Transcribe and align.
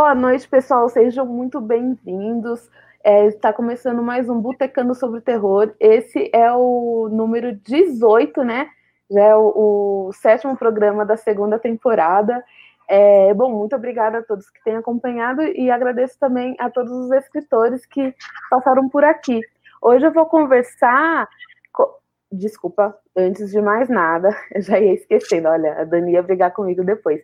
Boa 0.00 0.14
noite, 0.14 0.48
pessoal. 0.48 0.88
Sejam 0.88 1.26
muito 1.26 1.60
bem-vindos. 1.60 2.70
É, 3.02 3.26
está 3.26 3.52
começando 3.52 4.00
mais 4.00 4.28
um 4.28 4.40
Botecando 4.40 4.94
sobre 4.94 5.20
Terror. 5.20 5.74
Esse 5.80 6.30
é 6.32 6.52
o 6.52 7.08
número 7.10 7.52
18, 7.52 8.44
né? 8.44 8.70
Já 9.10 9.20
é 9.20 9.34
o, 9.34 10.06
o 10.06 10.12
sétimo 10.12 10.56
programa 10.56 11.04
da 11.04 11.16
segunda 11.16 11.58
temporada. 11.58 12.44
É, 12.88 13.34
bom, 13.34 13.50
muito 13.50 13.74
obrigada 13.74 14.18
a 14.18 14.22
todos 14.22 14.48
que 14.48 14.62
têm 14.62 14.76
acompanhado 14.76 15.42
e 15.42 15.68
agradeço 15.68 16.16
também 16.16 16.54
a 16.60 16.70
todos 16.70 16.92
os 16.92 17.10
escritores 17.10 17.84
que 17.84 18.14
passaram 18.48 18.88
por 18.88 19.02
aqui. 19.02 19.40
Hoje 19.82 20.06
eu 20.06 20.12
vou 20.12 20.26
conversar. 20.26 21.28
Desculpa, 22.30 22.96
antes 23.16 23.50
de 23.50 23.60
mais 23.60 23.88
nada, 23.88 24.30
eu 24.54 24.62
já 24.62 24.78
ia 24.78 24.94
esquecendo, 24.94 25.48
olha, 25.48 25.80
a 25.80 25.82
Dani 25.82 26.12
ia 26.12 26.22
brigar 26.22 26.52
comigo 26.52 26.84
depois. 26.84 27.20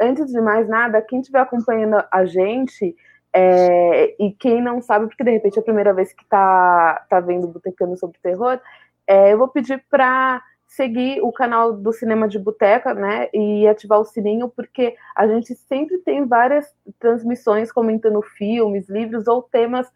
Antes 0.00 0.26
de 0.26 0.40
mais 0.40 0.68
nada, 0.68 1.02
quem 1.02 1.20
estiver 1.20 1.40
acompanhando 1.40 2.04
a 2.10 2.24
gente, 2.24 2.94
é, 3.32 4.14
e 4.22 4.32
quem 4.32 4.62
não 4.62 4.80
sabe, 4.80 5.06
porque 5.06 5.24
de 5.24 5.30
repente 5.30 5.58
é 5.58 5.60
a 5.60 5.64
primeira 5.64 5.92
vez 5.92 6.12
que 6.12 6.22
está 6.22 7.04
tá 7.08 7.20
vendo 7.20 7.48
Botecando 7.48 7.96
sobre 7.96 8.18
Terror, 8.22 8.60
é, 9.06 9.32
eu 9.32 9.38
vou 9.38 9.48
pedir 9.48 9.84
para 9.90 10.42
seguir 10.66 11.20
o 11.22 11.32
canal 11.32 11.72
do 11.72 11.92
Cinema 11.92 12.28
de 12.28 12.38
Boteca, 12.38 12.92
né, 12.92 13.28
e 13.32 13.66
ativar 13.66 14.00
o 14.00 14.04
sininho, 14.04 14.48
porque 14.48 14.96
a 15.14 15.26
gente 15.26 15.54
sempre 15.54 15.98
tem 15.98 16.26
várias 16.26 16.66
transmissões 16.98 17.72
comentando 17.72 18.20
filmes, 18.20 18.88
livros 18.88 19.26
ou 19.26 19.42
temas 19.42 19.90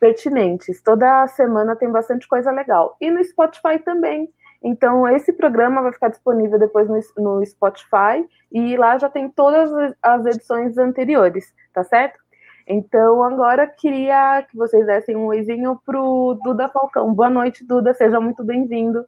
pertinentes. 0.00 0.82
Toda 0.82 1.26
semana 1.28 1.76
tem 1.76 1.90
bastante 1.90 2.26
coisa 2.26 2.50
legal. 2.50 2.96
E 3.00 3.10
no 3.10 3.22
Spotify 3.22 3.78
também. 3.84 4.28
Então, 4.62 5.08
esse 5.08 5.32
programa 5.32 5.82
vai 5.82 5.92
ficar 5.92 6.08
disponível 6.08 6.58
depois 6.58 6.88
no, 6.88 7.00
no 7.18 7.44
Spotify 7.44 8.24
e 8.50 8.76
lá 8.76 8.96
já 8.98 9.08
tem 9.08 9.28
todas 9.28 9.70
as 10.00 10.26
edições 10.26 10.78
anteriores, 10.78 11.52
tá 11.72 11.82
certo? 11.82 12.20
Então, 12.66 13.24
agora 13.24 13.66
queria 13.66 14.46
que 14.48 14.56
vocês 14.56 14.86
dessem 14.86 15.16
um 15.16 15.26
oizinho 15.26 15.80
pro 15.84 16.38
Duda 16.44 16.68
Falcão. 16.68 17.12
Boa 17.12 17.28
noite, 17.28 17.64
Duda, 17.64 17.92
seja 17.92 18.20
muito 18.20 18.44
bem-vindo. 18.44 19.04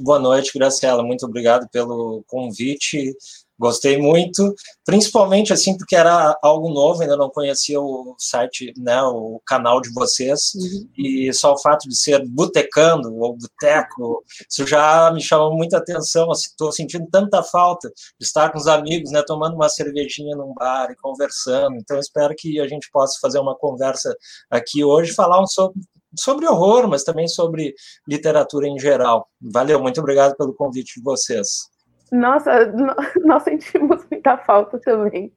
Boa 0.00 0.18
noite, 0.18 0.58
Graciela. 0.58 1.02
Muito 1.02 1.26
obrigado 1.26 1.68
pelo 1.70 2.24
convite. 2.26 3.14
Gostei 3.58 3.96
muito, 3.98 4.54
principalmente 4.84 5.52
assim 5.52 5.76
porque 5.76 5.94
era 5.94 6.36
algo 6.42 6.70
novo, 6.70 7.02
ainda 7.02 7.16
não 7.16 7.30
conhecia 7.30 7.80
o 7.80 8.14
site, 8.18 8.72
né, 8.76 9.00
o 9.02 9.40
canal 9.46 9.80
de 9.80 9.92
vocês, 9.92 10.52
uhum. 10.54 10.88
e 10.98 11.32
só 11.32 11.52
o 11.52 11.58
fato 11.58 11.88
de 11.88 11.96
ser 11.96 12.26
botecando 12.26 13.14
ou 13.16 13.36
boteco, 13.36 14.24
isso 14.50 14.66
já 14.66 15.12
me 15.12 15.20
chamou 15.20 15.54
muita 15.54 15.78
atenção, 15.78 16.30
estou 16.32 16.70
assim, 16.70 16.82
sentindo 16.82 17.06
tanta 17.10 17.42
falta 17.42 17.88
de 18.18 18.26
estar 18.26 18.50
com 18.50 18.58
os 18.58 18.66
amigos, 18.66 19.12
né, 19.12 19.22
tomando 19.22 19.54
uma 19.54 19.68
cervejinha 19.68 20.34
num 20.34 20.54
bar 20.54 20.90
e 20.90 20.96
conversando, 20.96 21.76
então 21.76 21.98
espero 21.98 22.34
que 22.36 22.58
a 22.58 22.66
gente 22.66 22.90
possa 22.90 23.18
fazer 23.20 23.38
uma 23.38 23.56
conversa 23.56 24.16
aqui 24.50 24.82
hoje, 24.82 25.12
falar 25.12 25.40
um 25.40 25.46
sobre, 25.46 25.80
sobre 26.18 26.46
horror, 26.46 26.88
mas 26.88 27.04
também 27.04 27.28
sobre 27.28 27.74
literatura 28.08 28.66
em 28.66 28.78
geral. 28.78 29.28
Valeu, 29.40 29.80
muito 29.80 30.00
obrigado 30.00 30.36
pelo 30.36 30.54
convite 30.54 30.94
de 30.96 31.02
vocês. 31.02 31.71
Nossa, 32.12 32.70
nós 33.24 33.42
sentimos 33.42 34.06
muita 34.10 34.36
falta 34.36 34.78
também. 34.78 35.32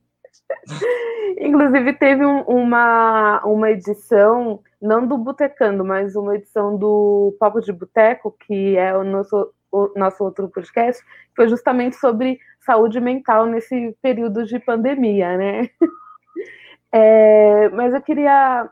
Inclusive, 1.39 1.93
teve 1.93 2.25
um, 2.25 2.41
uma, 2.41 3.41
uma 3.45 3.71
edição, 3.71 4.61
não 4.81 5.07
do 5.07 5.17
Botecando, 5.17 5.85
mas 5.85 6.15
uma 6.15 6.35
edição 6.35 6.77
do 6.77 7.35
Papo 7.39 7.61
de 7.61 7.71
Boteco, 7.71 8.35
que 8.45 8.75
é 8.75 8.95
o 8.95 9.03
nosso, 9.05 9.53
o 9.71 9.91
nosso 9.95 10.23
outro 10.23 10.49
podcast, 10.49 11.01
que 11.01 11.35
foi 11.35 11.47
justamente 11.47 11.95
sobre 11.95 12.39
saúde 12.59 12.99
mental 12.99 13.45
nesse 13.45 13.97
período 14.01 14.45
de 14.45 14.59
pandemia, 14.59 15.37
né? 15.37 15.69
É, 16.97 17.67
mas 17.69 17.93
eu 17.93 18.01
queria 18.01 18.69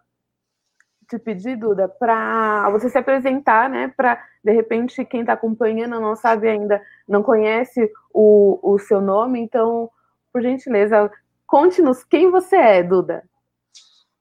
te 1.13 1.19
pedir, 1.19 1.57
Duda, 1.57 1.87
para 1.87 2.69
você 2.71 2.89
se 2.89 2.97
apresentar, 2.97 3.69
né? 3.69 3.93
Para, 3.95 4.21
de 4.43 4.51
repente, 4.51 5.05
quem 5.05 5.21
está 5.21 5.33
acompanhando 5.33 5.99
não 5.99 6.15
sabe 6.15 6.49
ainda, 6.49 6.81
não 7.07 7.21
conhece 7.21 7.91
o, 8.13 8.59
o 8.63 8.79
seu 8.79 8.99
nome, 8.99 9.39
então, 9.39 9.89
por 10.31 10.41
gentileza, 10.41 11.11
conte-nos 11.45 12.03
quem 12.03 12.31
você 12.31 12.55
é, 12.55 12.83
Duda. 12.83 13.23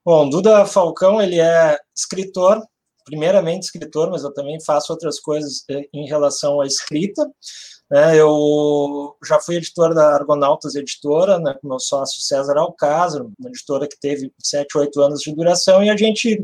Bom, 0.04 0.28
Duda 0.28 0.66
Falcão, 0.66 1.20
ele 1.20 1.40
é 1.40 1.78
escritor, 1.94 2.60
primeiramente 3.04 3.64
escritor, 3.64 4.10
mas 4.10 4.24
eu 4.24 4.34
também 4.34 4.60
faço 4.60 4.92
outras 4.92 5.18
coisas 5.18 5.64
eh, 5.70 5.88
em 5.92 6.06
relação 6.06 6.60
à 6.60 6.66
escrita. 6.66 7.24
Né? 7.92 8.18
Eu 8.18 9.14
já 9.22 9.38
fui 9.38 9.56
editor 9.56 9.94
da 9.94 10.14
Argonautas 10.14 10.74
Editora, 10.74 11.38
né, 11.38 11.54
com 11.60 11.68
meu 11.68 11.78
sócio 11.78 12.22
César 12.22 12.56
Alcázar, 12.56 13.20
uma 13.38 13.50
editora 13.50 13.86
que 13.86 14.00
teve 14.00 14.32
sete, 14.38 14.78
oito 14.78 14.98
anos 15.02 15.20
de 15.20 15.34
duração, 15.34 15.84
e 15.84 15.90
a 15.90 15.96
gente 15.96 16.42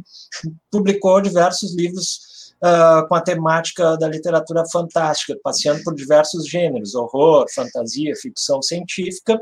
publicou 0.71 1.23
diversos 1.23 1.75
livros 1.75 2.29
Uh, 2.59 3.07
com 3.07 3.15
a 3.15 3.21
temática 3.21 3.97
da 3.97 4.09
literatura 4.09 4.65
fantástica, 4.73 5.39
passeando 5.45 5.81
por 5.85 5.95
diversos 5.95 6.45
gêneros, 6.45 6.93
horror, 6.93 7.47
fantasia, 7.55 8.13
ficção 8.17 8.61
científica. 8.61 9.41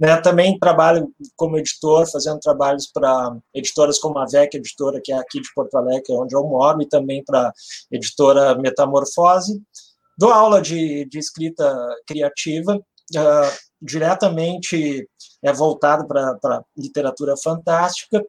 Né? 0.00 0.16
Também 0.22 0.58
trabalho 0.58 1.12
como 1.36 1.58
editor, 1.58 2.10
fazendo 2.10 2.40
trabalhos 2.40 2.86
para 2.86 3.36
editoras 3.52 3.98
como 3.98 4.18
a 4.18 4.24
VEC 4.24 4.54
Editora, 4.54 5.02
que 5.04 5.12
é 5.12 5.18
aqui 5.18 5.38
de 5.38 5.52
Porto 5.54 5.76
Alegre, 5.76 6.14
onde 6.14 6.34
eu 6.34 6.44
moro, 6.44 6.80
e 6.80 6.88
também 6.88 7.22
para 7.22 7.48
a 7.48 7.52
editora 7.92 8.54
Metamorfose. 8.54 9.60
Dou 10.16 10.32
aula 10.32 10.62
de, 10.62 11.04
de 11.06 11.18
escrita 11.18 11.70
criativa, 12.06 12.76
uh, 12.76 13.66
diretamente 13.80 15.08
é 15.42 15.52
voltado 15.52 16.06
para 16.06 16.64
literatura 16.76 17.36
fantástica. 17.36 18.24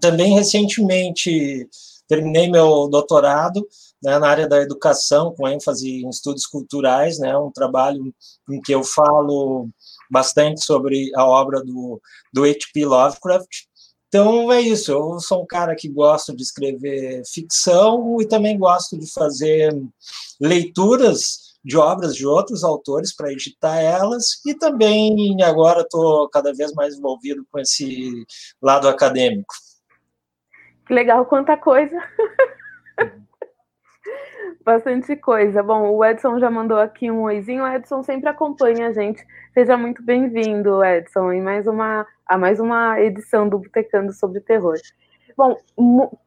Também 0.00 0.34
recentemente 0.34 1.68
terminei 2.08 2.50
meu 2.50 2.88
doutorado 2.88 3.66
né, 4.02 4.18
na 4.18 4.28
área 4.28 4.48
da 4.48 4.60
educação, 4.60 5.34
com 5.34 5.48
ênfase 5.48 6.02
em 6.02 6.08
estudos 6.08 6.46
culturais, 6.46 7.18
né, 7.18 7.36
um 7.36 7.50
trabalho 7.50 8.12
em 8.50 8.60
que 8.60 8.74
eu 8.74 8.82
falo 8.82 9.68
bastante 10.10 10.62
sobre 10.62 11.10
a 11.14 11.24
obra 11.24 11.62
do, 11.62 12.00
do 12.32 12.44
H.P. 12.44 12.84
Lovecraft, 12.84 13.64
então 14.12 14.52
é 14.52 14.60
isso, 14.60 14.92
eu 14.92 15.18
sou 15.20 15.42
um 15.42 15.46
cara 15.46 15.74
que 15.74 15.88
gosto 15.88 16.36
de 16.36 16.42
escrever 16.42 17.22
ficção 17.24 18.18
e 18.20 18.28
também 18.28 18.58
gosto 18.58 18.98
de 18.98 19.10
fazer 19.10 19.74
leituras 20.38 21.56
de 21.64 21.78
obras 21.78 22.14
de 22.14 22.26
outros 22.26 22.62
autores 22.62 23.16
para 23.16 23.32
editar 23.32 23.80
elas 23.80 24.38
e 24.44 24.54
também 24.54 25.42
agora 25.42 25.80
estou 25.80 26.28
cada 26.28 26.52
vez 26.52 26.74
mais 26.74 26.94
envolvido 26.94 27.42
com 27.50 27.58
esse 27.58 28.26
lado 28.60 28.86
acadêmico. 28.86 29.54
Que 30.86 30.92
legal, 30.92 31.24
quanta 31.24 31.56
coisa! 31.56 31.96
Bastante 34.64 35.16
coisa. 35.16 35.60
Bom, 35.60 35.90
o 35.90 36.04
Edson 36.04 36.38
já 36.38 36.48
mandou 36.48 36.78
aqui 36.78 37.10
um 37.10 37.22
oizinho. 37.22 37.64
O 37.64 37.68
Edson 37.68 38.02
sempre 38.02 38.28
acompanha 38.28 38.88
a 38.88 38.92
gente. 38.92 39.24
Seja 39.52 39.76
muito 39.76 40.02
bem-vindo, 40.04 40.84
Edson, 40.84 41.32
em 41.32 41.42
mais 41.42 41.66
uma, 41.66 42.06
a 42.24 42.38
mais 42.38 42.60
uma 42.60 43.00
edição 43.00 43.48
do 43.48 43.58
Botecando 43.58 44.12
sobre 44.12 44.40
terror. 44.40 44.76
Bom, 45.36 45.56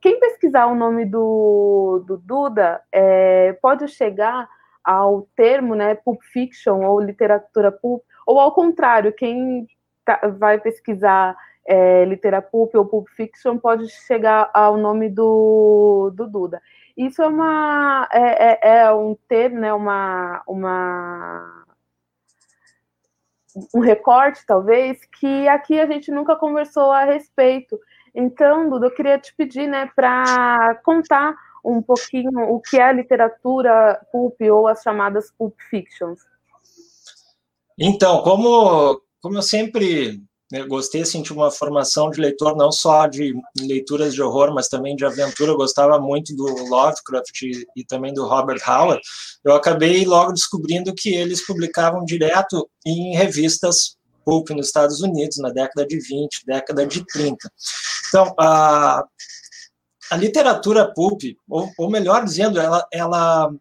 quem 0.01 0.19
pesquisar 0.19 0.66
o 0.66 0.75
nome 0.75 1.06
do, 1.06 2.03
do 2.06 2.18
Duda 2.18 2.81
é, 2.91 3.53
pode 3.62 3.88
chegar 3.88 4.50
ao 4.84 5.28
termo 5.35 5.74
né, 5.74 5.95
pulp 5.95 6.22
fiction 6.34 6.84
ou 6.84 7.00
literatura 7.00 7.72
pulp, 7.72 8.03
ou 8.28 8.40
ao 8.40 8.51
contrário, 8.53 9.13
quem 9.13 9.65
tá, 10.04 10.19
vai 10.38 10.60
pesquisar 10.60 11.38
é, 11.65 12.06
literatura 12.06 12.42
pulp 12.42 12.75
ou 12.75 12.86
pulp 12.86 13.07
fiction 13.15 13.57
pode 13.57 13.89
chegar 13.89 14.50
ao 14.54 14.77
nome 14.77 15.10
do, 15.10 16.12
do 16.13 16.27
Duda. 16.27 16.62
Isso 16.97 17.21
é 17.21 17.27
uma 17.27 18.07
é, 18.12 18.69
é, 18.69 18.77
é 18.80 18.94
um 18.94 19.15
termo, 19.27 19.59
né, 19.59 19.74
uma, 19.74 20.42
uma 20.47 21.65
um 23.74 23.80
recorte, 23.80 24.45
talvez, 24.45 25.00
que 25.19 25.47
aqui 25.47 25.80
a 25.80 25.86
gente 25.86 26.12
nunca 26.12 26.36
conversou 26.36 26.92
a 26.92 27.03
respeito. 27.03 27.80
Então, 28.13 28.69
Duda, 28.69 28.88
eu 28.88 28.94
queria 28.94 29.18
te 29.19 29.33
pedir, 29.36 29.68
né, 29.68 29.89
para 29.95 30.75
contar 30.83 31.36
um 31.63 31.81
pouquinho 31.81 32.31
o 32.50 32.62
que 32.62 32.77
é 32.77 32.83
a 32.83 32.92
literatura 32.92 34.00
pulp 34.12 34.39
ou 34.41 34.68
as 34.68 34.81
chamadas 34.81 35.31
pulp 35.31 35.56
fictions. 35.69 36.19
Então, 37.77 38.21
como, 38.21 39.01
como 39.21 39.38
eu 39.38 39.41
sempre 39.41 40.21
eu 40.51 40.68
gostei 40.68 41.01
assim, 41.01 41.21
de 41.21 41.33
uma 41.33 41.50
formação 41.50 42.09
de 42.12 42.21
leitor, 42.21 42.56
não 42.56 42.71
só 42.71 43.07
de 43.07 43.33
leituras 43.59 44.13
de 44.13 44.21
horror, 44.21 44.53
mas 44.53 44.68
também 44.68 44.95
de 44.95 45.03
aventura. 45.03 45.51
Eu 45.51 45.57
gostava 45.57 46.00
muito 46.00 46.36
do 46.36 46.44
Lovecraft 46.44 47.42
e, 47.42 47.65
e 47.75 47.83
também 47.83 48.13
do 48.13 48.27
Robert 48.27 48.62
Howard. 48.68 49.01
Eu 49.44 49.53
acabei 49.53 50.06
logo 50.06 50.33
descobrindo 50.33 50.94
que 50.94 51.13
eles 51.13 51.45
publicavam 51.45 52.06
direto 52.06 52.69
em 52.86 53.15
revistas 53.15 53.97
pulp 54.24 54.50
nos 54.51 54.68
Estados 54.68 55.01
Unidos, 55.01 55.38
na 55.38 55.50
década 55.50 55.86
de 55.86 56.00
20, 56.00 56.45
década 56.45 56.86
de 56.86 57.06
30. 57.06 57.38
Então, 58.09 58.33
a, 58.39 59.03
a 60.12 60.15
literatura 60.18 60.91
pulp, 60.94 61.21
ou, 61.50 61.71
ou 61.77 61.89
melhor 61.89 62.24
dizendo, 62.24 62.59
ela, 62.59 62.86
ela 62.91 63.51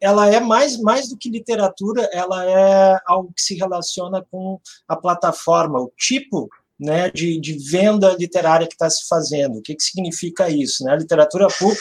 ela 0.00 0.28
é 0.28 0.40
mais, 0.40 0.78
mais 0.80 1.08
do 1.08 1.16
que 1.16 1.30
literatura, 1.30 2.08
ela 2.12 2.44
é 2.44 3.00
algo 3.06 3.32
que 3.34 3.42
se 3.42 3.54
relaciona 3.54 4.24
com 4.30 4.60
a 4.86 4.96
plataforma, 4.96 5.80
o 5.80 5.92
tipo 5.96 6.48
né, 6.78 7.10
de, 7.10 7.40
de 7.40 7.54
venda 7.54 8.14
literária 8.16 8.66
que 8.66 8.74
está 8.74 8.88
se 8.88 9.08
fazendo. 9.08 9.58
O 9.58 9.62
que, 9.62 9.74
que 9.74 9.82
significa 9.82 10.48
isso? 10.48 10.84
Né? 10.84 10.92
A 10.92 10.96
literatura 10.96 11.48
pulp 11.48 11.78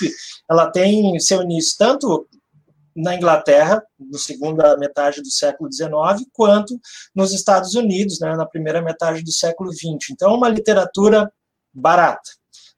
ela 0.49 0.71
tem 0.71 1.19
seu 1.19 1.43
início 1.43 1.75
tanto 1.77 2.27
na 2.95 3.13
Inglaterra, 3.13 3.83
na 3.99 4.17
segunda 4.17 4.75
metade 4.77 5.21
do 5.21 5.29
século 5.29 5.71
XIX, 5.71 6.27
quanto 6.33 6.79
nos 7.13 7.31
Estados 7.31 7.75
Unidos, 7.75 8.19
né, 8.19 8.35
na 8.35 8.45
primeira 8.45 8.81
metade 8.81 9.23
do 9.23 9.31
século 9.31 9.71
XX. 9.71 10.09
Então, 10.11 10.33
uma 10.33 10.49
literatura 10.49 11.31
barata, 11.71 12.31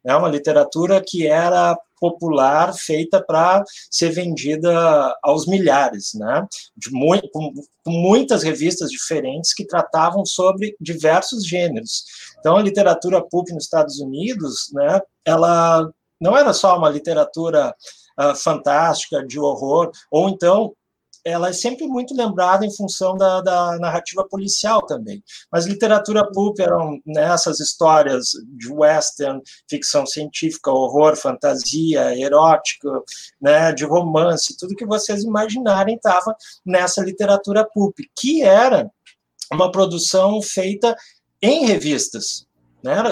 né, 0.03 0.13
uma 0.13 0.27
literatura 0.27 1.01
que 1.01 1.25
era 1.25 1.73
popular, 1.99 2.73
feita 2.73 3.23
para 3.23 3.63
ser 3.89 4.09
vendida 4.11 5.15
aos 5.23 5.45
milhares, 5.45 6.11
né, 6.13 6.45
de 6.75 6.91
muito, 6.91 7.29
com, 7.31 7.53
com 7.83 7.91
muitas 7.91 8.43
revistas 8.43 8.89
diferentes 8.89 9.53
que 9.53 9.65
tratavam 9.65 10.25
sobre 10.25 10.75
diversos 10.79 11.45
gêneros. 11.45 12.03
Então, 12.39 12.57
a 12.57 12.61
literatura 12.61 13.21
pulp 13.21 13.49
nos 13.49 13.63
Estados 13.63 13.99
Unidos, 13.99 14.69
né, 14.73 15.01
ela 15.25 15.89
não 16.19 16.37
era 16.37 16.53
só 16.53 16.77
uma 16.77 16.89
literatura 16.89 17.73
uh, 18.19 18.35
fantástica, 18.35 19.25
de 19.25 19.39
horror, 19.39 19.91
ou 20.11 20.29
então 20.29 20.73
ela 21.23 21.49
é 21.49 21.53
sempre 21.53 21.87
muito 21.87 22.15
lembrada 22.15 22.65
em 22.65 22.75
função 22.75 23.15
da, 23.15 23.41
da 23.41 23.77
narrativa 23.77 24.27
policial 24.27 24.85
também. 24.85 25.23
Mas 25.51 25.65
literatura 25.65 26.29
pulp 26.31 26.59
eram 26.59 26.99
nessas 27.05 27.59
né, 27.59 27.63
histórias 27.63 28.29
de 28.57 28.71
western, 28.71 29.41
ficção 29.69 30.05
científica, 30.05 30.71
horror, 30.71 31.15
fantasia, 31.15 32.17
erótica, 32.17 32.89
né, 33.41 33.71
de 33.71 33.85
romance, 33.85 34.57
tudo 34.57 34.75
que 34.75 34.85
vocês 34.85 35.23
imaginarem 35.23 35.95
estava 35.95 36.35
nessa 36.65 37.01
literatura 37.01 37.65
pulp, 37.65 37.97
que 38.15 38.41
era 38.41 38.89
uma 39.51 39.71
produção 39.71 40.41
feita 40.41 40.95
em 41.41 41.65
revistas, 41.65 42.45
né? 42.83 43.03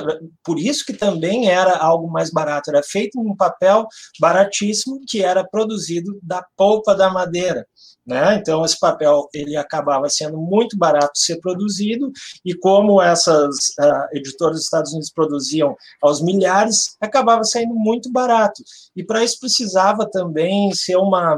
Por 0.43 0.59
isso 0.59 0.85
que 0.85 0.93
também 0.93 1.49
era 1.49 1.77
algo 1.77 2.09
mais 2.09 2.31
barato, 2.31 2.69
era 2.69 2.81
feito 2.83 3.21
num 3.21 3.35
papel 3.35 3.87
baratíssimo 4.19 5.01
que 5.07 5.23
era 5.23 5.43
produzido 5.43 6.17
da 6.23 6.45
polpa 6.55 6.95
da 6.95 7.09
madeira. 7.09 7.65
Né? 8.05 8.35
Então 8.35 8.63
esse 8.63 8.79
papel 8.79 9.27
ele 9.33 9.57
acabava 9.57 10.07
sendo 10.07 10.37
muito 10.37 10.77
barato 10.77 11.11
de 11.13 11.19
ser 11.19 11.41
produzido 11.41 12.09
e 12.45 12.53
como 12.55 13.01
essas 13.01 13.53
uh, 13.77 14.07
editoras 14.13 14.55
dos 14.55 14.63
Estados 14.63 14.91
Unidos 14.91 15.11
produziam 15.11 15.75
aos 16.01 16.21
milhares, 16.21 16.95
acabava 17.01 17.43
saindo 17.43 17.75
muito 17.75 18.09
barato. 18.09 18.63
E 18.95 19.03
para 19.03 19.25
isso 19.25 19.37
precisava 19.41 20.09
também 20.09 20.73
ser 20.73 20.95
uma 20.95 21.37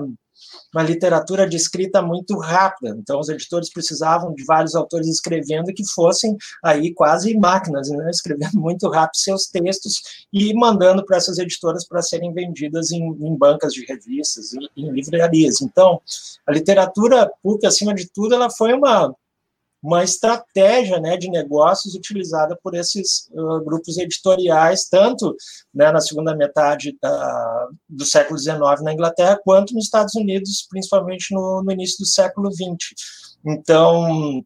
uma 0.74 0.84
literatura 0.84 1.48
de 1.48 1.58
escrita 1.58 2.02
muito 2.02 2.38
rápida. 2.38 2.96
Então, 2.98 3.20
os 3.20 3.30
editores 3.30 3.72
precisavam 3.72 4.34
de 4.34 4.44
vários 4.46 4.76
autores 4.76 5.08
escrevendo 5.08 5.74
que 5.74 5.84
fossem 5.92 6.38
aí 6.64 6.94
quase 6.94 7.38
máquinas, 7.38 7.90
né? 7.90 8.10
escrevendo 8.12 8.60
muito 8.60 8.90
rápido 8.90 9.18
seus 9.18 9.48
textos 9.48 10.02
e 10.32 10.54
mandando 10.54 11.06
para 11.06 11.18
essas 11.18 11.38
editoras 11.38 11.88
para 11.88 12.02
serem 12.02 12.34
vendidas 12.34 12.92
em, 12.92 13.02
em, 13.02 13.36
bancas 13.36 13.74
de 13.74 13.86
revistas, 13.86 14.54
em, 14.54 14.70
em 14.76 14.92
livrarias. 14.92 15.62
Então, 15.62 16.02
a 16.46 16.52
literatura 16.52 17.30
pública, 17.42 17.68
acima 17.68 17.94
de 17.94 18.08
tudo, 18.10 18.36
ela 18.36 18.50
foi 18.50 18.74
uma 18.74 19.14
uma 19.82 20.04
estratégia 20.04 21.00
né, 21.00 21.16
de 21.16 21.30
negócios 21.30 21.96
utilizada 21.96 22.58
por 22.62 22.76
esses 22.76 23.30
uh, 23.32 23.64
grupos 23.64 23.98
editoriais, 23.98 24.88
tanto 24.90 25.36
né, 25.74 25.92
na 25.92 26.02
segunda 26.02 26.36
metade 26.36 26.98
uh, 27.04 27.76
do 27.88 28.06
século 28.06 28.38
XIX 28.38 28.60
na 28.84 28.94
Inglaterra, 28.94 29.40
quanto 29.44 29.74
nos 29.74 29.86
Estados 29.86 30.16
Unidos, 30.16 30.68
principalmente 30.70 31.34
no, 31.34 31.64
no 31.64 31.72
início 31.72 31.98
do 32.00 32.06
século 32.06 32.52
XX. 32.52 32.94
Então, 33.46 34.44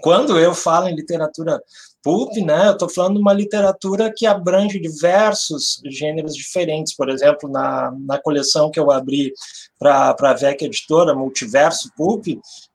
quando 0.00 0.38
eu 0.38 0.54
falo 0.54 0.88
em 0.88 0.94
literatura 0.94 1.60
pulp, 2.02 2.32
né, 2.36 2.68
eu 2.68 2.72
estou 2.72 2.88
falando 2.88 3.14
de 3.14 3.20
uma 3.20 3.32
literatura 3.32 4.12
que 4.14 4.26
abrange 4.26 4.80
diversos 4.80 5.80
gêneros 5.86 6.34
diferentes. 6.34 6.94
Por 6.94 7.08
exemplo, 7.08 7.48
na, 7.48 7.92
na 8.06 8.18
coleção 8.18 8.70
que 8.70 8.80
eu 8.80 8.90
abri 8.90 9.32
para 9.78 10.14
a 10.18 10.34
VEC 10.34 10.64
Editora, 10.64 11.14
Multiverso 11.14 11.90
Pulp, 11.96 12.26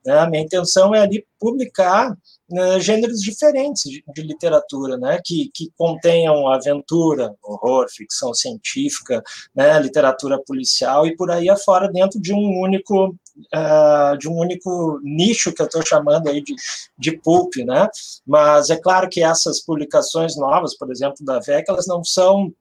né, 0.05 0.19
a 0.19 0.29
minha 0.29 0.43
intenção 0.43 0.93
é 0.93 1.01
ali 1.01 1.25
publicar 1.39 2.15
né, 2.49 2.79
gêneros 2.79 3.21
diferentes 3.21 3.83
de, 3.83 4.03
de, 4.13 4.21
literatura, 4.21 4.97
né, 4.97 5.19
que, 5.23 5.49
que 5.53 5.71
contenham 5.77 6.47
aventura, 6.47 7.33
horror, 7.43 7.87
ficção 7.89 8.33
científica, 8.33 9.23
né, 9.55 9.79
literatura 9.79 10.39
policial 10.45 11.07
e 11.07 11.15
por 11.15 11.31
aí 11.31 11.49
afora 11.49 11.91
dentro 11.91 12.19
de 12.21 12.33
um 12.33 12.61
único 12.61 13.15
uh, 13.53 14.17
de 14.17 14.27
um 14.29 14.37
único 14.37 14.99
nicho 15.03 15.53
que 15.53 15.61
eu 15.61 15.65
estou 15.65 15.85
chamando 15.85 16.29
aí 16.29 16.41
de, 16.41 16.55
de 16.97 17.17
pulp, 17.17 17.55
né? 17.57 17.87
Mas 18.25 18.69
é 18.69 18.77
claro 18.77 19.09
que 19.09 19.23
essas 19.23 19.61
publicações 19.61 20.37
novas, 20.37 20.77
por 20.77 20.91
exemplo, 20.91 21.23
da 21.25 21.39
VEC, 21.39 21.65
elas 21.69 21.87
não 21.87 22.03
são 22.03 22.53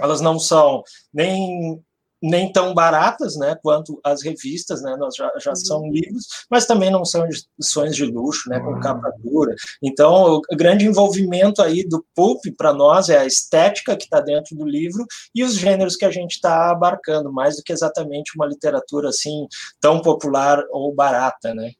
elas 0.00 0.20
não 0.22 0.38
são 0.38 0.82
nem 1.12 1.82
nem 2.22 2.52
tão 2.52 2.72
baratas, 2.72 3.36
né, 3.36 3.56
quanto 3.62 4.00
as 4.04 4.22
revistas, 4.22 4.82
né, 4.82 4.96
nós 4.96 5.16
já, 5.16 5.30
já 5.38 5.50
uhum. 5.50 5.56
são 5.56 5.90
livros, 5.90 6.26
mas 6.50 6.66
também 6.66 6.90
não 6.90 7.04
são 7.04 7.26
edições 7.26 7.96
de 7.96 8.04
luxo, 8.04 8.48
né, 8.48 8.60
com 8.60 8.78
capa 8.80 9.12
dura. 9.18 9.54
Então, 9.82 10.40
o 10.50 10.56
grande 10.56 10.86
envolvimento 10.86 11.60
aí 11.60 11.86
do 11.86 12.04
pulp 12.14 12.40
para 12.56 12.72
nós 12.72 13.08
é 13.08 13.18
a 13.18 13.26
estética 13.26 13.96
que 13.96 14.04
está 14.04 14.20
dentro 14.20 14.56
do 14.56 14.64
livro 14.64 15.04
e 15.34 15.42
os 15.42 15.54
gêneros 15.54 15.96
que 15.96 16.04
a 16.04 16.10
gente 16.10 16.32
está 16.32 16.70
abarcando, 16.70 17.32
mais 17.32 17.56
do 17.56 17.62
que 17.62 17.72
exatamente 17.72 18.32
uma 18.36 18.46
literatura 18.46 19.08
assim 19.08 19.46
tão 19.80 20.00
popular 20.00 20.62
ou 20.70 20.94
barata, 20.94 21.54
né? 21.54 21.72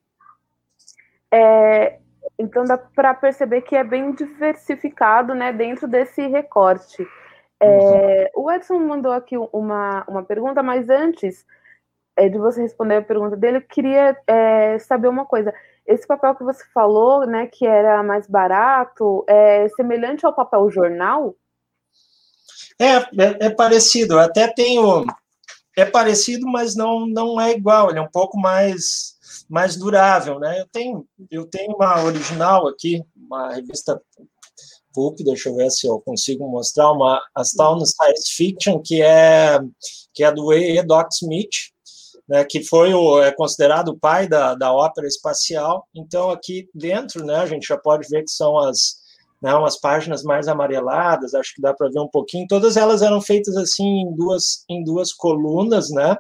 É, 1.32 1.98
então 2.38 2.64
dá 2.64 2.76
para 2.76 3.14
perceber 3.14 3.62
que 3.62 3.76
é 3.76 3.84
bem 3.84 4.12
diversificado, 4.12 5.34
né, 5.34 5.52
dentro 5.52 5.86
desse 5.86 6.26
recorte. 6.26 7.06
É, 7.62 8.30
o 8.34 8.50
Edson 8.50 8.78
mandou 8.80 9.12
aqui 9.12 9.36
uma, 9.52 10.04
uma 10.08 10.24
pergunta, 10.24 10.62
mas 10.62 10.90
antes 10.90 11.46
é, 12.16 12.28
de 12.28 12.36
você 12.38 12.62
responder 12.62 12.96
a 12.96 13.02
pergunta 13.02 13.36
dele, 13.36 13.58
eu 13.58 13.62
queria 13.62 14.16
é, 14.26 14.78
saber 14.78 15.08
uma 15.08 15.24
coisa. 15.24 15.54
Esse 15.86 16.06
papel 16.06 16.34
que 16.34 16.44
você 16.44 16.64
falou, 16.74 17.26
né, 17.26 17.46
que 17.46 17.66
era 17.66 18.02
mais 18.02 18.26
barato, 18.26 19.24
é 19.28 19.68
semelhante 19.70 20.26
ao 20.26 20.34
papel 20.34 20.70
jornal? 20.70 21.36
É, 22.78 22.96
é, 22.96 23.46
é 23.46 23.50
parecido. 23.50 24.14
Eu 24.14 24.20
até 24.20 24.48
tenho. 24.48 25.04
É 25.76 25.84
parecido, 25.84 26.46
mas 26.46 26.76
não, 26.76 27.06
não 27.06 27.40
é 27.40 27.52
igual. 27.52 27.90
Ele 27.90 27.98
é 27.98 28.02
um 28.02 28.10
pouco 28.10 28.38
mais 28.38 29.12
mais 29.48 29.76
durável, 29.76 30.38
né? 30.38 30.60
Eu 30.60 30.66
tenho 30.66 31.06
eu 31.30 31.46
tenho 31.46 31.74
uma 31.74 32.02
original 32.04 32.66
aqui, 32.68 33.02
uma 33.14 33.52
revista 33.52 34.00
Deixa 35.24 35.48
eu 35.48 35.56
ver 35.56 35.70
se 35.70 35.86
eu 35.86 36.00
consigo 36.00 36.48
mostrar 36.48 36.92
uma 36.92 37.20
Astounding 37.34 37.86
Science 37.86 38.34
Fiction, 38.34 38.80
que 38.84 39.02
é, 39.02 39.58
que 40.12 40.24
é 40.24 40.32
do 40.32 40.52
E. 40.52 40.82
Doc 40.82 41.08
Smith, 41.12 41.72
né, 42.28 42.44
que 42.44 42.62
foi 42.64 42.94
o, 42.94 43.22
é 43.22 43.32
considerado 43.32 43.88
o 43.88 43.98
pai 43.98 44.28
da, 44.28 44.54
da 44.54 44.72
ópera 44.72 45.06
espacial. 45.06 45.86
Então, 45.94 46.30
aqui 46.30 46.68
dentro, 46.74 47.24
né, 47.24 47.36
a 47.36 47.46
gente 47.46 47.66
já 47.66 47.76
pode 47.76 48.08
ver 48.08 48.22
que 48.22 48.30
são 48.30 48.58
as, 48.58 48.96
né, 49.42 49.54
umas 49.54 49.78
páginas 49.78 50.22
mais 50.22 50.46
amareladas, 50.46 51.34
acho 51.34 51.54
que 51.54 51.60
dá 51.60 51.74
para 51.74 51.90
ver 51.90 52.00
um 52.00 52.08
pouquinho. 52.08 52.46
Todas 52.48 52.76
elas 52.76 53.02
eram 53.02 53.20
feitas 53.20 53.56
assim 53.56 53.84
em 53.84 54.14
duas, 54.14 54.64
em 54.68 54.84
duas 54.84 55.12
colunas, 55.12 55.90
né? 55.90 56.16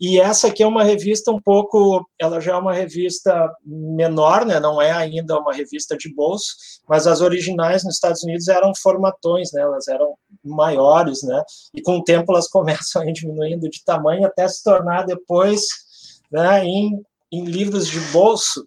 E 0.00 0.18
essa 0.18 0.48
aqui 0.48 0.62
é 0.62 0.66
uma 0.66 0.82
revista 0.82 1.30
um 1.30 1.40
pouco, 1.40 2.04
ela 2.20 2.40
já 2.40 2.52
é 2.52 2.56
uma 2.56 2.72
revista 2.72 3.50
menor, 3.64 4.44
né? 4.44 4.58
Não 4.58 4.82
é 4.82 4.90
ainda 4.90 5.38
uma 5.38 5.52
revista 5.52 5.96
de 5.96 6.12
bolso, 6.12 6.48
mas 6.88 7.06
as 7.06 7.20
originais 7.20 7.84
nos 7.84 7.94
Estados 7.94 8.22
Unidos 8.24 8.48
eram 8.48 8.72
formatões, 8.74 9.52
né? 9.52 9.62
Elas 9.62 9.86
eram 9.86 10.14
maiores, 10.44 11.22
né? 11.22 11.42
E 11.72 11.80
com 11.80 11.98
o 11.98 12.04
tempo 12.04 12.32
elas 12.32 12.48
começam 12.50 13.02
a 13.02 13.06
ir 13.06 13.12
diminuindo 13.12 13.70
de 13.70 13.84
tamanho 13.84 14.26
até 14.26 14.48
se 14.48 14.62
tornar 14.64 15.04
depois, 15.04 15.62
né? 16.30 16.64
Em, 16.64 17.00
em 17.30 17.44
livros 17.44 17.86
de 17.86 18.00
bolso, 18.12 18.66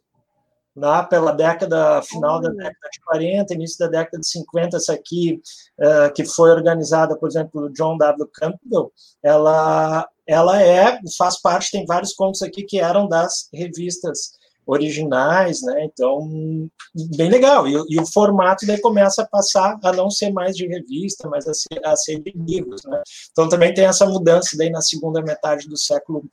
lá 0.77 1.03
pela 1.03 1.31
década 1.31 2.01
final 2.03 2.39
da 2.39 2.49
década 2.49 2.89
de 2.93 3.01
40, 3.01 3.53
início 3.55 3.79
da 3.79 3.87
década 3.87 4.19
de 4.19 4.27
50, 4.27 4.77
essa 4.77 4.93
aqui, 4.93 5.41
uh, 5.79 6.13
que 6.13 6.23
foi 6.23 6.51
organizada, 6.51 7.17
por 7.17 7.27
exemplo, 7.27 7.49
pelo 7.51 7.73
John 7.73 7.97
W. 7.97 8.29
Campbell, 8.31 8.91
ela, 9.23 10.07
ela 10.27 10.61
é, 10.61 10.99
faz 11.17 11.41
parte, 11.41 11.71
tem 11.71 11.85
vários 11.85 12.13
contos 12.13 12.43
aqui 12.43 12.63
que 12.63 12.79
eram 12.79 13.07
das 13.07 13.49
revistas 13.51 14.37
originais, 14.67 15.61
né? 15.63 15.85
Então, 15.85 16.69
bem 17.15 17.29
legal. 17.29 17.67
E, 17.67 17.73
e, 17.89 17.99
o 17.99 18.05
formato 18.05 18.67
daí 18.67 18.79
começa 18.79 19.23
a 19.23 19.27
passar 19.27 19.79
a 19.81 19.93
não 19.93 20.11
ser 20.11 20.31
mais 20.31 20.55
de 20.55 20.67
revista, 20.67 21.27
mas 21.27 21.47
a 21.47 21.53
ser, 21.53 21.79
a 21.83 21.95
ser 21.95 22.19
de 22.19 22.33
livros, 22.35 22.81
né? 22.85 23.01
Então, 23.31 23.49
também 23.49 23.73
tem 23.73 23.85
essa 23.85 24.05
mudança 24.05 24.57
daí 24.57 24.69
na 24.69 24.81
segunda 24.81 25.21
metade 25.21 25.67
do 25.67 25.77
século 25.77 26.23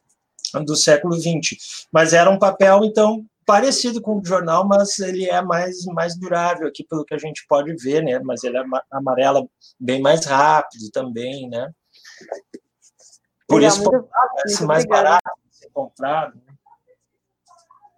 do 0.64 0.76
século 0.76 1.18
20. 1.18 1.56
Mas 1.90 2.12
era 2.12 2.30
um 2.30 2.38
papel, 2.38 2.84
então, 2.84 3.24
parecido 3.44 4.00
com 4.00 4.18
o 4.18 4.24
jornal, 4.24 4.66
mas 4.66 4.98
ele 4.98 5.28
é 5.28 5.40
mais, 5.42 5.84
mais 5.86 6.18
durável 6.18 6.68
aqui, 6.68 6.84
pelo 6.84 7.04
que 7.04 7.14
a 7.14 7.18
gente 7.18 7.44
pode 7.48 7.74
ver, 7.76 8.02
né? 8.02 8.18
Mas 8.20 8.44
ele 8.44 8.56
é 8.56 8.62
amarela 8.90 9.46
bem 9.78 10.00
mais 10.00 10.24
rápido 10.24 10.90
também, 10.92 11.48
né? 11.48 11.70
Por 13.46 13.60
Legal, 13.60 13.76
isso 13.76 13.90
muito... 13.90 14.08
parece 14.10 14.64
mais 14.64 14.86
barato 14.86 15.30
de 15.48 15.56
ser 15.56 15.70
comprado. 15.70 16.34
Né? 16.34 16.54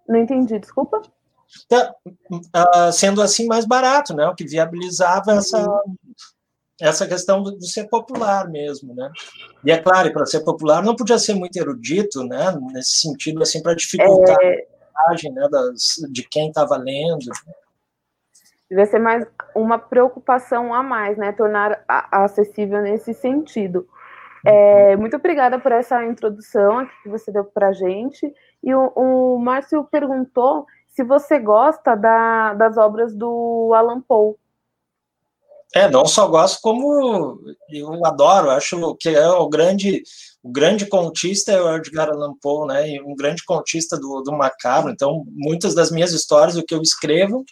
Não 0.07 0.19
entendi, 0.19 0.59
desculpa. 0.59 1.01
uh, 1.71 2.91
sendo 2.91 3.21
assim 3.21 3.47
mais 3.47 3.65
barato, 3.65 4.13
né? 4.13 4.27
O 4.27 4.35
que 4.35 4.45
viabilizava 4.45 5.33
essa 5.33 5.65
essa 6.79 7.07
questão 7.07 7.43
de 7.43 7.67
ser 7.67 7.87
popular 7.89 8.47
mesmo, 8.47 8.93
né? 8.93 9.09
E 9.65 9.71
é 9.71 9.81
claro, 9.81 10.13
para 10.13 10.25
ser 10.27 10.41
popular 10.41 10.83
não 10.83 10.95
podia 10.95 11.17
ser 11.17 11.33
muito 11.33 11.57
erudito, 11.57 12.23
né? 12.23 12.55
Nesse 12.71 12.99
sentido, 12.99 13.41
assim, 13.41 13.61
para 13.61 13.73
dificultar 13.73 14.37
é... 14.41 14.76
né? 15.31 15.47
Das, 15.49 15.95
de 16.11 16.23
quem 16.23 16.49
estava 16.49 16.77
lendo. 16.77 17.25
Devia 18.69 18.85
ser 18.85 18.99
mais 18.99 19.25
uma 19.55 19.79
preocupação 19.79 20.73
a 20.73 20.83
mais, 20.83 21.17
né? 21.17 21.31
Tornar 21.31 21.83
acessível 21.87 22.81
nesse 22.81 23.13
sentido. 23.13 23.87
É, 24.45 24.95
muito 24.95 25.15
obrigada 25.15 25.59
por 25.59 25.71
essa 25.71 26.03
introdução 26.05 26.87
que 27.01 27.09
você 27.09 27.31
deu 27.31 27.43
para 27.45 27.69
a 27.69 27.73
gente. 27.73 28.33
E 28.63 28.73
o, 28.73 28.91
o 28.95 29.39
Márcio 29.39 29.83
perguntou 29.85 30.65
se 30.87 31.03
você 31.03 31.39
gosta 31.39 31.95
da, 31.95 32.53
das 32.53 32.77
obras 32.77 33.15
do 33.15 33.71
Alan 33.73 34.01
Poe. 34.01 34.35
É, 35.75 35.89
não 35.89 36.05
só 36.05 36.27
gosto, 36.27 36.59
como 36.61 37.39
eu 37.69 38.05
adoro, 38.05 38.49
acho 38.49 38.95
que 38.99 39.09
é 39.09 39.27
o 39.27 39.49
grande, 39.49 40.01
o 40.41 40.49
grande 40.49 40.85
contista 40.85 41.51
é 41.51 41.61
o 41.61 41.75
Edgar 41.75 42.09
Allan 42.09 42.33
Poe, 42.41 42.67
né, 42.67 42.89
e 42.89 43.01
um 43.01 43.13
grande 43.15 43.43
contista 43.43 43.97
do, 43.97 44.21
do 44.21 44.31
macabro, 44.31 44.91
então 44.91 45.25
muitas 45.29 45.75
das 45.75 45.91
minhas 45.91 46.13
histórias, 46.13 46.55
o 46.55 46.63
que 46.63 46.73
eu 46.73 46.81
escrevo, 46.81 47.43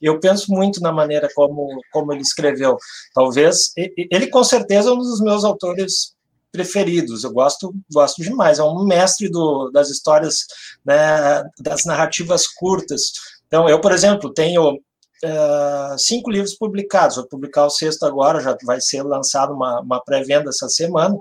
eu 0.00 0.18
penso 0.18 0.50
muito 0.50 0.80
na 0.80 0.90
maneira 0.90 1.28
como, 1.34 1.68
como 1.92 2.12
ele 2.12 2.22
escreveu, 2.22 2.76
talvez, 3.14 3.72
ele 3.76 4.26
com 4.26 4.42
certeza 4.42 4.90
é 4.90 4.92
um 4.92 4.98
dos 4.98 5.20
meus 5.20 5.44
autores 5.44 6.14
preferidos, 6.50 7.22
eu 7.22 7.32
gosto, 7.32 7.72
gosto 7.92 8.20
demais, 8.22 8.58
é 8.58 8.64
um 8.64 8.84
mestre 8.84 9.30
do, 9.30 9.70
das 9.70 9.88
histórias, 9.88 10.46
né, 10.84 11.44
das 11.60 11.84
narrativas 11.84 12.48
curtas, 12.48 13.12
então 13.46 13.68
eu, 13.68 13.80
por 13.80 13.92
exemplo, 13.92 14.32
tenho 14.32 14.80
uh, 15.24 15.98
cinco 15.98 16.30
livros 16.30 16.54
publicados. 16.54 17.16
Vou 17.16 17.26
publicar 17.26 17.66
o 17.66 17.70
sexto 17.70 18.04
agora, 18.04 18.40
já 18.40 18.56
vai 18.64 18.80
ser 18.80 19.02
lançado 19.02 19.52
uma, 19.54 19.80
uma 19.80 20.00
pré-venda 20.02 20.50
essa 20.50 20.68
semana. 20.68 21.18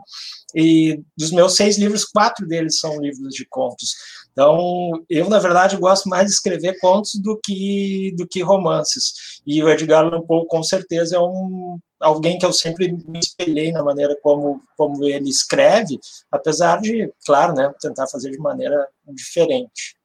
E 0.56 1.02
dos 1.18 1.32
meus 1.32 1.56
seis 1.56 1.78
livros, 1.78 2.04
quatro 2.04 2.46
deles 2.46 2.80
são 2.80 3.00
livros 3.00 3.34
de 3.34 3.46
contos. 3.46 3.96
Então, 4.32 4.92
eu, 5.10 5.30
na 5.30 5.40
verdade, 5.40 5.78
gosto 5.78 6.08
mais 6.08 6.28
de 6.28 6.34
escrever 6.34 6.80
contos 6.80 7.16
do 7.16 7.40
que, 7.44 8.14
do 8.18 8.28
que 8.28 8.42
romances. 8.42 9.42
E 9.46 9.62
o 9.64 9.70
Edgar 9.70 10.06
Allan 10.06 10.22
Poe, 10.22 10.46
com 10.48 10.64
certeza, 10.64 11.18
é 11.18 11.20
um, 11.20 11.78
alguém 12.00 12.38
que 12.38 12.46
eu 12.46 12.54
sempre 12.54 12.92
me 12.92 13.20
espelhei 13.20 13.72
na 13.72 13.84
maneira 13.84 14.18
como, 14.22 14.62
como 14.78 15.04
ele 15.06 15.30
escreve, 15.30 16.00
apesar 16.32 16.80
de, 16.82 17.12
claro, 17.26 17.54
né, 17.54 17.74
tentar 17.80 18.08
fazer 18.08 18.32
de 18.32 18.38
maneira 18.38 18.88
diferente. 19.08 19.96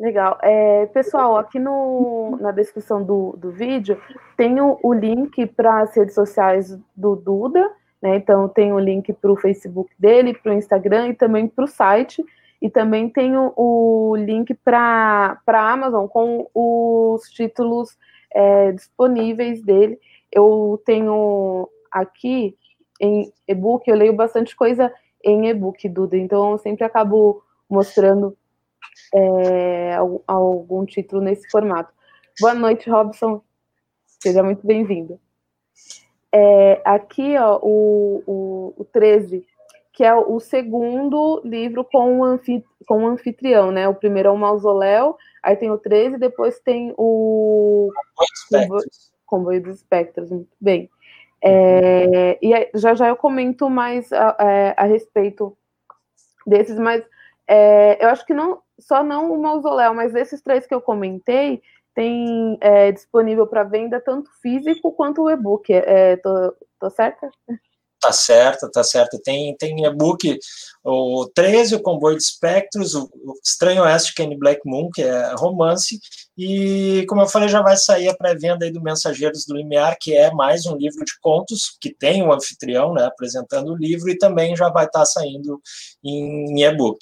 Legal. 0.00 0.38
É, 0.42 0.86
pessoal, 0.86 1.36
aqui 1.36 1.58
no, 1.58 2.38
na 2.40 2.52
descrição 2.52 3.04
do, 3.04 3.36
do 3.36 3.50
vídeo 3.50 4.00
tem 4.34 4.58
o, 4.58 4.78
o 4.82 4.94
link 4.94 5.44
para 5.48 5.82
as 5.82 5.94
redes 5.94 6.14
sociais 6.14 6.74
do 6.96 7.14
Duda, 7.14 7.70
né? 8.00 8.16
Então 8.16 8.48
tem 8.48 8.72
o 8.72 8.78
link 8.78 9.12
para 9.12 9.30
o 9.30 9.36
Facebook 9.36 9.92
dele, 9.98 10.32
para 10.32 10.52
o 10.52 10.54
Instagram 10.54 11.08
e 11.08 11.14
também 11.14 11.46
para 11.46 11.66
o 11.66 11.68
site. 11.68 12.24
E 12.62 12.70
também 12.70 13.10
tem 13.10 13.36
o, 13.36 13.52
o 13.54 14.16
link 14.16 14.54
para 14.54 15.38
a 15.46 15.70
Amazon 15.70 16.06
com 16.06 16.48
os 16.54 17.28
títulos 17.28 17.98
é, 18.32 18.72
disponíveis 18.72 19.62
dele. 19.62 19.98
Eu 20.32 20.80
tenho 20.86 21.68
aqui 21.92 22.56
em 22.98 23.30
e-book, 23.46 23.86
eu 23.86 23.96
leio 23.96 24.14
bastante 24.14 24.56
coisa 24.56 24.90
em 25.22 25.48
e-book, 25.48 25.86
Duda, 25.90 26.16
então 26.16 26.52
eu 26.52 26.58
sempre 26.58 26.84
acabo 26.84 27.42
mostrando 27.68 28.34
é, 29.14 29.96
algum 30.26 30.84
título 30.84 31.22
nesse 31.22 31.48
formato. 31.50 31.92
Boa 32.40 32.54
noite, 32.54 32.88
Robson. 32.88 33.42
Seja 34.22 34.42
muito 34.42 34.66
bem-vindo. 34.66 35.20
É, 36.32 36.80
aqui, 36.84 37.36
ó, 37.36 37.58
o, 37.62 38.22
o, 38.26 38.74
o 38.78 38.84
13, 38.84 39.44
que 39.92 40.04
é 40.04 40.14
o 40.14 40.38
segundo 40.38 41.42
livro 41.44 41.84
com 41.84 42.20
o, 42.20 42.24
anfit 42.24 42.64
com 42.86 43.04
o 43.04 43.08
anfitrião, 43.08 43.70
né? 43.70 43.88
O 43.88 43.94
primeiro 43.94 44.28
é 44.28 44.32
o 44.32 44.36
Mausoléu, 44.36 45.16
aí 45.42 45.56
tem 45.56 45.70
o 45.70 45.78
13, 45.78 46.18
depois 46.18 46.60
tem 46.60 46.94
o 46.96 47.90
Comboio 49.26 49.62
dos 49.62 49.76
Espectros, 49.76 50.30
muito 50.30 50.56
bem. 50.60 50.88
É, 51.42 52.38
e 52.42 52.70
já 52.74 52.94
já 52.94 53.08
eu 53.08 53.16
comento 53.16 53.70
mais 53.70 54.12
a, 54.12 54.36
a, 54.38 54.52
é, 54.52 54.74
a 54.76 54.84
respeito 54.84 55.56
desses, 56.46 56.78
mas 56.78 57.02
é, 57.46 58.04
eu 58.04 58.08
acho 58.10 58.24
que 58.26 58.34
não 58.34 58.60
só 58.80 59.02
não 59.02 59.32
o 59.32 59.40
mausoléu, 59.40 59.94
mas 59.94 60.14
esses 60.14 60.42
três 60.42 60.66
que 60.66 60.74
eu 60.74 60.80
comentei 60.80 61.62
tem 61.94 62.56
é, 62.60 62.92
disponível 62.92 63.46
para 63.46 63.64
venda 63.64 64.00
tanto 64.00 64.30
físico 64.40 64.92
quanto 64.92 65.22
o 65.22 65.30
e-book. 65.30 65.72
É, 65.72 66.16
tô, 66.16 66.54
tô 66.78 66.90
certa? 66.90 67.30
Tá 68.00 68.12
certo, 68.12 68.70
tá 68.70 68.82
certo. 68.82 69.20
Tem, 69.22 69.54
tem 69.56 69.84
e-book, 69.84 70.38
o 70.82 71.30
13, 71.34 71.74
o 71.74 71.82
Comboio 71.82 72.16
de 72.16 72.22
Espectros, 72.22 72.94
o, 72.94 73.10
Estranho 73.44 73.82
Oeste, 73.82 74.14
Kenny 74.14 74.38
Black 74.38 74.62
Moon, 74.64 74.88
que 74.90 75.02
é 75.02 75.34
romance, 75.34 76.00
e, 76.36 77.04
como 77.06 77.20
eu 77.20 77.28
falei, 77.28 77.50
já 77.50 77.60
vai 77.60 77.76
sair 77.76 78.08
a 78.08 78.16
pré-venda 78.16 78.70
do 78.72 78.80
Mensageiros 78.80 79.44
do 79.44 79.54
Limiar, 79.54 79.98
que 80.00 80.16
é 80.16 80.30
mais 80.32 80.64
um 80.64 80.74
livro 80.76 81.04
de 81.04 81.12
contos, 81.20 81.76
que 81.78 81.94
tem 81.94 82.22
um 82.22 82.32
anfitrião, 82.32 82.94
né, 82.94 83.04
apresentando 83.04 83.72
o 83.72 83.76
livro, 83.76 84.08
e 84.08 84.16
também 84.16 84.56
já 84.56 84.70
vai 84.70 84.86
estar 84.86 85.00
tá 85.00 85.04
saindo 85.04 85.60
em, 86.02 86.58
em 86.58 86.62
e-book. 86.64 86.98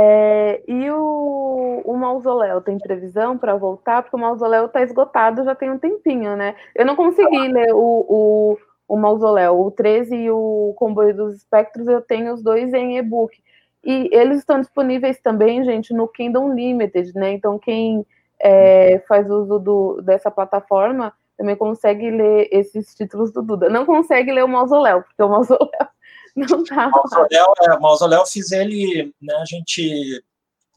É, 0.00 0.62
e 0.68 0.88
o, 0.92 1.82
o 1.84 1.96
mausoléu 1.96 2.60
tem 2.60 2.78
previsão 2.78 3.36
para 3.36 3.56
voltar? 3.56 4.00
Porque 4.00 4.14
o 4.14 4.20
mausoléu 4.20 4.66
está 4.66 4.80
esgotado 4.80 5.42
já 5.42 5.56
tem 5.56 5.72
um 5.72 5.78
tempinho, 5.78 6.36
né? 6.36 6.54
Eu 6.72 6.86
não 6.86 6.94
consegui 6.94 7.48
ler 7.48 7.74
o, 7.74 8.06
o, 8.08 8.58
o 8.86 8.96
mausoléu, 8.96 9.60
o 9.60 9.72
13 9.72 10.14
e 10.14 10.30
o 10.30 10.72
Comboio 10.76 11.16
dos 11.16 11.38
Espectros, 11.38 11.88
eu 11.88 12.00
tenho 12.00 12.32
os 12.32 12.40
dois 12.40 12.72
em 12.72 12.96
e-book. 12.96 13.36
E 13.84 14.08
eles 14.12 14.38
estão 14.38 14.60
disponíveis 14.60 15.20
também, 15.20 15.64
gente, 15.64 15.92
no 15.92 16.06
Kingdom 16.06 16.54
Limited, 16.54 17.12
né? 17.16 17.32
Então, 17.32 17.58
quem 17.58 18.06
é, 18.40 19.02
faz 19.08 19.28
uso 19.28 19.58
do, 19.58 20.00
dessa 20.02 20.30
plataforma 20.30 21.12
também 21.36 21.56
consegue 21.56 22.08
ler 22.08 22.48
esses 22.52 22.94
títulos 22.94 23.32
do 23.32 23.42
Duda. 23.42 23.68
Não 23.68 23.84
consegue 23.84 24.30
ler 24.30 24.44
o 24.44 24.48
mausoléu, 24.48 25.02
porque 25.02 25.22
o 25.24 25.28
mausoléu 25.28 25.88
não 26.48 26.64
tá. 26.64 26.90
Mausoléu, 27.80 28.22
é, 28.22 28.26
fiz 28.26 28.52
ele, 28.52 29.12
né, 29.20 29.34
a 29.34 29.44
gente 29.44 30.22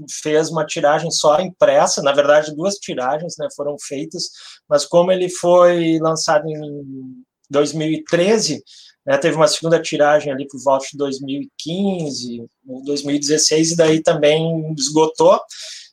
fez 0.10 0.50
uma 0.50 0.66
tiragem 0.66 1.12
só 1.12 1.40
impressa, 1.40 2.02
na 2.02 2.12
verdade 2.12 2.56
duas 2.56 2.76
tiragens, 2.76 3.36
né, 3.38 3.48
foram 3.56 3.78
feitas, 3.80 4.30
mas 4.68 4.86
como 4.86 5.12
ele 5.12 5.30
foi 5.30 6.00
lançado 6.00 6.48
em 6.48 7.24
2013, 7.50 8.64
né, 9.06 9.18
teve 9.18 9.36
uma 9.36 9.48
segunda 9.48 9.82
tiragem 9.82 10.32
ali 10.32 10.48
por 10.48 10.62
volta 10.64 10.88
de 10.92 10.98
2015, 10.98 12.46
2016 12.86 13.72
e 13.72 13.76
daí 13.76 14.02
também 14.02 14.74
esgotou. 14.78 15.40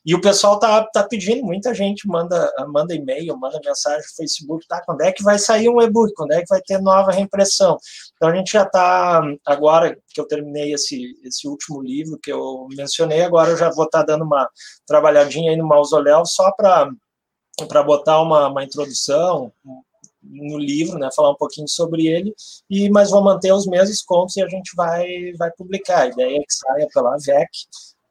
E 0.05 0.15
o 0.15 0.21
pessoal 0.21 0.59
tá, 0.59 0.83
tá 0.93 1.03
pedindo, 1.03 1.43
muita 1.43 1.73
gente 1.73 2.07
manda, 2.07 2.51
manda 2.69 2.95
e-mail, 2.95 3.37
manda 3.37 3.59
mensagem 3.63 3.99
no 3.99 4.15
Facebook, 4.15 4.65
tá? 4.67 4.81
Quando 4.85 5.01
é 5.01 5.11
que 5.11 5.23
vai 5.23 5.37
sair 5.37 5.69
um 5.69 5.81
e-book? 5.81 6.13
Quando 6.13 6.31
é 6.31 6.41
que 6.41 6.49
vai 6.49 6.61
ter 6.61 6.81
nova 6.81 7.11
reimpressão? 7.11 7.77
Então 8.15 8.29
a 8.29 8.35
gente 8.35 8.51
já 8.51 8.63
está, 8.63 9.21
agora 9.45 9.97
que 10.09 10.19
eu 10.19 10.27
terminei 10.27 10.73
esse, 10.73 11.19
esse 11.23 11.47
último 11.47 11.81
livro 11.81 12.17
que 12.21 12.31
eu 12.31 12.67
mencionei, 12.75 13.21
agora 13.21 13.51
eu 13.51 13.57
já 13.57 13.69
vou 13.69 13.85
estar 13.85 13.99
tá 13.99 14.05
dando 14.05 14.23
uma 14.23 14.49
trabalhadinha 14.87 15.51
aí 15.51 15.57
no 15.57 15.67
mausoléu 15.67 16.25
só 16.25 16.51
para 16.51 16.89
para 17.67 17.83
botar 17.83 18.21
uma, 18.21 18.47
uma 18.47 18.63
introdução 18.63 19.51
no 20.23 20.57
livro, 20.57 20.97
né, 20.97 21.09
falar 21.13 21.31
um 21.31 21.35
pouquinho 21.35 21.67
sobre 21.67 22.07
ele, 22.07 22.33
e 22.69 22.89
mas 22.89 23.09
vou 23.09 23.23
manter 23.23 23.51
os 23.51 23.65
mesmos 23.65 24.01
contos 24.01 24.37
e 24.37 24.41
a 24.41 24.47
gente 24.47 24.73
vai 24.75 25.33
vai 25.37 25.51
publicar. 25.51 26.03
A 26.03 26.07
ideia 26.07 26.37
é 26.37 26.39
que 26.39 26.53
saia 26.53 26.87
pela 26.93 27.17
VEC 27.17 27.49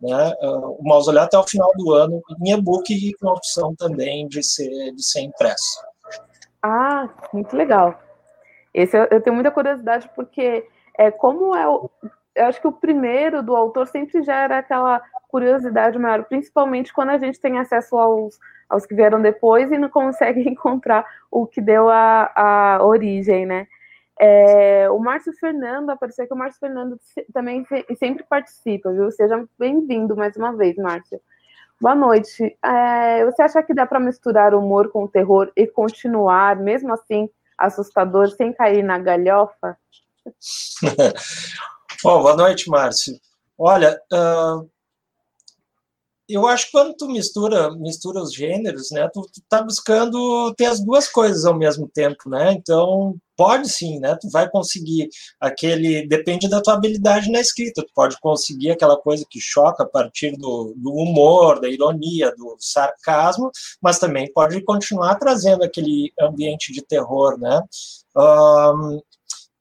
né, 0.00 0.32
o 0.40 0.82
mausoléu 0.82 1.24
até 1.24 1.38
o 1.38 1.46
final 1.46 1.70
do 1.76 1.92
ano 1.92 2.22
em 2.44 2.52
e-book 2.52 2.92
e 2.92 3.14
com 3.14 3.28
opção 3.28 3.74
também 3.74 4.26
de 4.28 4.42
ser, 4.42 4.92
de 4.92 5.02
ser 5.04 5.20
impresso. 5.20 5.82
Ah, 6.62 7.08
muito 7.32 7.56
legal. 7.56 7.98
Esse 8.72 8.96
eu, 8.96 9.06
eu 9.10 9.20
tenho 9.20 9.34
muita 9.34 9.50
curiosidade 9.50 10.08
porque 10.14 10.66
é 10.96 11.10
como 11.10 11.54
é 11.54 11.68
o, 11.68 11.90
eu 12.38 12.46
acho 12.46 12.60
que 12.60 12.68
o 12.68 12.72
primeiro 12.72 13.42
do 13.42 13.56
autor 13.56 13.86
sempre 13.88 14.22
gera 14.22 14.58
aquela 14.58 15.02
curiosidade 15.28 15.98
maior, 15.98 16.24
principalmente 16.24 16.92
quando 16.92 17.10
a 17.10 17.18
gente 17.18 17.40
tem 17.40 17.58
acesso 17.58 17.96
aos, 17.96 18.38
aos 18.68 18.86
que 18.86 18.94
vieram 18.94 19.20
depois 19.20 19.70
e 19.72 19.78
não 19.78 19.88
consegue 19.88 20.40
encontrar 20.48 21.04
o 21.30 21.46
que 21.46 21.60
deu 21.60 21.88
a, 21.88 22.30
a 22.34 22.84
origem, 22.84 23.44
né? 23.44 23.66
É, 24.20 24.90
o 24.90 24.98
Márcio 24.98 25.32
Fernando, 25.38 25.90
apareceu 25.90 26.26
que 26.26 26.34
o 26.34 26.36
Márcio 26.36 26.58
Fernando 26.58 26.98
também 27.32 27.64
sempre 27.98 28.24
participa, 28.24 28.92
viu? 28.92 29.10
Seja 29.12 29.44
bem-vindo 29.58 30.16
mais 30.16 30.36
uma 30.36 30.56
vez, 30.56 30.76
Márcio. 30.76 31.20
Boa 31.80 31.94
noite. 31.94 32.58
É, 32.64 33.24
você 33.24 33.42
acha 33.42 33.62
que 33.62 33.72
dá 33.72 33.86
para 33.86 34.00
misturar 34.00 34.54
humor 34.54 34.90
com 34.90 35.06
terror 35.06 35.52
e 35.56 35.66
continuar, 35.66 36.56
mesmo 36.56 36.92
assim, 36.92 37.30
assustador, 37.56 38.28
sem 38.30 38.52
cair 38.52 38.82
na 38.82 38.98
galhofa? 38.98 39.78
Bom, 42.02 42.22
boa 42.22 42.36
noite, 42.36 42.68
Márcio. 42.68 43.14
Olha, 43.56 44.00
uh, 44.12 44.68
eu 46.28 46.46
acho 46.46 46.66
que 46.66 46.72
quando 46.72 46.94
tu 46.94 47.08
mistura, 47.08 47.74
mistura 47.76 48.20
os 48.20 48.34
gêneros, 48.34 48.90
né, 48.90 49.08
tu, 49.12 49.22
tu 49.22 49.40
tá 49.48 49.62
buscando 49.62 50.54
ter 50.54 50.66
as 50.66 50.80
duas 50.84 51.08
coisas 51.08 51.44
ao 51.44 51.56
mesmo 51.56 51.88
tempo, 51.88 52.28
né? 52.28 52.52
Então, 52.52 53.16
pode 53.36 53.68
sim, 53.68 53.98
né? 53.98 54.16
Tu 54.20 54.28
vai 54.30 54.50
conseguir 54.50 55.08
aquele, 55.40 56.06
depende 56.06 56.48
da 56.48 56.60
tua 56.60 56.74
habilidade 56.74 57.30
na 57.30 57.40
escrita, 57.40 57.82
tu 57.82 57.92
pode 57.94 58.18
conseguir 58.20 58.72
aquela 58.72 58.96
coisa 58.96 59.24
que 59.30 59.40
choca 59.40 59.84
a 59.84 59.88
partir 59.88 60.36
do, 60.36 60.74
do 60.76 60.92
humor, 60.92 61.60
da 61.60 61.68
ironia, 61.68 62.34
do 62.36 62.56
sarcasmo, 62.58 63.50
mas 63.80 63.98
também 63.98 64.30
pode 64.32 64.62
continuar 64.64 65.14
trazendo 65.14 65.64
aquele 65.64 66.12
ambiente 66.20 66.72
de 66.72 66.82
terror, 66.82 67.38
né? 67.38 67.62
Um, 68.16 69.00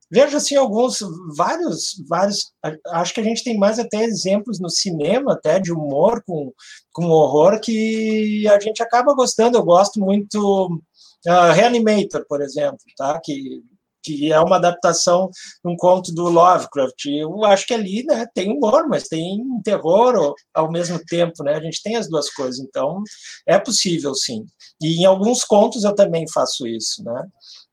vejo 0.10 0.38
assim 0.38 0.56
alguns 0.56 1.00
vários 1.36 2.04
vários 2.08 2.52
acho 2.88 3.14
que 3.14 3.20
a 3.20 3.24
gente 3.24 3.44
tem 3.44 3.58
mais 3.58 3.78
até 3.80 4.04
exemplos 4.04 4.60
no 4.60 4.70
cinema 4.70 5.34
até 5.34 5.60
de 5.60 5.72
humor 5.72 6.24
com 6.26 6.52
com 6.94 7.10
horror 7.10 7.60
que 7.60 8.48
a 8.48 8.60
gente 8.60 8.82
acaba 8.82 9.14
gostando 9.14 9.58
eu 9.58 9.64
gosto 9.64 10.00
muito 10.00 10.82
uh, 11.28 11.52
Reanimator 11.54 12.26
por 12.28 12.42
exemplo 12.42 12.80
tá 12.98 13.20
que 13.24 13.62
que 14.08 14.32
é 14.32 14.40
uma 14.40 14.56
adaptação 14.56 15.30
de 15.64 15.70
um 15.70 15.76
conto 15.76 16.14
do 16.14 16.30
Lovecraft. 16.30 17.06
Eu 17.08 17.44
acho 17.44 17.68
que 17.68 17.74
ali, 17.74 18.04
né, 18.06 18.26
tem 18.34 18.56
humor, 18.56 18.88
mas 18.88 19.04
tem 19.04 19.44
terror 19.66 20.34
ao 20.54 20.72
mesmo 20.72 20.98
tempo, 21.06 21.44
né? 21.44 21.56
A 21.56 21.62
gente 21.62 21.84
tem 21.84 21.98
as 21.98 22.08
duas 22.08 22.30
coisas, 22.30 22.60
então 22.60 23.04
é 23.46 23.60
possível, 23.60 24.16
sim. 24.16 24.46
E 24.82 25.02
em 25.02 25.06
alguns 25.06 25.44
contos 25.44 25.84
eu 25.84 25.94
também 25.94 26.26
faço 26.32 26.66
isso, 26.66 27.04
né? 27.04 27.22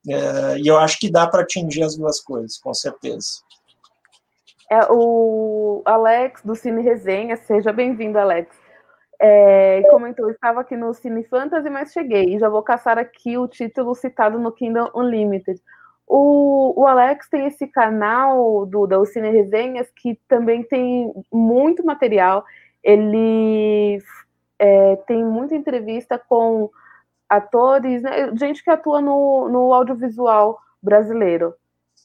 É, 0.08 0.58
e 0.58 0.66
eu 0.66 0.78
acho 0.78 0.98
que 0.98 1.10
dá 1.10 1.26
para 1.26 1.42
atingir 1.42 1.82
as 1.82 1.96
duas 1.96 2.20
coisas, 2.20 2.58
com 2.58 2.74
certeza. 2.74 3.42
É, 4.70 4.80
o 4.90 5.82
Alex, 5.84 6.42
do 6.42 6.54
Cine 6.54 6.82
Resenha, 6.82 7.36
seja 7.36 7.72
bem-vindo, 7.72 8.18
Alex. 8.18 8.54
É, 9.20 9.82
comentou, 9.90 10.30
estava 10.30 10.60
aqui 10.60 10.76
no 10.76 10.92
Cine 10.92 11.24
Fantasy, 11.24 11.70
mas 11.70 11.92
cheguei. 11.92 12.34
E 12.34 12.38
já 12.38 12.48
vou 12.48 12.62
caçar 12.62 12.98
aqui 12.98 13.38
o 13.38 13.48
título 13.48 13.94
citado 13.94 14.38
no 14.38 14.52
Kingdom 14.52 14.90
Unlimited. 14.94 15.60
O, 16.06 16.82
o 16.82 16.86
Alex 16.86 17.28
tem 17.28 17.46
esse 17.46 17.66
canal 17.66 18.66
do, 18.66 18.86
do 18.86 19.06
Cine 19.06 19.30
Resenhas 19.30 19.90
que 19.96 20.18
também 20.28 20.62
tem 20.62 21.12
muito 21.32 21.84
material. 21.84 22.44
Ele 22.82 24.02
é, 24.58 24.96
tem 25.06 25.24
muita 25.24 25.54
entrevista 25.54 26.18
com 26.18 26.70
atores, 27.28 28.02
né, 28.02 28.34
gente 28.36 28.62
que 28.62 28.70
atua 28.70 29.00
no, 29.00 29.48
no 29.48 29.72
audiovisual 29.72 30.58
brasileiro. 30.82 31.54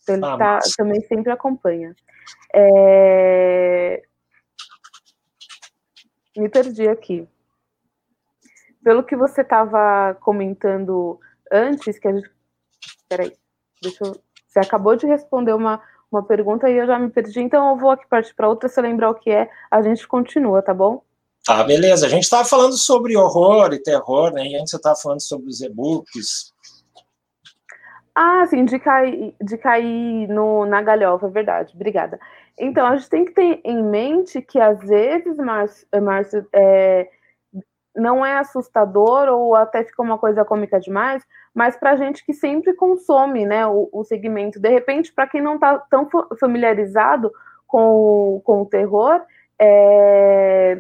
Ele 0.08 0.26
ah, 0.26 0.38
tá, 0.38 0.60
também 0.78 1.02
sempre 1.02 1.32
acompanha. 1.32 1.96
É... 2.54 4.04
Me 6.36 6.50
perdi 6.50 6.88
aqui. 6.88 7.28
Pelo 8.84 9.04
que 9.04 9.16
você 9.16 9.42
estava 9.42 10.16
comentando 10.22 11.20
antes, 11.52 12.00
que 12.00 12.08
a 12.08 12.14
gente. 12.14 12.32
Peraí, 13.08 13.34
deixa 13.82 14.06
eu... 14.06 14.16
Você 14.48 14.60
acabou 14.60 14.96
de 14.96 15.06
responder 15.06 15.54
uma, 15.54 15.82
uma 16.12 16.24
pergunta 16.24 16.70
e 16.70 16.78
eu 16.78 16.88
já 16.88 16.98
me 16.98 17.10
perdi, 17.12 17.40
então 17.40 17.70
eu 17.70 17.78
vou 17.78 17.92
aqui 17.92 18.08
partir 18.08 18.34
para 18.34 18.50
outra. 18.50 18.68
Se 18.68 18.82
lembrar 18.82 19.12
o 19.12 19.16
que 19.16 19.30
é, 19.30 19.50
a 19.70 19.82
gente 19.82 20.08
continua, 20.08 20.62
tá 20.64 20.74
bom? 20.74 21.04
Tá, 21.46 21.64
beleza. 21.64 22.06
A 22.06 22.10
gente 22.10 22.24
estava 22.24 22.46
falando 22.46 22.78
sobre 22.78 23.18
horror 23.18 23.74
e 23.74 23.82
terror, 23.82 24.32
né? 24.32 24.46
E 24.46 24.56
antes 24.56 24.72
você 24.72 24.78
estava 24.78 24.96
falando 24.96 25.22
sobre 25.22 25.48
os 25.48 25.62
e-books. 25.62 26.54
Ah, 28.14 28.46
sim, 28.48 28.66
de 28.66 28.78
cair, 28.80 29.34
de 29.42 29.58
cair 29.58 30.28
no, 30.28 30.66
na 30.66 30.82
galhofa, 30.82 31.28
é 31.28 31.30
verdade. 31.30 31.74
Obrigada. 31.74 32.20
Então, 32.58 32.86
a 32.86 32.98
gente 32.98 33.10
tem 33.10 33.26
que 33.26 33.32
ter 33.32 33.62
em 33.64 33.82
mente 33.82 34.42
que, 34.42 34.60
às 34.60 34.80
vezes, 34.82 35.38
Márcio, 35.38 36.46
é, 36.54 37.08
não 37.96 38.26
é 38.26 38.38
assustador 38.38 39.30
ou 39.30 39.56
até 39.56 39.84
fica 39.84 40.02
uma 40.02 40.18
coisa 40.18 40.44
cômica 40.44 40.80
demais, 40.80 41.24
mas 41.54 41.78
para 41.78 41.96
gente 41.96 42.26
que 42.26 42.34
sempre 42.34 42.74
consome 42.74 43.46
né, 43.46 43.66
o, 43.66 43.90
o 43.92 44.04
segmento. 44.04 44.60
De 44.60 44.70
repente, 44.70 45.14
para 45.14 45.28
quem 45.28 45.42
não 45.42 45.56
está 45.56 45.80
tão 45.90 46.08
familiarizado 46.40 47.32
com, 47.66 48.42
com 48.44 48.64
o 48.64 48.66
terror, 48.66 49.22
é, 49.58 50.78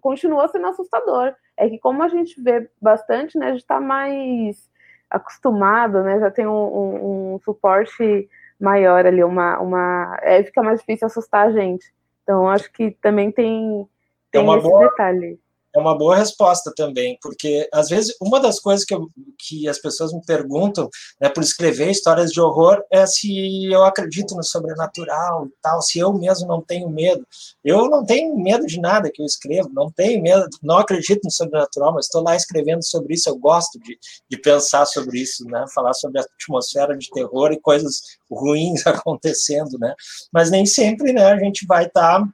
continua 0.00 0.48
sendo 0.48 0.66
assustador. 0.66 1.34
É 1.56 1.68
que 1.68 1.78
como 1.78 2.02
a 2.02 2.08
gente 2.08 2.40
vê 2.40 2.68
bastante, 2.80 3.38
né, 3.38 3.46
a 3.46 3.50
gente 3.52 3.60
está 3.60 3.80
mais 3.80 4.68
acostumado, 5.08 6.02
né, 6.02 6.20
já 6.20 6.30
tem 6.30 6.46
um, 6.46 6.52
um, 6.52 7.34
um, 7.34 7.40
suporte 7.44 8.28
maior 8.60 9.06
ali, 9.06 9.24
uma, 9.24 9.58
uma, 9.58 10.18
é, 10.22 10.42
fica 10.42 10.62
mais 10.62 10.80
difícil 10.80 11.06
assustar 11.06 11.48
a 11.48 11.52
gente. 11.52 11.92
Então, 12.22 12.48
acho 12.48 12.70
que 12.72 12.92
também 13.02 13.32
tem, 13.32 13.88
tem 14.30 14.48
é 14.48 14.56
esse 14.56 14.68
boa... 14.68 14.88
detalhe. 14.88 15.38
É 15.74 15.78
uma 15.78 15.96
boa 15.96 16.16
resposta 16.16 16.72
também, 16.74 17.16
porque 17.22 17.68
às 17.72 17.88
vezes 17.88 18.14
uma 18.20 18.40
das 18.40 18.58
coisas 18.58 18.84
que, 18.84 18.92
eu, 18.92 19.08
que 19.38 19.68
as 19.68 19.78
pessoas 19.78 20.12
me 20.12 20.20
perguntam, 20.24 20.88
né, 21.20 21.28
por 21.28 21.42
escrever 21.42 21.90
histórias 21.90 22.32
de 22.32 22.40
horror, 22.40 22.82
é 22.90 23.06
se 23.06 23.66
eu 23.66 23.84
acredito 23.84 24.34
no 24.34 24.42
sobrenatural 24.42 25.46
e 25.46 25.52
tal, 25.62 25.80
se 25.80 25.98
eu 25.98 26.12
mesmo 26.12 26.48
não 26.48 26.60
tenho 26.60 26.88
medo. 26.88 27.24
Eu 27.64 27.88
não 27.88 28.04
tenho 28.04 28.36
medo 28.36 28.66
de 28.66 28.80
nada 28.80 29.10
que 29.12 29.22
eu 29.22 29.26
escrevo, 29.26 29.70
não 29.72 29.90
tenho 29.90 30.20
medo, 30.20 30.48
não 30.62 30.78
acredito 30.78 31.20
no 31.24 31.30
sobrenatural, 31.30 31.94
mas 31.94 32.06
estou 32.06 32.22
lá 32.22 32.34
escrevendo 32.34 32.84
sobre 32.84 33.14
isso, 33.14 33.28
eu 33.28 33.36
gosto 33.36 33.78
de, 33.78 33.98
de 34.28 34.36
pensar 34.38 34.86
sobre 34.86 35.20
isso, 35.20 35.44
né, 35.44 35.64
falar 35.72 35.94
sobre 35.94 36.20
a 36.20 36.24
atmosfera 36.24 36.96
de 36.96 37.08
terror 37.10 37.52
e 37.52 37.60
coisas 37.60 38.00
ruins 38.30 38.84
acontecendo, 38.86 39.78
né, 39.78 39.94
mas 40.32 40.50
nem 40.50 40.66
sempre, 40.66 41.12
né, 41.12 41.26
a 41.26 41.38
gente 41.38 41.66
vai 41.66 41.86
estar 41.86 42.20
tá 42.20 42.28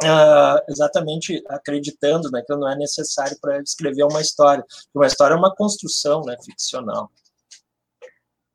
Uh, 0.00 0.58
exatamente 0.68 1.44
acreditando 1.48 2.30
né, 2.30 2.42
que 2.44 2.54
não 2.56 2.68
é 2.68 2.74
necessário 2.74 3.36
para 3.40 3.60
escrever 3.60 4.04
uma 4.04 4.20
história. 4.20 4.64
Uma 4.94 5.06
história 5.06 5.34
é 5.34 5.36
uma 5.36 5.54
construção 5.54 6.22
né, 6.22 6.36
ficcional. 6.44 7.10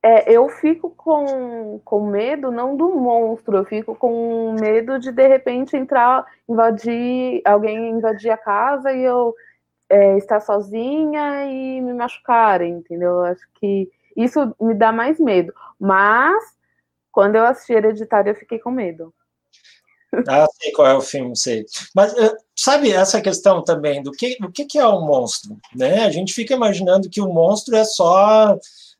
É, 0.04 0.32
eu 0.32 0.48
fico 0.50 0.90
com, 0.92 1.82
com 1.84 2.10
medo 2.10 2.52
não 2.52 2.78
do 2.78 2.90
monstro, 2.96 3.58
eu 3.58 3.66
fico 3.66 3.96
com 3.96 4.56
medo 4.60 5.00
de 5.00 5.12
de 5.12 5.28
repente 5.28 5.76
entrar, 5.76 6.26
invadir, 6.48 7.42
alguém 7.44 7.90
invadir 7.90 8.30
a 8.30 8.38
casa 8.38 8.94
e 8.94 9.02
eu 9.04 9.36
é, 9.90 10.18
estar 10.18 10.40
sozinha 10.40 11.46
e 11.46 11.82
me 11.82 11.94
machucarem, 11.94 12.74
entendeu? 12.74 13.12
Eu 13.12 13.24
acho 13.24 13.48
que 13.56 13.90
isso 14.16 14.56
me 14.62 14.74
dá 14.74 14.92
mais 14.92 15.20
medo. 15.20 15.54
Mas 15.80 16.56
quando 17.12 17.36
eu 17.36 17.46
assisti 17.46 17.74
Hereditário, 17.74 18.32
eu 18.32 18.36
fiquei 18.36 18.60
com 18.60 18.72
medo. 18.72 19.14
Ah, 20.28 20.48
sei 20.62 20.72
qual 20.72 20.88
é 20.88 20.94
o 20.94 21.02
filme, 21.02 21.36
sei. 21.36 21.66
Mas 21.94 22.14
eh, 22.18 22.36
sabe 22.56 22.92
essa 22.92 23.22
questão 23.22 23.64
também 23.64 24.02
do 24.02 24.12
que, 24.12 24.38
do 24.40 24.52
que, 24.52 24.66
que 24.66 24.78
é 24.78 24.88
um 24.88 25.06
monstro? 25.06 25.58
Né? 25.76 26.06
A 26.06 26.12
gente 26.12 26.34
fica 26.34 26.54
imaginando 26.54 27.10
que 27.10 27.22
o 27.22 27.32
monstro 27.32 27.76
é 27.76 27.84
só 27.86 28.58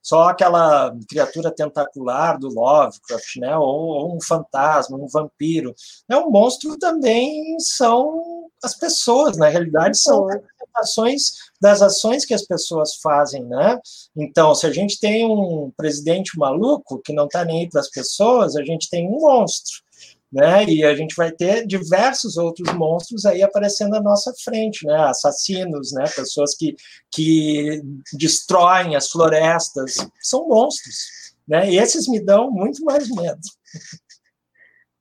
só 0.08 0.30
aquela 0.30 0.96
criatura 1.10 1.52
tentacular 1.52 2.40
do 2.40 2.48
Lovecraft, 2.48 3.36
né? 3.42 3.58
Ou, 3.58 3.68
ou 3.68 4.16
um 4.16 4.22
fantasma, 4.22 4.98
um 4.98 5.06
vampiro. 5.06 5.76
É 6.10 6.16
um 6.16 6.32
monstro 6.32 6.78
também 6.80 7.58
são 7.60 8.48
as 8.64 8.74
pessoas, 8.74 9.36
na 9.36 9.50
realidade 9.50 9.98
são 9.98 10.26
representações 10.26 11.34
das 11.60 11.82
ações 11.82 12.24
que 12.24 12.34
as 12.34 12.44
pessoas 12.44 12.96
fazem, 12.96 13.44
né? 13.44 13.78
Então, 14.16 14.56
se 14.56 14.66
a 14.66 14.72
gente 14.72 14.98
tem 14.98 15.26
um 15.26 15.72
presidente 15.76 16.40
maluco 16.40 17.02
que 17.04 17.12
não 17.12 17.26
está 17.26 17.44
nem 17.44 17.62
aí 17.62 17.70
para 17.70 17.82
as 17.82 17.90
pessoas, 17.90 18.56
a 18.56 18.64
gente 18.64 18.90
tem 18.90 19.10
um 19.10 19.20
monstro 19.20 19.87
né? 20.32 20.66
E 20.66 20.84
a 20.84 20.94
gente 20.96 21.16
vai 21.16 21.32
ter 21.32 21.66
diversos 21.66 22.38
outros 22.38 22.74
monstros 22.74 23.26
aí 23.26 23.42
aparecendo 23.42 23.96
à 23.96 24.02
nossa 24.02 24.34
frente, 24.44 24.86
né? 24.86 24.96
Assassinos, 24.96 25.94
né? 25.94 26.04
Pessoas 26.16 26.56
que, 26.56 26.76
que 27.12 27.82
destroem 28.14 28.96
as 28.96 29.10
florestas, 29.10 29.96
são 30.22 30.48
monstros, 30.48 31.36
né? 31.48 31.70
E 31.70 31.78
esses 31.78 32.08
me 32.08 32.20
dão 32.20 32.52
muito 32.52 32.84
mais 32.84 33.10
medo. 33.10 33.40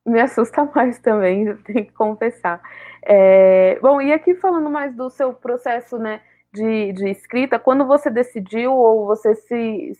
Me 0.04 0.20
assusta 0.20 0.64
mais 0.74 1.00
também, 1.00 1.56
tenho 1.64 1.86
que 1.86 1.92
confessar. 1.92 2.62
É, 3.02 3.78
bom, 3.80 4.00
e 4.00 4.12
aqui 4.12 4.34
falando 4.36 4.70
mais 4.70 4.94
do 4.94 5.10
seu 5.10 5.32
processo, 5.32 5.98
né? 5.98 6.20
De, 6.52 6.92
de 6.92 7.10
escrita, 7.10 7.58
quando 7.58 7.84
você 7.86 8.08
decidiu 8.08 8.72
ou 8.72 9.04
você 9.04 9.34
se 9.34 9.92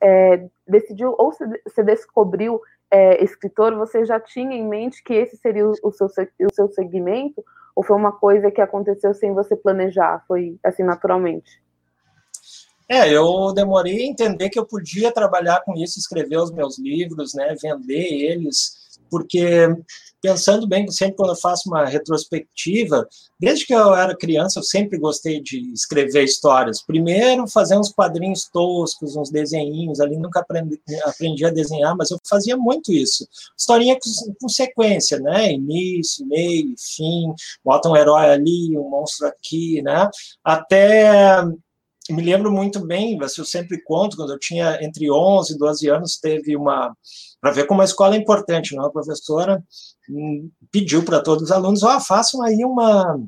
é, 0.00 0.46
decidiu 0.68 1.14
ou 1.18 1.32
se, 1.32 1.44
se 1.68 1.82
descobriu 1.82 2.60
é, 2.90 3.22
escritor, 3.22 3.74
você 3.76 4.04
já 4.04 4.20
tinha 4.20 4.56
em 4.56 4.66
mente 4.66 5.02
que 5.02 5.14
esse 5.14 5.36
seria 5.36 5.66
o, 5.66 5.72
o, 5.82 5.92
seu, 5.92 6.06
o 6.06 6.54
seu 6.54 6.68
segmento? 6.68 7.44
Ou 7.74 7.82
foi 7.82 7.96
uma 7.96 8.12
coisa 8.12 8.50
que 8.50 8.60
aconteceu 8.60 9.12
sem 9.12 9.34
você 9.34 9.54
planejar? 9.54 10.24
Foi 10.26 10.58
assim, 10.64 10.82
naturalmente? 10.82 11.62
É, 12.88 13.12
eu 13.12 13.52
demorei 13.52 13.98
a 13.98 14.06
entender 14.06 14.48
que 14.48 14.58
eu 14.58 14.64
podia 14.64 15.12
trabalhar 15.12 15.60
com 15.64 15.74
isso, 15.74 15.98
escrever 15.98 16.38
os 16.38 16.52
meus 16.52 16.78
livros, 16.78 17.34
né, 17.34 17.54
vender 17.60 18.06
eles, 18.12 18.85
porque 19.10 19.68
pensando 20.20 20.66
bem, 20.66 20.90
sempre 20.90 21.16
quando 21.16 21.30
eu 21.30 21.36
faço 21.36 21.68
uma 21.68 21.84
retrospectiva, 21.84 23.06
desde 23.38 23.64
que 23.64 23.72
eu 23.72 23.94
era 23.94 24.16
criança, 24.16 24.58
eu 24.58 24.62
sempre 24.62 24.98
gostei 24.98 25.40
de 25.40 25.72
escrever 25.72 26.24
histórias. 26.24 26.82
Primeiro, 26.82 27.46
fazer 27.46 27.78
uns 27.78 27.92
quadrinhos 27.92 28.48
toscos, 28.52 29.14
uns 29.14 29.30
desenhinhos 29.30 30.00
ali, 30.00 30.16
nunca 30.16 30.40
aprendi, 30.40 30.80
aprendi 31.04 31.44
a 31.44 31.50
desenhar, 31.50 31.94
mas 31.96 32.10
eu 32.10 32.18
fazia 32.28 32.56
muito 32.56 32.92
isso. 32.92 33.26
Historinha 33.56 33.94
com, 33.94 34.34
com 34.40 34.48
sequência, 34.48 35.20
né? 35.20 35.52
Início, 35.52 36.26
meio, 36.26 36.74
fim, 36.76 37.32
bota 37.64 37.88
um 37.88 37.96
herói 37.96 38.30
ali, 38.30 38.76
um 38.76 38.88
monstro 38.88 39.28
aqui, 39.28 39.80
né? 39.82 40.08
Até 40.42 41.44
me 42.10 42.22
lembro 42.22 42.52
muito 42.52 42.84
bem, 42.86 43.18
eu 43.40 43.44
sempre 43.44 43.82
conto, 43.82 44.16
quando 44.16 44.32
eu 44.32 44.38
tinha 44.38 44.78
entre 44.82 45.10
11 45.10 45.54
e 45.54 45.58
12 45.58 45.88
anos, 45.88 46.18
teve 46.18 46.56
uma. 46.56 46.94
Para 47.40 47.52
ver 47.52 47.66
como 47.66 47.82
a 47.82 47.84
escola 47.84 48.14
é 48.14 48.18
importante, 48.18 48.74
não? 48.74 48.86
a 48.86 48.92
professora 48.92 49.62
hum, 50.08 50.50
pediu 50.70 51.04
para 51.04 51.22
todos 51.22 51.44
os 51.44 51.52
alunos: 51.52 51.82
ó, 51.82 51.96
oh, 51.96 52.00
façam 52.00 52.42
aí 52.42 52.64
uma 52.64 53.18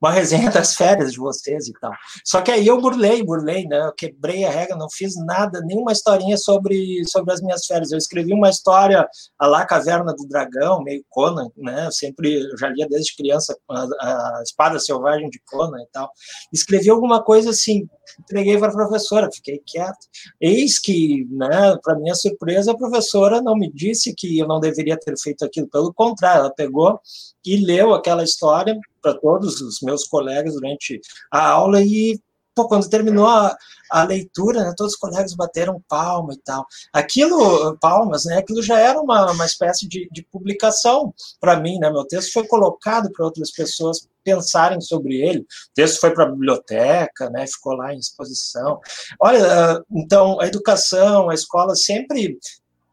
uma 0.00 0.10
resenha 0.10 0.50
das 0.50 0.74
férias 0.74 1.12
de 1.12 1.18
vocês 1.18 1.68
e 1.68 1.72
tal. 1.80 1.92
Só 2.24 2.40
que 2.40 2.50
aí 2.50 2.66
eu 2.66 2.80
burlei, 2.80 3.22
burlei, 3.22 3.66
né? 3.66 3.86
Eu 3.86 3.92
quebrei 3.92 4.44
a 4.44 4.50
regra, 4.50 4.76
não 4.76 4.88
fiz 4.90 5.14
nada, 5.24 5.60
nenhuma 5.62 5.92
historinha 5.92 6.36
sobre, 6.36 7.02
sobre 7.08 7.32
as 7.32 7.40
minhas 7.40 7.66
férias. 7.66 7.92
Eu 7.92 7.98
escrevi 7.98 8.32
uma 8.32 8.50
história 8.50 9.08
a 9.38 9.46
lá 9.46 9.64
Caverna 9.66 10.14
do 10.14 10.26
Dragão, 10.28 10.82
meio 10.82 11.04
Conan, 11.08 11.48
né? 11.56 11.86
Eu 11.86 11.92
sempre, 11.92 12.42
eu 12.50 12.58
já 12.58 12.68
lia 12.68 12.86
desde 12.88 13.16
criança 13.16 13.56
a, 13.70 13.82
a 13.82 14.42
Espada 14.42 14.78
Selvagem 14.78 15.30
de 15.30 15.40
Conan 15.46 15.80
e 15.82 15.86
tal. 15.92 16.10
Escrevi 16.52 16.90
alguma 16.90 17.22
coisa 17.22 17.50
assim, 17.50 17.88
entreguei 18.20 18.58
para 18.58 18.68
a 18.68 18.74
professora, 18.74 19.30
fiquei 19.32 19.60
quieto. 19.64 20.06
Eis 20.40 20.78
que, 20.78 21.26
né, 21.30 21.76
para 21.82 21.98
minha 21.98 22.14
surpresa, 22.14 22.72
a 22.72 22.76
professora 22.76 23.40
não 23.40 23.56
me 23.56 23.72
disse 23.72 24.14
que 24.14 24.38
eu 24.38 24.46
não 24.46 24.60
deveria 24.60 24.96
ter 24.98 25.16
feito 25.18 25.44
aquilo, 25.44 25.68
pelo 25.68 25.92
contrário, 25.92 26.40
ela 26.40 26.54
pegou 26.54 27.00
e 27.44 27.56
leu 27.64 27.94
aquela 27.94 28.24
história 28.24 28.78
para 29.06 29.14
todos 29.14 29.60
os 29.60 29.80
meus 29.80 30.04
colegas 30.04 30.54
durante 30.54 31.00
a 31.30 31.48
aula 31.48 31.80
e 31.80 32.20
pô, 32.56 32.66
quando 32.66 32.88
terminou 32.88 33.26
a, 33.26 33.54
a 33.90 34.02
leitura, 34.02 34.64
né, 34.64 34.72
todos 34.76 34.94
os 34.94 34.98
colegas 34.98 35.34
bateram 35.34 35.80
palma 35.86 36.32
e 36.32 36.38
tal. 36.38 36.66
Aquilo, 36.92 37.76
palmas, 37.78 38.24
né, 38.24 38.38
aquilo 38.38 38.62
já 38.62 38.80
era 38.80 39.00
uma, 39.00 39.30
uma 39.30 39.44
espécie 39.44 39.86
de, 39.86 40.08
de 40.10 40.22
publicação 40.24 41.14
para 41.38 41.60
mim, 41.60 41.78
né, 41.78 41.90
meu 41.90 42.04
texto 42.04 42.32
foi 42.32 42.46
colocado 42.48 43.12
para 43.12 43.26
outras 43.26 43.52
pessoas 43.52 44.08
pensarem 44.24 44.80
sobre 44.80 45.20
ele. 45.20 45.40
O 45.40 45.44
texto 45.74 46.00
foi 46.00 46.12
para 46.12 46.24
a 46.24 46.30
biblioteca, 46.30 47.30
né, 47.30 47.46
ficou 47.46 47.74
lá 47.74 47.94
em 47.94 47.98
exposição. 47.98 48.80
Olha, 49.20 49.84
então, 49.90 50.40
a 50.40 50.46
educação, 50.48 51.30
a 51.30 51.34
escola 51.34 51.76
sempre 51.76 52.36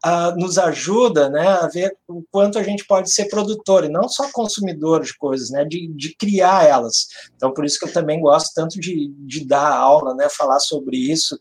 uh, 0.04 0.38
nos 0.38 0.58
ajuda 0.58 1.30
né, 1.30 1.48
a 1.48 1.66
ver 1.66 1.96
o 2.06 2.22
quanto 2.30 2.58
a 2.58 2.62
gente 2.62 2.84
pode 2.86 3.10
ser 3.10 3.26
produtor 3.26 3.84
e 3.84 3.88
não 3.88 4.08
só 4.08 4.30
consumidor 4.30 5.02
de 5.02 5.16
coisas, 5.16 5.50
né, 5.50 5.64
de, 5.64 5.88
de 5.88 6.14
criar 6.14 6.64
elas. 6.64 7.08
Então, 7.36 7.52
por 7.52 7.64
isso 7.64 7.78
que 7.78 7.86
eu 7.86 7.92
também 7.92 8.20
gosto 8.20 8.52
tanto 8.54 8.78
de, 8.78 9.12
de 9.18 9.44
dar 9.44 9.72
aula, 9.72 10.14
né, 10.14 10.28
falar 10.28 10.58
sobre 10.58 10.96
isso. 10.96 11.38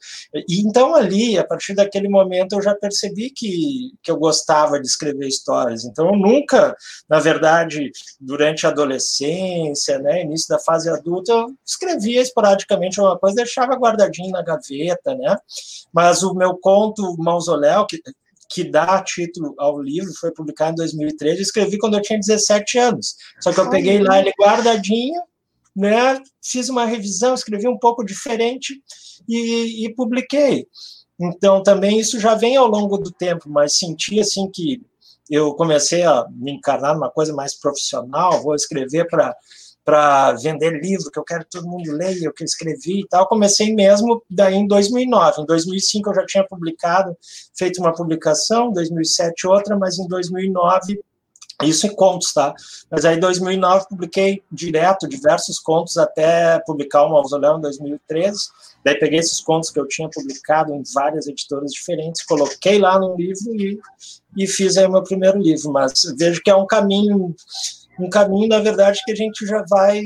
E 0.48 0.62
então, 0.62 0.96
ali, 0.96 1.38
a 1.38 1.44
partir 1.44 1.76
daquele 1.76 2.08
momento, 2.08 2.54
eu 2.54 2.62
já 2.62 2.74
percebi 2.74 3.30
que, 3.30 3.92
que 4.02 4.10
eu 4.10 4.18
gostava 4.18 4.80
de 4.80 4.88
escrever 4.88 5.28
histórias. 5.28 5.84
Então, 5.84 6.08
eu 6.08 6.16
nunca, 6.16 6.76
na 7.10 7.20
verdade, 7.20 7.92
durante 8.20 8.66
a 8.66 8.70
adolescência, 8.70 10.00
né, 10.00 10.22
início 10.22 10.48
da 10.48 10.60
fase 10.60 10.90
adulta, 10.90 11.32
eu 11.32 11.54
escrevia 11.66 12.22
esporadicamente 12.22 13.00
uma 13.00 13.18
coisa, 13.18 13.36
deixava 13.36 13.76
guardadinho 13.76 14.32
na 14.32 14.42
gaveta, 14.42 15.16
né? 15.16 15.38
Mas 15.92 16.24
o 16.24 16.34
meu 16.34 16.58
conto 16.58 17.16
Mausoléu, 17.18 17.86
que 17.86 18.02
que 18.54 18.64
dá 18.64 19.02
título 19.02 19.56
ao 19.58 19.82
livro, 19.82 20.14
foi 20.20 20.32
publicado 20.32 20.74
em 20.74 20.76
2013, 20.76 21.42
escrevi 21.42 21.80
quando 21.80 21.96
eu 21.96 22.02
tinha 22.02 22.20
17 22.20 22.78
anos. 22.78 23.16
Só 23.42 23.52
que 23.52 23.60
eu 23.60 23.70
peguei 23.70 24.00
lá 24.00 24.20
ele 24.20 24.32
guardadinho, 24.40 25.20
né, 25.76 26.22
fiz 26.40 26.70
uma 26.70 26.86
revisão, 26.86 27.34
escrevi 27.34 27.68
um 27.68 27.80
pouco 27.80 28.06
diferente 28.06 28.80
e, 29.28 29.86
e 29.86 29.96
publiquei. 29.96 30.68
Então, 31.20 31.64
também 31.64 32.00
isso 32.00 32.20
já 32.20 32.36
vem 32.36 32.56
ao 32.56 32.68
longo 32.68 32.98
do 32.98 33.12
tempo, 33.12 33.50
mas 33.50 33.74
senti 33.74 34.20
assim 34.20 34.48
que 34.52 34.82
eu 35.30 35.56
comecei 35.56 36.04
a 36.04 36.28
me 36.30 36.52
encarnar 36.52 36.94
numa 36.94 37.10
coisa 37.10 37.34
mais 37.34 37.56
profissional, 37.56 38.44
vou 38.44 38.54
escrever 38.54 39.08
para 39.08 39.36
para 39.84 40.32
vender 40.34 40.82
livro, 40.82 41.12
que 41.12 41.20
eu 41.20 41.24
quero 41.24 41.44
que 41.44 41.52
todo 41.52 41.68
mundo 41.68 41.92
leia 41.92 42.30
o 42.30 42.34
que 42.34 42.44
eu 42.44 42.46
escrevi 42.46 43.02
e 43.02 43.08
tal. 43.08 43.28
Comecei 43.28 43.74
mesmo 43.74 44.24
daí 44.30 44.56
em 44.56 44.68
2009. 44.68 45.42
Em 45.42 45.46
2005 45.46 46.10
eu 46.10 46.16
já 46.16 46.26
tinha 46.26 46.48
publicado, 46.48 47.18
feito 47.54 47.82
uma 47.82 47.94
publicação, 47.94 48.70
em 48.70 48.74
2007 48.74 49.48
outra, 49.48 49.78
mas 49.78 50.00
em 50.00 50.08
2009 50.08 51.00
isso 51.62 51.88
em 51.88 51.96
contos, 51.96 52.34
tá? 52.34 52.54
Mas 52.90 53.06
aí 53.06 53.18
em 53.18 53.20
2009 53.20 53.88
publiquei 53.90 54.42
direto 54.52 55.08
diversos 55.08 55.60
contos 55.60 55.98
até 55.98 56.60
publicar 56.66 57.04
o 57.04 57.12
Mausoléu 57.12 57.58
em 57.58 57.62
2013. 57.62 58.38
Daí 58.84 58.98
peguei 59.00 59.20
esses 59.20 59.40
contos 59.40 59.70
que 59.70 59.80
eu 59.80 59.88
tinha 59.88 60.10
publicado 60.10 60.74
em 60.74 60.84
várias 60.94 61.28
editoras 61.28 61.72
diferentes, 61.72 62.26
coloquei 62.26 62.80
lá 62.80 63.00
no 63.00 63.16
livro 63.16 63.56
e, 63.56 63.80
e 64.36 64.48
fiz 64.48 64.78
aí 64.78 64.86
o 64.86 64.92
meu 64.92 65.04
primeiro 65.04 65.40
livro. 65.40 65.72
Mas 65.72 65.94
vejo 66.18 66.42
que 66.44 66.50
é 66.50 66.56
um 66.56 66.68
caminho 66.68 67.36
um 68.00 68.10
caminho, 68.10 68.48
na 68.48 68.60
verdade, 68.60 69.02
que 69.06 69.12
a 69.12 69.16
gente 69.16 69.46
já 69.46 69.64
vai 69.70 70.02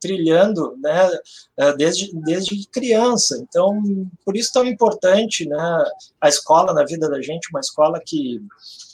trilhando, 0.00 0.76
né, 0.80 1.10
é, 1.56 1.72
desde, 1.76 2.10
desde 2.20 2.66
criança. 2.68 3.38
Então, 3.42 3.80
por 4.24 4.36
isso 4.36 4.52
tão 4.52 4.64
importante, 4.64 5.48
né, 5.48 5.84
a 6.20 6.28
escola 6.28 6.72
na 6.72 6.84
vida 6.84 7.08
da 7.08 7.20
gente, 7.20 7.50
uma 7.50 7.60
escola 7.60 8.00
que 8.04 8.40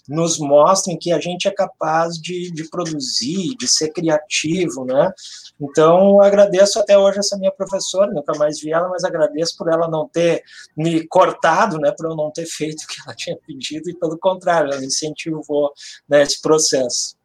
nos 0.09 0.39
mostra 0.39 0.97
que 0.99 1.13
a 1.13 1.21
gente 1.21 1.47
é 1.47 1.51
capaz 1.51 2.15
de, 2.15 2.51
de 2.51 2.69
produzir, 2.71 3.55
de 3.59 3.69
ser 3.69 3.91
criativo, 3.91 4.85
né? 4.85 5.13
Então, 5.61 6.23
agradeço 6.23 6.79
até 6.79 6.97
hoje 6.97 7.19
essa 7.19 7.37
minha 7.37 7.53
professora, 7.53 8.11
nunca 8.11 8.33
mais 8.39 8.59
vi 8.59 8.73
ela, 8.73 8.89
mas 8.89 9.05
agradeço 9.05 9.57
por 9.59 9.71
ela 9.71 9.87
não 9.87 10.09
ter 10.09 10.43
me 10.75 11.07
cortado, 11.07 11.79
né, 11.79 11.93
por 11.95 12.07
eu 12.07 12.17
não 12.17 12.31
ter 12.31 12.47
feito 12.49 12.83
o 12.83 12.87
que 12.87 13.01
ela 13.05 13.15
tinha 13.15 13.37
pedido, 13.47 13.91
e 13.91 13.95
pelo 13.95 14.19
contrário, 14.19 14.73
ela 14.73 14.85
incentivou 14.85 15.73
né, 16.09 16.25
processo. 16.41 17.18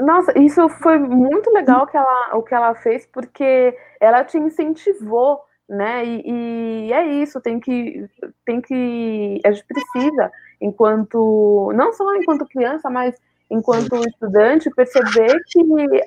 Nossa, 0.00 0.38
isso 0.38 0.68
foi 0.68 0.98
muito 0.98 1.50
legal 1.50 1.86
que 1.86 1.96
ela, 1.96 2.36
o 2.36 2.42
que 2.42 2.54
ela 2.54 2.74
fez, 2.74 3.06
porque 3.06 3.76
ela 4.00 4.24
te 4.24 4.38
incentivou, 4.38 5.40
né? 5.68 6.04
E, 6.04 6.88
e, 6.88 6.92
é 6.92 7.06
isso, 7.06 7.40
tem 7.40 7.60
que, 7.60 8.08
tem 8.44 8.60
que. 8.60 9.40
A 9.44 9.50
gente 9.52 9.64
precisa, 9.66 10.32
enquanto. 10.60 11.72
Não 11.74 11.92
só 11.92 12.14
enquanto 12.16 12.46
criança, 12.48 12.88
mas 12.88 13.14
enquanto 13.50 13.96
estudante, 14.06 14.70
perceber 14.70 15.42
que 15.46 15.60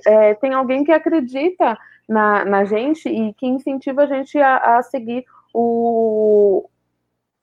é, 0.08 0.34
tem 0.36 0.54
alguém 0.54 0.84
que 0.84 0.92
acredita 0.92 1.78
na, 2.08 2.46
na 2.46 2.66
gente 2.66 3.08
e 3.10 3.34
que 3.34 3.46
incentiva 3.46 4.04
a 4.04 4.08
gente 4.08 4.38
a, 4.40 4.78
a 4.78 4.84
seguir 4.84 5.26
o, 5.54 6.68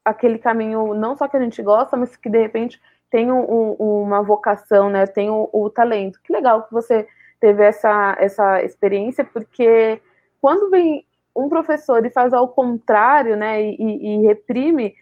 aquele 0.05 0.39
caminho, 0.39 0.95
não 0.95 1.17
só 1.17 1.29
que 1.29 1.37
a 1.37 1.41
gente 1.41 1.63
gosta, 1.63 1.97
mas 1.97 2.17
que 2.17 2.29
de 2.29 2.39
repente 2.39 2.81
tem 3.11 3.31
um, 3.31 3.73
uma 3.73 4.23
vocação, 4.23 4.89
né? 4.89 5.07
Tem 5.07 5.31
o, 5.31 5.49
o, 5.53 5.69
talento. 5.69 6.21
Que 6.23 6.33
legal 6.33 6.63
que 6.63 6.73
você 6.73 7.07
teve 7.41 7.65
essa, 7.65 8.17
essa 8.19 8.63
experiência, 8.63 9.25
porque 9.25 10.01
quando 10.41 10.71
vem 10.71 11.05
um 11.35 11.49
professor 11.49 12.05
e 12.05 12.11
faz 12.11 12.33
ao 12.33 12.49
contrário, 12.49 13.37
né? 13.37 13.63
E, 13.63 13.77
e 13.79 14.27
reprime 14.27 14.95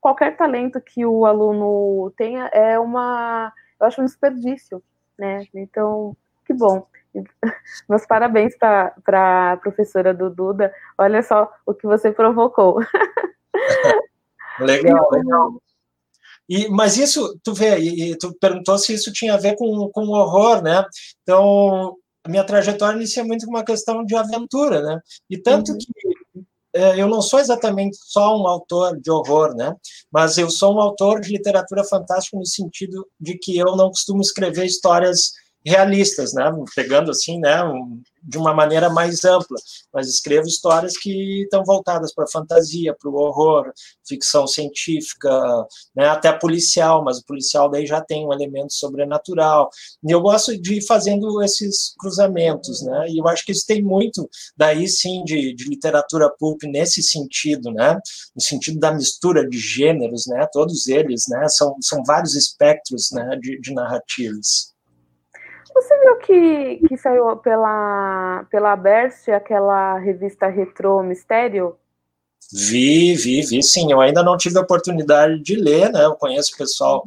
qualquer 0.00 0.36
talento 0.36 0.80
que 0.80 1.04
o 1.04 1.26
aluno 1.26 2.12
tenha, 2.16 2.46
é 2.52 2.78
uma, 2.78 3.52
eu 3.80 3.86
acho 3.86 4.00
um 4.00 4.04
desperdício, 4.04 4.82
né? 5.18 5.44
Então, 5.54 6.16
que 6.44 6.54
bom. 6.54 6.86
Meus 7.88 8.06
parabéns 8.06 8.56
para 8.56 9.52
a 9.52 9.56
professora 9.56 10.14
do 10.14 10.30
Duda. 10.30 10.72
Olha 10.96 11.22
só 11.22 11.52
o 11.64 11.74
que 11.74 11.86
você 11.86 12.12
provocou. 12.12 12.78
Legal, 14.58 15.10
legal. 15.12 15.62
E, 16.48 16.68
mas 16.68 16.96
isso, 16.96 17.38
tu 17.42 17.52
vê, 17.52 17.78
e, 17.78 18.12
e, 18.12 18.18
tu 18.18 18.34
perguntou 18.40 18.78
se 18.78 18.94
isso 18.94 19.12
tinha 19.12 19.34
a 19.34 19.38
ver 19.38 19.56
com, 19.56 19.88
com 19.90 20.08
horror, 20.08 20.62
né? 20.62 20.84
Então, 21.22 21.96
a 22.24 22.28
minha 22.28 22.44
trajetória 22.44 22.96
inicia 22.96 23.24
muito 23.24 23.46
com 23.46 23.52
uma 23.52 23.64
questão 23.64 24.04
de 24.04 24.14
aventura, 24.14 24.82
né? 24.82 25.00
E 25.28 25.38
tanto 25.38 25.72
uhum. 25.72 25.78
que 25.78 25.86
é, 26.76 27.00
eu 27.00 27.08
não 27.08 27.22
sou 27.22 27.40
exatamente 27.40 27.96
só 28.02 28.36
um 28.36 28.46
autor 28.46 29.00
de 29.00 29.10
horror, 29.10 29.54
né? 29.54 29.74
Mas 30.12 30.36
eu 30.36 30.50
sou 30.50 30.74
um 30.74 30.80
autor 30.80 31.20
de 31.20 31.32
literatura 31.32 31.82
fantástica 31.82 32.36
no 32.36 32.44
sentido 32.44 33.06
de 33.18 33.38
que 33.38 33.56
eu 33.56 33.74
não 33.76 33.88
costumo 33.88 34.20
escrever 34.20 34.66
histórias 34.66 35.32
realistas, 35.66 36.32
né? 36.32 36.44
Pegando 36.74 37.10
assim, 37.10 37.38
né? 37.40 37.62
Um, 37.64 38.00
de 38.22 38.38
uma 38.38 38.52
maneira 38.52 38.90
mais 38.90 39.24
ampla, 39.24 39.56
mas 39.92 40.08
escrevo 40.08 40.48
histórias 40.48 40.96
que 40.96 41.42
estão 41.44 41.62
voltadas 41.64 42.12
para 42.12 42.24
a 42.24 42.30
fantasia, 42.30 42.94
para 43.00 43.08
o 43.08 43.14
horror, 43.14 43.72
ficção 44.06 44.48
científica, 44.48 45.30
né, 45.94 46.08
até 46.08 46.32
policial, 46.32 47.04
mas 47.04 47.18
o 47.18 47.24
policial 47.24 47.70
daí 47.70 47.86
já 47.86 48.00
tem 48.00 48.26
um 48.26 48.32
elemento 48.32 48.72
sobrenatural. 48.72 49.70
E 50.02 50.10
eu 50.10 50.20
gosto 50.20 50.60
de 50.60 50.78
ir 50.78 50.86
fazendo 50.86 51.40
esses 51.42 51.94
cruzamentos, 51.98 52.82
né? 52.82 53.06
E 53.08 53.18
eu 53.18 53.28
acho 53.28 53.44
que 53.44 53.52
isso 53.52 53.64
tem 53.64 53.80
muito 53.80 54.28
daí 54.56 54.88
sim 54.88 55.22
de, 55.24 55.54
de 55.54 55.68
literatura 55.68 56.28
pulp 56.36 56.64
nesse 56.64 57.02
sentido, 57.02 57.70
né? 57.70 57.96
No 58.34 58.42
sentido 58.42 58.80
da 58.80 58.92
mistura 58.92 59.48
de 59.48 59.58
gêneros, 59.58 60.26
né? 60.26 60.48
Todos 60.52 60.88
eles, 60.88 61.24
né? 61.28 61.48
São, 61.48 61.76
são 61.80 62.02
vários 62.04 62.34
espectros, 62.34 63.10
né? 63.12 63.38
de, 63.40 63.60
de 63.60 63.72
narrativas. 63.72 64.75
Você 65.76 66.00
viu 66.00 66.16
que, 66.16 66.88
que 66.88 66.96
saiu 66.96 67.36
pela, 67.36 68.46
pela 68.50 68.74
Berst 68.74 69.28
aquela 69.28 69.98
revista 69.98 70.46
Retro 70.46 71.02
Mistério? 71.02 71.76
Vi, 72.50 73.14
vi, 73.14 73.42
vi, 73.42 73.62
sim. 73.62 73.92
Eu 73.92 74.00
ainda 74.00 74.22
não 74.22 74.38
tive 74.38 74.56
a 74.58 74.62
oportunidade 74.62 75.38
de 75.42 75.54
ler, 75.54 75.92
né? 75.92 76.06
Eu 76.06 76.14
conheço 76.14 76.54
o 76.54 76.56
pessoal 76.56 77.02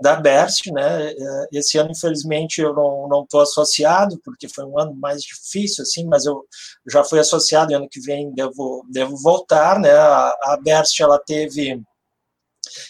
da 0.00 0.16
Berst, 0.16 0.66
né? 0.66 1.14
Esse 1.52 1.78
ano, 1.78 1.92
infelizmente, 1.92 2.60
eu 2.60 2.74
não 2.74 3.22
estou 3.22 3.40
associado, 3.40 4.20
porque 4.24 4.48
foi 4.48 4.64
um 4.64 4.76
ano 4.76 4.96
mais 4.96 5.22
difícil, 5.22 5.82
assim, 5.82 6.04
mas 6.04 6.26
eu 6.26 6.44
já 6.90 7.04
fui 7.04 7.20
associado 7.20 7.70
e 7.70 7.74
ano 7.76 7.88
que 7.88 8.00
vem 8.00 8.32
devo, 8.34 8.84
devo 8.90 9.16
voltar, 9.16 9.78
né? 9.78 9.92
A, 9.92 10.34
a 10.42 10.58
Berst, 10.60 10.98
ela 10.98 11.20
teve 11.20 11.80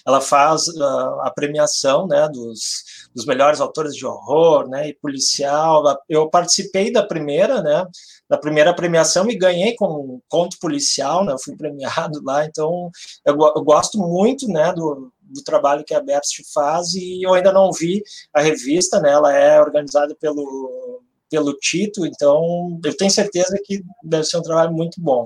ela 0.06 0.20
faz 0.20 0.68
uh, 0.68 1.20
a 1.22 1.32
premiação 1.34 2.06
né, 2.06 2.28
dos, 2.28 2.84
dos 3.14 3.26
melhores 3.26 3.60
autores 3.60 3.94
de 3.94 4.06
horror 4.06 4.68
né, 4.68 4.88
e 4.88 4.94
policial. 4.94 5.82
Eu 6.08 6.28
participei 6.28 6.92
da 6.92 7.02
primeira, 7.02 7.62
né, 7.62 7.86
da 8.28 8.36
primeira 8.36 8.74
premiação 8.74 9.28
e 9.30 9.36
ganhei 9.36 9.74
com 9.74 9.86
um 9.86 10.20
conto 10.28 10.58
policial, 10.60 11.24
né, 11.24 11.34
fui 11.42 11.56
premiado 11.56 12.20
lá, 12.24 12.44
então 12.44 12.90
eu, 13.24 13.36
eu 13.36 13.64
gosto 13.64 13.98
muito 13.98 14.46
né, 14.48 14.72
do, 14.72 15.12
do 15.20 15.42
trabalho 15.42 15.84
que 15.84 15.94
a 15.94 16.00
Best 16.00 16.42
faz 16.52 16.94
e 16.94 17.22
eu 17.22 17.34
ainda 17.34 17.52
não 17.52 17.72
vi 17.72 18.02
a 18.34 18.40
revista, 18.40 19.00
né, 19.00 19.10
ela 19.10 19.32
é 19.32 19.60
organizada 19.60 20.14
pelo, 20.20 21.02
pelo 21.30 21.54
Tito, 21.54 22.06
então 22.06 22.78
eu 22.84 22.96
tenho 22.96 23.10
certeza 23.10 23.58
que 23.64 23.82
deve 24.02 24.24
ser 24.24 24.38
um 24.38 24.42
trabalho 24.42 24.72
muito 24.72 25.00
bom. 25.00 25.24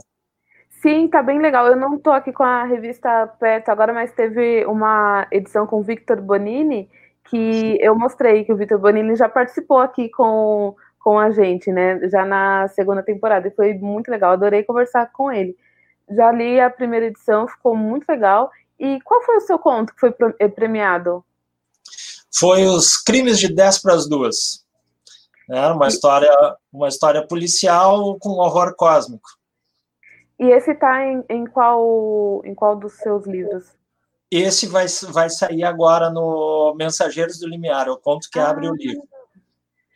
Sim, 0.82 1.06
tá 1.06 1.22
bem 1.22 1.40
legal. 1.40 1.68
Eu 1.68 1.76
não 1.76 1.96
tô 1.96 2.10
aqui 2.10 2.32
com 2.32 2.42
a 2.42 2.64
revista 2.64 3.28
perto 3.38 3.68
agora, 3.68 3.92
mas 3.92 4.12
teve 4.12 4.66
uma 4.66 5.28
edição 5.30 5.64
com 5.64 5.78
o 5.78 5.82
Victor 5.82 6.20
Bonini 6.20 6.90
que 7.30 7.78
eu 7.80 7.96
mostrei 7.96 8.44
que 8.44 8.52
o 8.52 8.56
Victor 8.56 8.80
Bonini 8.80 9.14
já 9.14 9.28
participou 9.28 9.78
aqui 9.78 10.08
com, 10.08 10.74
com 10.98 11.20
a 11.20 11.30
gente, 11.30 11.70
né? 11.70 12.00
Já 12.08 12.24
na 12.24 12.66
segunda 12.66 13.00
temporada. 13.00 13.46
E 13.46 13.52
foi 13.52 13.74
muito 13.74 14.10
legal. 14.10 14.32
Adorei 14.32 14.64
conversar 14.64 15.12
com 15.12 15.30
ele. 15.30 15.56
Já 16.10 16.32
li 16.32 16.58
a 16.58 16.68
primeira 16.68 17.06
edição, 17.06 17.46
ficou 17.46 17.76
muito 17.76 18.04
legal. 18.08 18.50
E 18.76 19.00
qual 19.02 19.22
foi 19.22 19.36
o 19.36 19.40
seu 19.40 19.60
conto 19.60 19.94
que 19.94 20.00
foi 20.00 20.12
eh, 20.40 20.48
premiado? 20.48 21.24
Foi 22.34 22.64
os 22.64 22.96
Crimes 22.96 23.38
de 23.38 23.54
10 23.54 23.82
para 23.82 23.94
as 23.94 24.08
duas. 24.08 24.64
Era 25.48 25.74
uma 25.74 25.86
história, 25.86 26.32
uma 26.72 26.88
história 26.88 27.24
policial 27.24 28.18
com 28.18 28.30
horror 28.30 28.74
cósmico. 28.74 29.41
E 30.42 30.50
esse 30.50 30.72
está 30.72 31.06
em, 31.06 31.24
em, 31.28 31.46
qual, 31.46 32.42
em 32.44 32.52
qual 32.52 32.74
dos 32.74 32.94
seus 32.94 33.24
livros? 33.28 33.64
Esse 34.28 34.66
vai, 34.66 34.86
vai 35.12 35.30
sair 35.30 35.62
agora 35.62 36.10
no 36.10 36.74
Mensageiros 36.76 37.38
do 37.38 37.46
Limiar, 37.46 37.88
o 37.88 37.96
conto 37.96 38.28
que 38.28 38.40
ah, 38.40 38.50
abre 38.50 38.68
o 38.68 38.74
livro. 38.74 39.06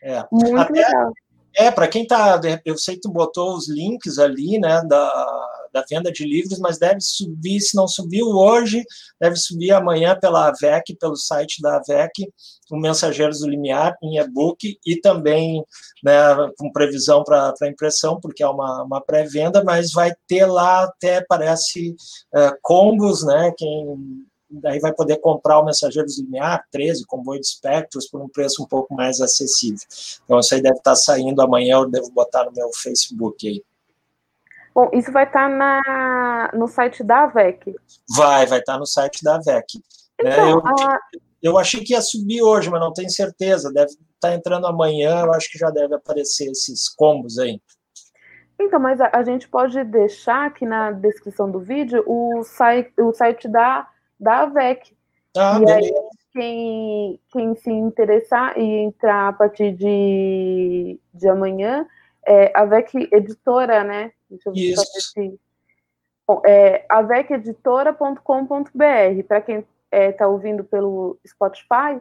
É. 0.01 0.25
Muito 0.31 0.57
Até, 0.57 0.87
legal. 0.87 1.13
É, 1.57 1.69
para 1.73 1.89
quem 1.89 2.07
tá. 2.07 2.41
Eu 2.65 2.79
sei 2.79 2.95
que 2.95 3.01
tu 3.01 3.11
botou 3.11 3.57
os 3.57 3.69
links 3.69 4.21
ali, 4.21 4.57
né, 4.61 4.83
da, 4.85 5.66
da 5.77 5.85
venda 5.89 6.11
de 6.11 6.25
livros, 6.25 6.59
mas 6.59 6.79
deve 6.79 7.01
subir, 7.01 7.61
se 7.61 7.77
não 7.77 7.87
subiu 7.87 8.29
hoje, 8.29 8.83
deve 9.21 9.37
subir 9.37 9.73
amanhã 9.73 10.19
pela 10.19 10.49
AVEC, 10.49 10.97
pelo 10.99 11.17
site 11.17 11.61
da 11.61 11.77
AVEC, 11.77 12.33
o 12.71 12.79
Mensageiros 12.79 13.41
do 13.41 13.49
Limiar, 13.49 13.95
em 14.03 14.19
e-book, 14.19 14.79
e 14.87 14.97
também 14.97 15.63
né, 16.03 16.13
com 16.57 16.73
previsão 16.73 17.23
para 17.23 17.55
impressão, 17.65 18.19
porque 18.19 18.43
é 18.43 18.49
uma, 18.49 18.85
uma 18.85 19.01
pré-venda, 19.01 19.63
mas 19.63 19.93
vai 19.93 20.13
ter 20.27 20.47
lá 20.47 20.85
até, 20.85 21.21
parece, 21.29 21.95
é, 22.35 22.53
combos, 22.63 23.23
né, 23.23 23.53
quem 23.57 24.25
daí 24.49 24.79
vai 24.79 24.95
poder 24.95 25.19
comprar 25.19 25.59
o 25.59 25.65
Mensageiros 25.65 26.19
Linear 26.19 26.65
13, 26.71 27.05
comboio 27.05 27.41
de 27.41 27.47
espectros, 27.47 28.09
por 28.09 28.23
um 28.23 28.29
preço 28.29 28.63
um 28.63 28.67
pouco 28.67 28.95
mais 28.95 29.21
acessível. 29.21 29.81
Então, 30.25 30.39
isso 30.39 30.55
aí 30.55 30.63
deve 30.63 30.79
estar 30.79 30.95
saindo 30.95 31.43
amanhã, 31.43 31.79
eu 31.79 31.91
devo 31.91 32.11
botar 32.13 32.45
no 32.45 32.53
meu 32.53 32.71
Facebook 32.73 33.47
aí. 33.47 33.63
Bom, 34.77 34.91
isso 34.93 35.11
vai 35.11 35.25
estar 35.25 35.49
na, 35.49 36.51
no 36.53 36.69
site 36.69 37.03
da 37.03 37.23
AVEC? 37.23 37.75
Vai, 38.15 38.45
vai 38.45 38.59
estar 38.59 38.77
no 38.77 38.85
site 38.85 39.25
da 39.25 39.37
AVEC. 39.37 39.79
Né? 40.23 40.31
Então, 40.31 40.51
eu, 40.51 40.67
a... 40.67 41.01
eu 41.43 41.59
achei 41.59 41.83
que 41.83 41.95
ia 41.95 42.03
subir 42.03 42.43
hoje, 42.43 42.69
mas 42.69 42.79
não 42.79 42.93
tenho 42.93 43.09
certeza. 43.09 43.73
Deve 43.73 43.93
estar 44.15 44.35
entrando 44.35 44.67
amanhã, 44.67 45.23
eu 45.25 45.33
acho 45.33 45.51
que 45.51 45.59
já 45.59 45.71
deve 45.71 45.95
aparecer 45.95 46.51
esses 46.51 46.91
combos 46.91 47.39
aí. 47.39 47.59
Então, 48.61 48.79
mas 48.79 49.01
a, 49.01 49.09
a 49.15 49.23
gente 49.23 49.49
pode 49.49 49.83
deixar 49.85 50.45
aqui 50.45 50.67
na 50.67 50.93
descrição 50.93 51.51
do 51.51 51.59
vídeo 51.59 52.05
o 52.07 52.43
site, 52.45 52.93
o 53.01 53.15
site 53.15 53.49
da 53.49 53.89
da 54.21 54.43
AVEC. 54.43 54.95
Ah, 55.35 55.59
e 55.59 55.71
aí, 55.71 55.95
quem, 56.35 57.21
quem 57.31 57.57
se 57.57 57.71
interessar 57.71 58.59
e 58.59 58.63
entrar 58.63 59.29
a 59.29 59.33
partir 59.33 59.73
de, 59.73 61.01
de 61.15 61.29
amanhã, 61.31 61.87
é 62.27 62.51
AVEC 62.55 63.09
Editora, 63.13 63.85
né? 63.85 64.13
Deixa 64.29 64.49
eu 64.49 64.53
ver 64.53 64.61
Isso. 64.61 65.13
Se... 65.13 65.39
Bom, 66.27 66.43
é 66.45 66.85
aveceditora.com.br. 66.89 69.23
Para 69.29 69.41
quem 69.41 69.59
está 69.59 69.71
é, 69.91 70.13
tá 70.13 70.27
ouvindo 70.27 70.65
pelo 70.65 71.19
Spotify, 71.27 72.01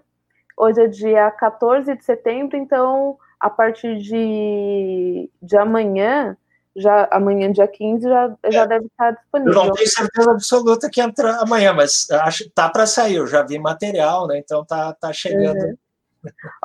hoje 0.58 0.82
é 0.82 0.88
dia 0.88 1.30
14 1.32 1.96
de 1.96 2.04
setembro, 2.04 2.58
então 2.58 3.18
a 3.40 3.50
partir 3.50 3.98
de, 4.00 5.30
de 5.42 5.58
amanhã 5.58 6.36
já 6.76 7.08
amanhã, 7.10 7.52
dia 7.52 7.68
15, 7.68 8.04
já, 8.04 8.36
já 8.52 8.64
é. 8.64 8.68
deve 8.68 8.86
estar 8.86 9.12
disponível. 9.12 9.54
Eu 9.54 9.66
não 9.68 9.74
tenho 9.74 9.90
certeza 9.90 10.32
absoluta 10.32 10.90
que 10.90 11.00
entra 11.00 11.42
amanhã, 11.42 11.74
mas 11.74 12.10
acho 12.12 12.50
tá 12.50 12.70
para 12.70 12.86
sair, 12.86 13.16
eu 13.16 13.28
já 13.28 13.44
vi 13.44 13.58
material, 13.58 14.28
né? 14.28 14.40
Então 14.40 14.66
tá, 14.66 14.94
tá 14.94 15.14
chegando. 15.14 15.58
Uhum. 15.58 15.78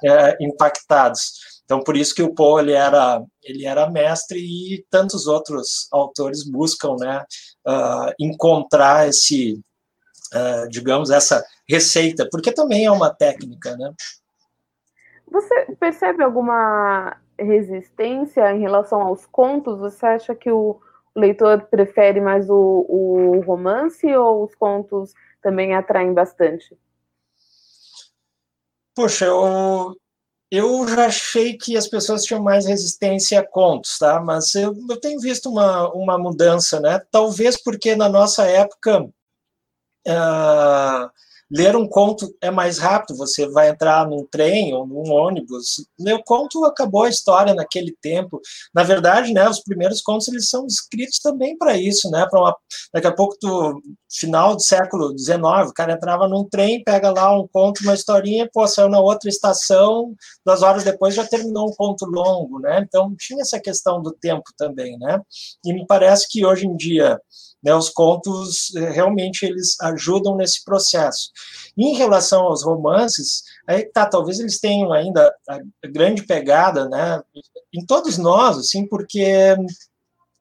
é, 0.04 0.38
impactados. 0.40 1.56
Então, 1.64 1.80
por 1.80 1.98
isso 1.98 2.14
que 2.14 2.22
o 2.22 2.32
Poe 2.32 2.62
ele 2.62 2.74
era, 2.74 3.20
ele 3.42 3.66
era 3.66 3.90
mestre 3.90 4.38
e 4.38 4.86
tantos 4.92 5.26
outros 5.26 5.88
autores 5.92 6.48
buscam, 6.48 6.98
né, 7.00 7.24
uh, 7.68 8.14
encontrar 8.20 9.10
esse, 9.10 9.60
uh, 10.36 10.70
digamos, 10.70 11.10
essa 11.10 11.44
receita, 11.68 12.28
porque 12.30 12.52
também 12.52 12.86
é 12.86 12.92
uma 12.92 13.10
técnica, 13.10 13.76
né? 13.76 13.92
Você 15.30 15.76
percebe 15.80 16.24
alguma 16.24 17.18
resistência 17.38 18.54
em 18.54 18.60
relação 18.60 19.02
aos 19.02 19.26
contos? 19.26 19.80
Você 19.80 20.06
acha 20.06 20.36
que 20.36 20.52
o 20.52 20.80
leitor 21.16 21.64
prefere 21.64 22.20
mais 22.20 22.50
o, 22.50 22.86
o 22.88 23.42
romance 23.42 24.06
ou 24.16 24.44
os 24.44 24.56
contos 24.56 25.14
também 25.42 25.74
atraem 25.74 26.14
bastante? 26.14 26.78
Poxa, 28.96 29.26
eu, 29.26 29.96
eu 30.50 30.88
já 30.88 31.08
achei 31.08 31.58
que 31.58 31.76
as 31.76 31.88
pessoas 31.88 32.24
tinham 32.24 32.42
mais 32.42 32.66
resistência 32.66 33.40
a 33.40 33.46
contos, 33.46 33.98
tá? 33.98 34.22
Mas 34.22 34.56
eu, 34.56 34.74
eu 34.90 35.00
tenho 35.00 35.20
visto 35.20 35.50
uma, 35.50 35.90
uma 35.94 36.18
mudança, 36.18 36.80
né? 36.80 37.00
Talvez 37.12 37.62
porque 37.62 37.96
na 37.96 38.08
nossa 38.08 38.46
época 38.46 39.02
uh, 40.08 41.12
Ler 41.56 41.74
um 41.74 41.88
conto 41.88 42.36
é 42.42 42.52
mais 42.52 42.78
rápido, 42.80 43.16
você 43.16 43.48
vai 43.48 43.70
entrar 43.70 44.06
num 44.10 44.26
trem 44.30 44.74
ou 44.74 44.86
num 44.86 45.10
ônibus. 45.10 45.86
Ler 45.98 46.16
o 46.16 46.24
conto 46.24 46.66
acabou 46.66 47.04
a 47.04 47.10
história 47.10 47.54
naquele 47.54 47.96
tempo. 48.02 48.42
Na 48.74 48.84
verdade, 48.84 49.34
né, 49.34 49.48
os 49.48 49.62
primeiros 49.62 50.02
contos 50.02 50.28
eles 50.28 50.50
são 50.50 50.68
escritos 50.68 51.18
também 51.20 51.58
para 51.58 51.78
isso, 51.78 52.12
né? 52.12 52.28
Para 52.30 52.54
daqui 52.94 53.08
a 53.08 53.16
pouco 53.16 53.38
do 53.42 53.82
final 54.20 54.56
do 54.56 54.62
século 54.62 55.18
XIX, 55.18 55.70
o 55.70 55.74
cara 55.74 55.94
entrava 55.94 56.28
num 56.28 56.48
trem, 56.48 56.84
pega 56.84 57.12
lá 57.12 57.38
um 57.38 57.48
conto, 57.48 57.82
uma 57.82 57.94
historinha, 57.94 58.50
pô, 58.54 58.68
saiu 58.68 58.90
na 58.90 59.00
outra 59.00 59.30
estação, 59.30 60.14
duas 60.46 60.62
horas 60.62 60.84
depois 60.84 61.16
já 61.16 61.26
terminou 61.26 61.70
um 61.70 61.76
conto 61.76 62.06
longo, 62.06 62.60
né? 62.60 62.84
Então 62.88 63.14
tinha 63.18 63.42
essa 63.42 63.60
questão 63.60 64.02
do 64.02 64.12
tempo 64.12 64.46
também, 64.58 64.98
né? 64.98 65.20
E 65.66 65.74
me 65.74 65.86
parece 65.86 66.28
que 66.30 66.46
hoje 66.46 66.66
em 66.66 66.76
dia 66.76 67.20
né, 67.66 67.74
os 67.74 67.90
contos 67.90 68.74
eh, 68.76 68.92
realmente 68.92 69.44
eles 69.44 69.76
ajudam 69.82 70.36
nesse 70.36 70.64
processo. 70.64 71.32
Em 71.76 71.96
relação 71.96 72.44
aos 72.44 72.64
romances, 72.64 73.42
aí 73.68 73.86
tá, 73.92 74.06
talvez 74.06 74.40
eles 74.40 74.60
tenham 74.60 74.94
ainda 74.94 75.34
a 75.50 75.88
grande 75.88 76.24
pegada, 76.24 76.88
né, 76.88 77.20
em 77.74 77.84
todos 77.86 78.20
nós, 78.20 78.58
assim, 78.60 78.88
porque 78.88 79.56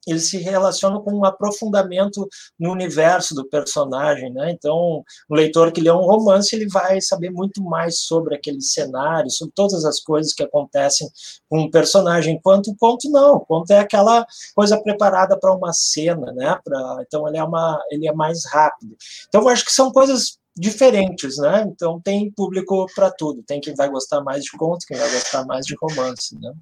eles 0.06 0.28
se 0.28 0.38
relacionam 0.38 1.02
com 1.02 1.12
um 1.12 1.24
aprofundamento 1.24 2.28
no 2.58 2.72
universo 2.72 3.34
do 3.34 3.48
personagem, 3.48 4.32
né? 4.32 4.50
Então, 4.50 5.02
o 5.28 5.34
leitor 5.34 5.72
que 5.72 5.80
lê 5.80 5.90
um 5.90 6.04
romance, 6.04 6.54
ele 6.54 6.68
vai 6.68 7.00
saber 7.00 7.30
muito 7.30 7.62
mais 7.62 8.00
sobre 8.00 8.34
aquele 8.34 8.60
cenário, 8.60 9.30
sobre 9.30 9.52
todas 9.54 9.84
as 9.84 10.00
coisas 10.00 10.32
que 10.32 10.42
acontecem 10.42 11.08
com 11.48 11.60
um 11.60 11.70
personagem, 11.70 12.36
enquanto 12.36 12.68
o 12.68 12.76
conto 12.76 13.10
não, 13.10 13.36
o 13.36 13.40
conto 13.40 13.70
é 13.70 13.78
aquela 13.78 14.26
coisa 14.54 14.80
preparada 14.80 15.38
para 15.38 15.54
uma 15.54 15.72
cena, 15.72 16.32
né? 16.32 16.58
Pra, 16.64 16.98
então, 17.06 17.26
ele 17.28 17.38
é, 17.38 17.44
uma, 17.44 17.80
ele 17.90 18.08
é 18.08 18.12
mais 18.12 18.44
rápido. 18.46 18.96
Então, 19.28 19.42
eu 19.42 19.48
acho 19.48 19.64
que 19.64 19.72
são 19.72 19.90
coisas 19.92 20.38
diferentes, 20.56 21.36
né? 21.38 21.64
Então, 21.66 22.00
tem 22.00 22.30
público 22.30 22.86
para 22.94 23.10
tudo. 23.10 23.42
Tem 23.42 23.60
quem 23.60 23.74
vai 23.74 23.88
gostar 23.88 24.22
mais 24.22 24.44
de 24.44 24.50
conto, 24.52 24.86
quem 24.86 24.96
vai 24.96 25.10
gostar 25.10 25.44
mais 25.44 25.66
de 25.66 25.74
romance, 25.80 26.38
né? 26.38 26.52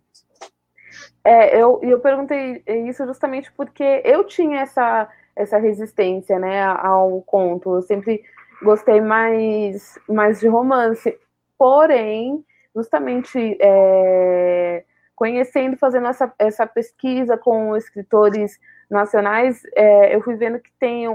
É, 1.25 1.57
eu, 1.57 1.79
eu 1.83 2.01
perguntei 2.01 2.63
isso 2.89 3.07
justamente 3.07 3.53
porque 3.53 4.03
eu 4.05 4.25
tinha 4.25 4.61
essa, 4.61 5.09
essa 5.37 5.59
resistência, 5.59 6.39
né, 6.39 6.65
ao 6.65 7.23
conto. 7.23 7.77
Eu 7.77 7.83
sempre 7.83 8.23
gostei 8.63 9.01
mais, 9.01 9.99
mais 10.09 10.41
de 10.41 10.49
romance. 10.49 11.17
Porém, 11.57 12.45
justamente 12.75 13.57
é, 13.61 14.85
conhecendo, 15.15 15.77
fazendo 15.77 16.09
essa, 16.09 16.33
essa 16.39 16.67
pesquisa 16.67 17.37
com 17.37 17.77
escritores 17.77 18.59
nacionais, 18.91 19.63
é, 19.77 20.15
eu 20.15 20.21
fui 20.23 20.35
vendo 20.35 20.59
que 20.59 20.71
tem 20.79 21.07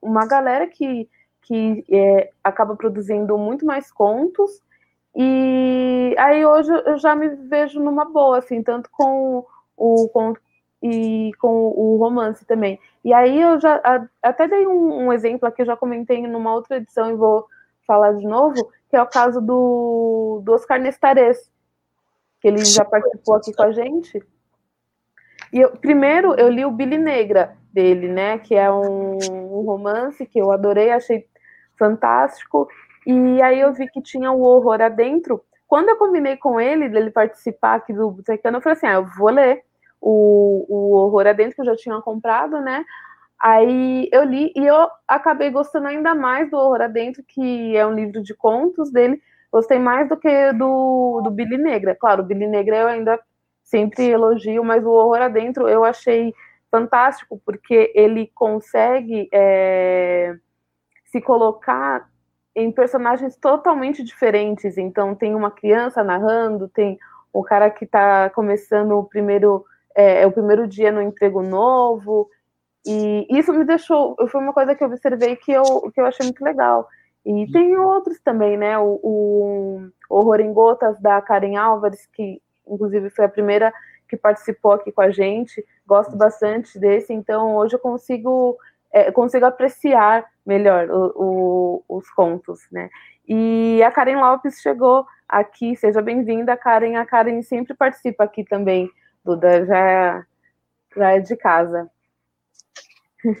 uma 0.00 0.26
galera 0.26 0.66
que, 0.66 1.08
que 1.42 1.84
é, 1.90 2.30
acaba 2.42 2.74
produzindo 2.74 3.36
muito 3.36 3.66
mais 3.66 3.92
contos 3.92 4.62
e 5.14 6.14
aí 6.18 6.44
hoje 6.44 6.70
eu 6.86 6.98
já 6.98 7.14
me 7.14 7.28
vejo 7.28 7.80
numa 7.80 8.04
boa, 8.04 8.38
assim, 8.38 8.62
tanto 8.62 8.88
com 8.90 9.44
o 9.76 10.08
conto 10.08 10.40
e 10.82 11.32
com 11.38 11.48
o 11.48 11.96
romance 11.96 12.44
também. 12.44 12.78
E 13.04 13.12
aí 13.12 13.40
eu 13.40 13.60
já 13.60 13.80
até 14.22 14.46
dei 14.46 14.66
um, 14.66 15.06
um, 15.06 15.12
exemplo 15.12 15.48
aqui, 15.48 15.62
eu 15.62 15.66
já 15.66 15.76
comentei 15.76 16.26
numa 16.26 16.54
outra 16.54 16.76
edição 16.76 17.10
e 17.10 17.16
vou 17.16 17.46
falar 17.86 18.12
de 18.12 18.26
novo, 18.26 18.70
que 18.88 18.96
é 18.96 19.02
o 19.02 19.06
caso 19.06 19.40
do, 19.40 20.40
do 20.44 20.52
Oscar 20.52 20.80
Nestares, 20.80 21.50
que 22.40 22.48
ele 22.48 22.64
já 22.64 22.84
participou 22.84 23.34
aqui 23.34 23.52
com 23.52 23.62
a 23.62 23.72
gente. 23.72 24.22
E 25.52 25.58
eu, 25.58 25.72
primeiro 25.72 26.34
eu 26.34 26.48
li 26.48 26.64
o 26.64 26.70
Billy 26.70 26.98
Negra 26.98 27.56
dele, 27.72 28.08
né, 28.08 28.38
que 28.38 28.54
é 28.54 28.70
um, 28.70 29.18
um 29.32 29.62
romance 29.62 30.24
que 30.26 30.38
eu 30.38 30.52
adorei, 30.52 30.90
achei 30.90 31.26
fantástico. 31.76 32.68
E 33.06 33.42
aí 33.42 33.60
eu 33.60 33.72
vi 33.72 33.88
que 33.88 34.02
tinha 34.02 34.30
o 34.32 34.42
horror 34.42 34.80
adentro. 34.80 35.42
Quando 35.66 35.88
eu 35.88 35.96
combinei 35.96 36.36
com 36.36 36.60
ele, 36.60 36.88
dele 36.88 37.10
participar 37.10 37.76
aqui 37.76 37.92
do 37.92 38.10
Botecano, 38.10 38.58
eu 38.58 38.60
falei 38.60 38.76
assim: 38.76 38.86
ah, 38.86 38.94
eu 38.94 39.06
vou 39.18 39.30
ler 39.30 39.62
o, 40.00 40.66
o 40.68 40.92
horror 40.96 41.26
adentro, 41.26 41.54
que 41.56 41.60
eu 41.62 41.66
já 41.66 41.76
tinha 41.76 42.00
comprado, 42.00 42.60
né? 42.60 42.84
Aí 43.40 44.06
eu 44.12 44.22
li 44.24 44.52
e 44.54 44.66
eu 44.66 44.86
acabei 45.08 45.50
gostando 45.50 45.88
ainda 45.88 46.14
mais 46.14 46.50
do 46.50 46.58
Horror 46.58 46.82
Adentro, 46.82 47.22
que 47.26 47.74
é 47.74 47.86
um 47.86 47.94
livro 47.94 48.22
de 48.22 48.34
contos 48.34 48.92
dele. 48.92 49.20
Gostei 49.50 49.78
mais 49.78 50.08
do 50.10 50.16
que 50.16 50.52
do, 50.52 51.22
do 51.24 51.30
Billy 51.30 51.56
Negra. 51.56 51.96
Claro, 51.98 52.22
o 52.22 52.26
Billy 52.26 52.46
Negra 52.46 52.76
eu 52.76 52.86
ainda 52.86 53.18
sempre 53.64 54.10
elogio, 54.10 54.62
mas 54.62 54.84
o 54.84 54.90
Horror 54.90 55.22
Adentro 55.22 55.66
eu 55.66 55.84
achei 55.84 56.34
fantástico, 56.70 57.40
porque 57.44 57.90
ele 57.94 58.30
consegue 58.34 59.26
é, 59.32 60.36
se 61.06 61.20
colocar 61.22 62.09
em 62.54 62.70
personagens 62.72 63.36
totalmente 63.36 64.02
diferentes. 64.02 64.76
Então, 64.76 65.14
tem 65.14 65.34
uma 65.34 65.50
criança 65.50 66.02
narrando, 66.02 66.68
tem 66.68 66.98
o 67.32 67.42
cara 67.42 67.70
que 67.70 67.84
está 67.84 68.30
começando 68.30 68.92
o 68.92 69.04
primeiro, 69.04 69.64
é, 69.94 70.22
é, 70.22 70.26
o 70.26 70.32
primeiro 70.32 70.66
dia 70.66 70.90
no 70.90 71.02
emprego 71.02 71.42
novo. 71.42 72.28
E 72.86 73.26
isso 73.30 73.52
me 73.52 73.64
deixou, 73.64 74.16
foi 74.28 74.40
uma 74.40 74.52
coisa 74.52 74.74
que 74.74 74.82
eu 74.82 74.88
observei 74.88 75.36
que 75.36 75.52
eu, 75.52 75.90
que 75.92 76.00
eu 76.00 76.06
achei 76.06 76.24
muito 76.24 76.42
legal. 76.42 76.88
E 77.24 77.46
tem 77.52 77.76
outros 77.76 78.18
também, 78.20 78.56
né? 78.56 78.78
O, 78.78 78.98
o 79.02 79.90
Horror 80.08 80.40
em 80.40 80.52
Gotas, 80.52 80.98
da 81.00 81.20
Karen 81.20 81.56
Álvares, 81.56 82.06
que 82.06 82.40
inclusive 82.66 83.10
foi 83.10 83.26
a 83.26 83.28
primeira 83.28 83.72
que 84.08 84.16
participou 84.16 84.72
aqui 84.72 84.90
com 84.90 85.02
a 85.02 85.10
gente. 85.10 85.64
Gosto 85.86 86.16
bastante 86.16 86.78
desse, 86.78 87.12
então 87.12 87.56
hoje 87.56 87.74
eu 87.74 87.78
consigo 87.78 88.56
é, 88.92 89.12
consigo 89.12 89.46
apreciar 89.46 90.26
melhor 90.50 90.90
o, 90.90 91.84
o, 91.88 91.96
os 91.96 92.10
contos, 92.10 92.66
né? 92.72 92.90
E 93.28 93.80
a 93.84 93.90
Karen 93.92 94.20
Lopes 94.20 94.60
chegou 94.60 95.06
aqui, 95.28 95.76
seja 95.76 96.02
bem-vinda, 96.02 96.56
Karen. 96.56 96.96
A 96.96 97.06
Karen 97.06 97.40
sempre 97.42 97.72
participa 97.74 98.24
aqui 98.24 98.42
também, 98.42 98.90
Duda, 99.24 99.64
já, 99.64 100.26
já 100.96 101.12
é 101.12 101.20
de 101.20 101.36
casa. 101.36 101.88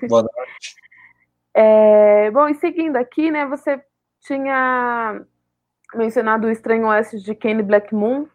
Boa 0.08 0.22
noite. 0.22 0.76
é, 1.52 2.30
bom, 2.30 2.48
e 2.48 2.54
seguindo 2.54 2.96
aqui, 2.96 3.32
né, 3.32 3.44
você 3.46 3.82
tinha 4.20 5.20
mencionado 5.94 6.46
o 6.46 6.50
Estranho 6.50 6.86
Oeste 6.86 7.18
de 7.18 7.34
Kenny 7.34 7.64
Black 7.64 7.92
Moon, 7.92 8.28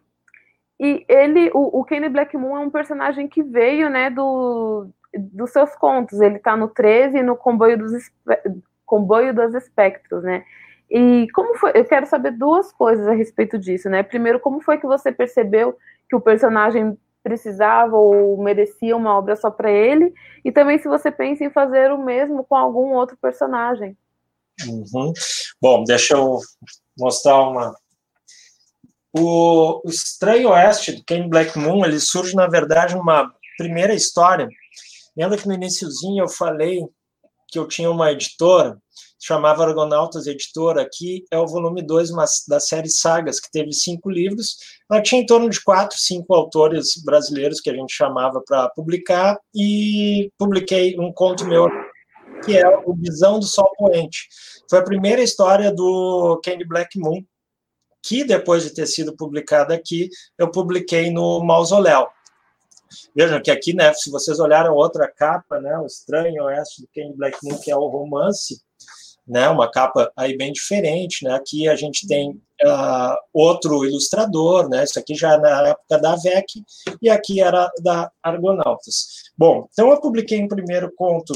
e 0.78 1.06
ele, 1.08 1.50
o, 1.54 1.80
o 1.80 1.86
Kenny 1.86 2.10
Black 2.10 2.36
Moon 2.36 2.58
é 2.58 2.60
um 2.60 2.70
personagem 2.70 3.30
que 3.30 3.42
veio, 3.42 3.90
né, 3.90 4.10
do, 4.10 4.90
dos 5.18 5.52
seus 5.52 5.76
contos. 5.76 6.20
Ele 6.22 6.38
está 6.38 6.56
no 6.56 6.68
13 6.68 7.18
e 7.18 7.24
no 7.24 7.36
Comboio 7.36 7.78
dos, 7.78 8.12
Comboio 8.86 9.34
dos 9.34 9.54
Espectros, 9.54 10.24
né? 10.24 10.44
E 10.90 11.28
como 11.34 11.56
foi? 11.58 11.72
Eu 11.74 11.86
quero 11.86 12.06
saber 12.06 12.32
duas 12.32 12.72
coisas 12.72 13.08
a 13.08 13.14
respeito 13.14 13.58
disso, 13.58 13.90
né? 13.90 14.04
Primeiro, 14.04 14.40
como 14.40 14.62
foi 14.62 14.78
que 14.78 14.86
você 14.86 15.12
percebeu 15.12 15.76
que 16.10 16.16
o 16.16 16.22
personagem 16.22 16.98
precisava 17.24 17.98
ou 17.98 18.38
merecia 18.42 18.96
uma 18.96 19.18
obra 19.18 19.36
só 19.36 19.50
para 19.50 19.72
ele? 19.72 20.14
E 20.44 20.52
também 20.52 20.78
se 20.78 20.88
você 20.88 21.12
pensa 21.12 21.44
em 21.44 21.50
fazer 21.50 21.92
o 21.92 21.98
mesmo 21.98 22.44
com 22.44 22.56
algum 22.56 22.94
outro 22.94 23.18
personagem. 23.18 23.98
Uhum. 24.68 25.12
Bom, 25.60 25.84
deixa 25.84 26.14
eu 26.14 26.40
mostrar 26.98 27.42
uma. 27.42 27.76
O, 29.12 29.82
o 29.84 29.90
Estranho 29.90 30.50
Oeste, 30.50 30.92
do 30.92 31.04
Ken 31.04 31.28
Black 31.28 31.58
Moon, 31.58 31.84
ele 31.84 32.00
surge, 32.00 32.36
na 32.36 32.48
verdade, 32.48 32.96
numa 32.96 33.34
primeira 33.58 33.94
história 33.94 34.48
Lembra 35.16 35.38
que 35.38 35.48
no 35.48 35.54
iníciozinho 35.54 36.24
eu 36.24 36.30
falei 36.30 36.82
que 37.48 37.60
eu 37.60 37.68
tinha 37.68 37.90
uma 37.90 38.12
editora, 38.12 38.78
chamava 39.20 39.66
Argonautas 39.66 40.28
Editora, 40.28 40.82
aqui 40.82 41.24
é 41.32 41.38
o 41.38 41.48
volume 41.48 41.82
2 41.82 42.10
da 42.48 42.60
série 42.60 42.90
Sagas, 42.90 43.40
que 43.40 43.52
teve 43.52 43.72
cinco 43.72 44.10
livros. 44.10 44.58
Ela 44.92 45.02
tinha 45.02 45.22
em 45.22 45.26
torno 45.26 45.50
de 45.50 45.64
quatro, 45.64 45.98
cinco 45.98 46.34
autores 46.34 47.02
brasileiros 47.04 47.62
que 47.62 47.70
a 47.70 47.74
gente 47.74 47.94
chamava 47.94 48.42
para 48.46 48.70
publicar, 48.70 49.38
e 49.54 50.32
publiquei 50.38 51.00
um 51.00 51.14
conto 51.14 51.46
meu, 51.46 51.68
que 52.44 52.58
é 52.58 52.68
o 52.86 52.94
Visão 52.96 53.40
do 53.40 53.46
Sol 53.46 53.72
Poente. 53.78 54.28
Foi 54.70 54.80
a 54.80 54.84
primeira 54.84 55.22
história 55.22 55.72
do 55.72 56.40
Candy 56.44 56.66
Black 56.66 57.00
Moon, 57.00 57.24
que 58.04 58.24
depois 58.24 58.64
de 58.64 58.72
ter 58.72 58.86
sido 58.86 59.16
publicada 59.16 59.74
aqui, 59.74 60.10
eu 60.38 60.52
publiquei 60.52 61.10
no 61.10 61.44
Mausoléu. 61.44 62.08
Vejam 63.16 63.42
que 63.42 63.52
aqui, 63.52 63.74
né, 63.74 63.94
se 63.94 64.10
vocês 64.10 64.40
olharam 64.40 64.74
outra 64.76 65.08
capa, 65.08 65.60
né, 65.60 65.78
o 65.78 65.86
Estranho 65.86 66.44
Oeste 66.44 66.82
do 66.82 66.88
Ken 66.94 67.14
Moon, 67.44 67.58
que 67.60 67.72
é 67.72 67.76
o 67.76 67.88
romance, 67.88 68.62
né, 69.28 69.50
uma 69.50 69.70
capa 69.70 70.12
aí 70.16 70.38
bem 70.38 70.54
diferente, 70.54 71.24
né, 71.24 71.34
aqui 71.34 71.68
a 71.68 71.76
gente 71.76 72.08
tem 72.08 72.30
uh, 72.30 73.16
outro 73.34 73.86
ilustrador, 73.86 74.70
né, 74.70 74.84
isso 74.84 75.00
aqui 75.00 75.16
já 75.16 75.34
é 75.34 75.38
na 75.38 75.68
época 75.70 75.98
da 75.98 76.16
VEC, 76.16 76.64
e 77.02 77.10
aqui 77.10 77.42
era 77.42 77.70
da 77.82 78.12
Argonautas. 78.22 79.24
Bom, 79.38 79.68
então 79.72 79.90
eu 79.90 80.00
publiquei 80.00 80.42
um 80.42 80.48
primeiro 80.48 80.92
conto 80.96 81.34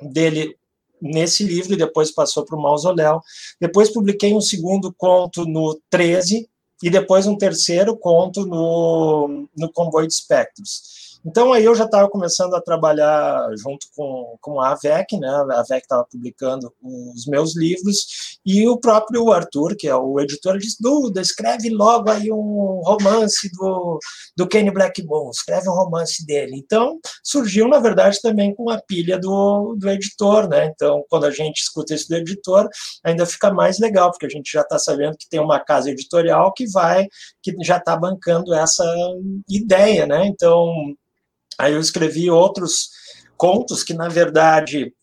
dele 0.00 0.56
nesse 1.00 1.44
livro 1.44 1.72
e 1.72 1.78
depois 1.78 2.12
passou 2.12 2.44
para 2.44 2.56
o 2.56 2.62
Mausoléu. 2.62 3.20
Depois 3.60 3.90
publiquei 3.90 4.34
um 4.34 4.40
segundo 4.40 4.92
conto 4.92 5.46
no 5.46 5.80
13, 5.88 6.48
e 6.82 6.88
depois 6.88 7.26
um 7.26 7.36
terceiro 7.36 7.96
conto 7.96 8.46
no, 8.46 9.48
no 9.56 9.72
Comboio 9.72 10.06
de 10.06 10.14
Espectros. 10.14 10.99
Então, 11.24 11.52
aí 11.52 11.64
eu 11.64 11.74
já 11.74 11.84
estava 11.84 12.08
começando 12.08 12.54
a 12.54 12.62
trabalhar 12.62 13.48
junto 13.56 13.86
com, 13.94 14.36
com 14.40 14.60
a 14.60 14.70
AVEC, 14.70 15.18
né? 15.18 15.28
A 15.28 15.60
AVEC 15.60 15.82
estava 15.82 16.06
publicando 16.10 16.72
os 16.82 17.26
meus 17.26 17.54
livros, 17.56 18.38
e 18.44 18.66
o 18.66 18.78
próprio 18.78 19.30
Arthur, 19.30 19.76
que 19.76 19.86
é 19.86 19.94
o 19.94 20.18
editor, 20.18 20.56
disse: 20.58 20.78
Duda, 20.80 21.20
escreve 21.20 21.68
logo 21.68 22.10
aí 22.10 22.32
um 22.32 22.80
romance 22.82 23.50
do, 23.52 23.98
do 24.36 24.48
Kenny 24.48 24.70
Blackmon, 24.70 25.30
escreve 25.30 25.68
um 25.68 25.74
romance 25.74 26.24
dele. 26.24 26.52
Então, 26.56 26.98
surgiu, 27.22 27.68
na 27.68 27.78
verdade, 27.78 28.18
também 28.22 28.54
com 28.54 28.70
a 28.70 28.80
pilha 28.80 29.18
do, 29.18 29.76
do 29.78 29.90
editor, 29.90 30.48
né? 30.48 30.66
Então, 30.74 31.04
quando 31.10 31.26
a 31.26 31.30
gente 31.30 31.58
escuta 31.60 31.94
isso 31.94 32.08
do 32.08 32.16
editor, 32.16 32.68
ainda 33.04 33.26
fica 33.26 33.52
mais 33.52 33.78
legal, 33.78 34.10
porque 34.10 34.26
a 34.26 34.30
gente 34.30 34.50
já 34.50 34.62
está 34.62 34.78
sabendo 34.78 35.18
que 35.18 35.28
tem 35.28 35.40
uma 35.40 35.60
casa 35.60 35.90
editorial 35.90 36.52
que 36.54 36.66
vai, 36.70 37.06
que 37.42 37.54
já 37.62 37.76
está 37.76 37.94
bancando 37.94 38.54
essa 38.54 38.84
ideia, 39.48 40.06
né? 40.06 40.26
Então, 40.26 40.72
Aí 41.60 41.74
eu 41.74 41.80
escrevi 41.80 42.30
outros 42.30 42.88
contos 43.36 43.84
que, 43.84 43.92
na 43.94 44.08
verdade, 44.08 44.94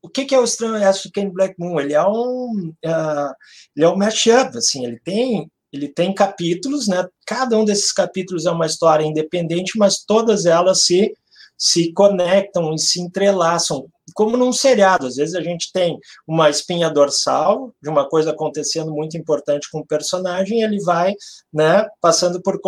o 0.00 0.08
que, 0.08 0.24
que 0.24 0.34
é 0.34 0.38
o 0.38 0.44
Estranho 0.44 0.78
Ken 1.12 1.30
Black 1.30 1.56
Moon? 1.58 1.80
Ele 1.80 1.94
é 1.94 2.02
um, 2.06 2.72
uh, 2.84 3.34
ele 3.74 3.84
é 3.84 3.88
um 3.88 3.96
mashup, 3.96 4.56
assim, 4.56 4.84
ele 4.84 5.00
tem, 5.04 5.50
ele 5.72 5.88
tem 5.88 6.14
capítulos, 6.14 6.86
né? 6.86 7.06
Cada 7.26 7.58
um 7.58 7.64
desses 7.64 7.92
capítulos 7.92 8.46
é 8.46 8.50
uma 8.52 8.66
história 8.66 9.04
independente, 9.04 9.76
mas 9.76 10.04
todas 10.04 10.46
elas 10.46 10.84
se 10.84 11.12
se 11.58 11.90
conectam 11.92 12.74
e 12.74 12.78
se 12.78 13.00
entrelaçam 13.00 13.88
como 14.14 14.36
num 14.36 14.52
seriado. 14.52 15.06
Às 15.06 15.16
vezes 15.16 15.34
a 15.34 15.42
gente 15.42 15.70
tem 15.72 15.98
uma 16.26 16.48
espinha 16.48 16.90
dorsal 16.90 17.72
de 17.82 17.88
uma 17.88 18.08
coisa 18.08 18.30
acontecendo 18.30 18.92
muito 18.92 19.16
importante 19.16 19.68
com 19.70 19.80
o 19.80 19.86
personagem, 19.86 20.60
e 20.60 20.64
ele 20.64 20.80
vai, 20.82 21.14
né, 21.52 21.86
passando 22.00 22.40
por 22.40 22.60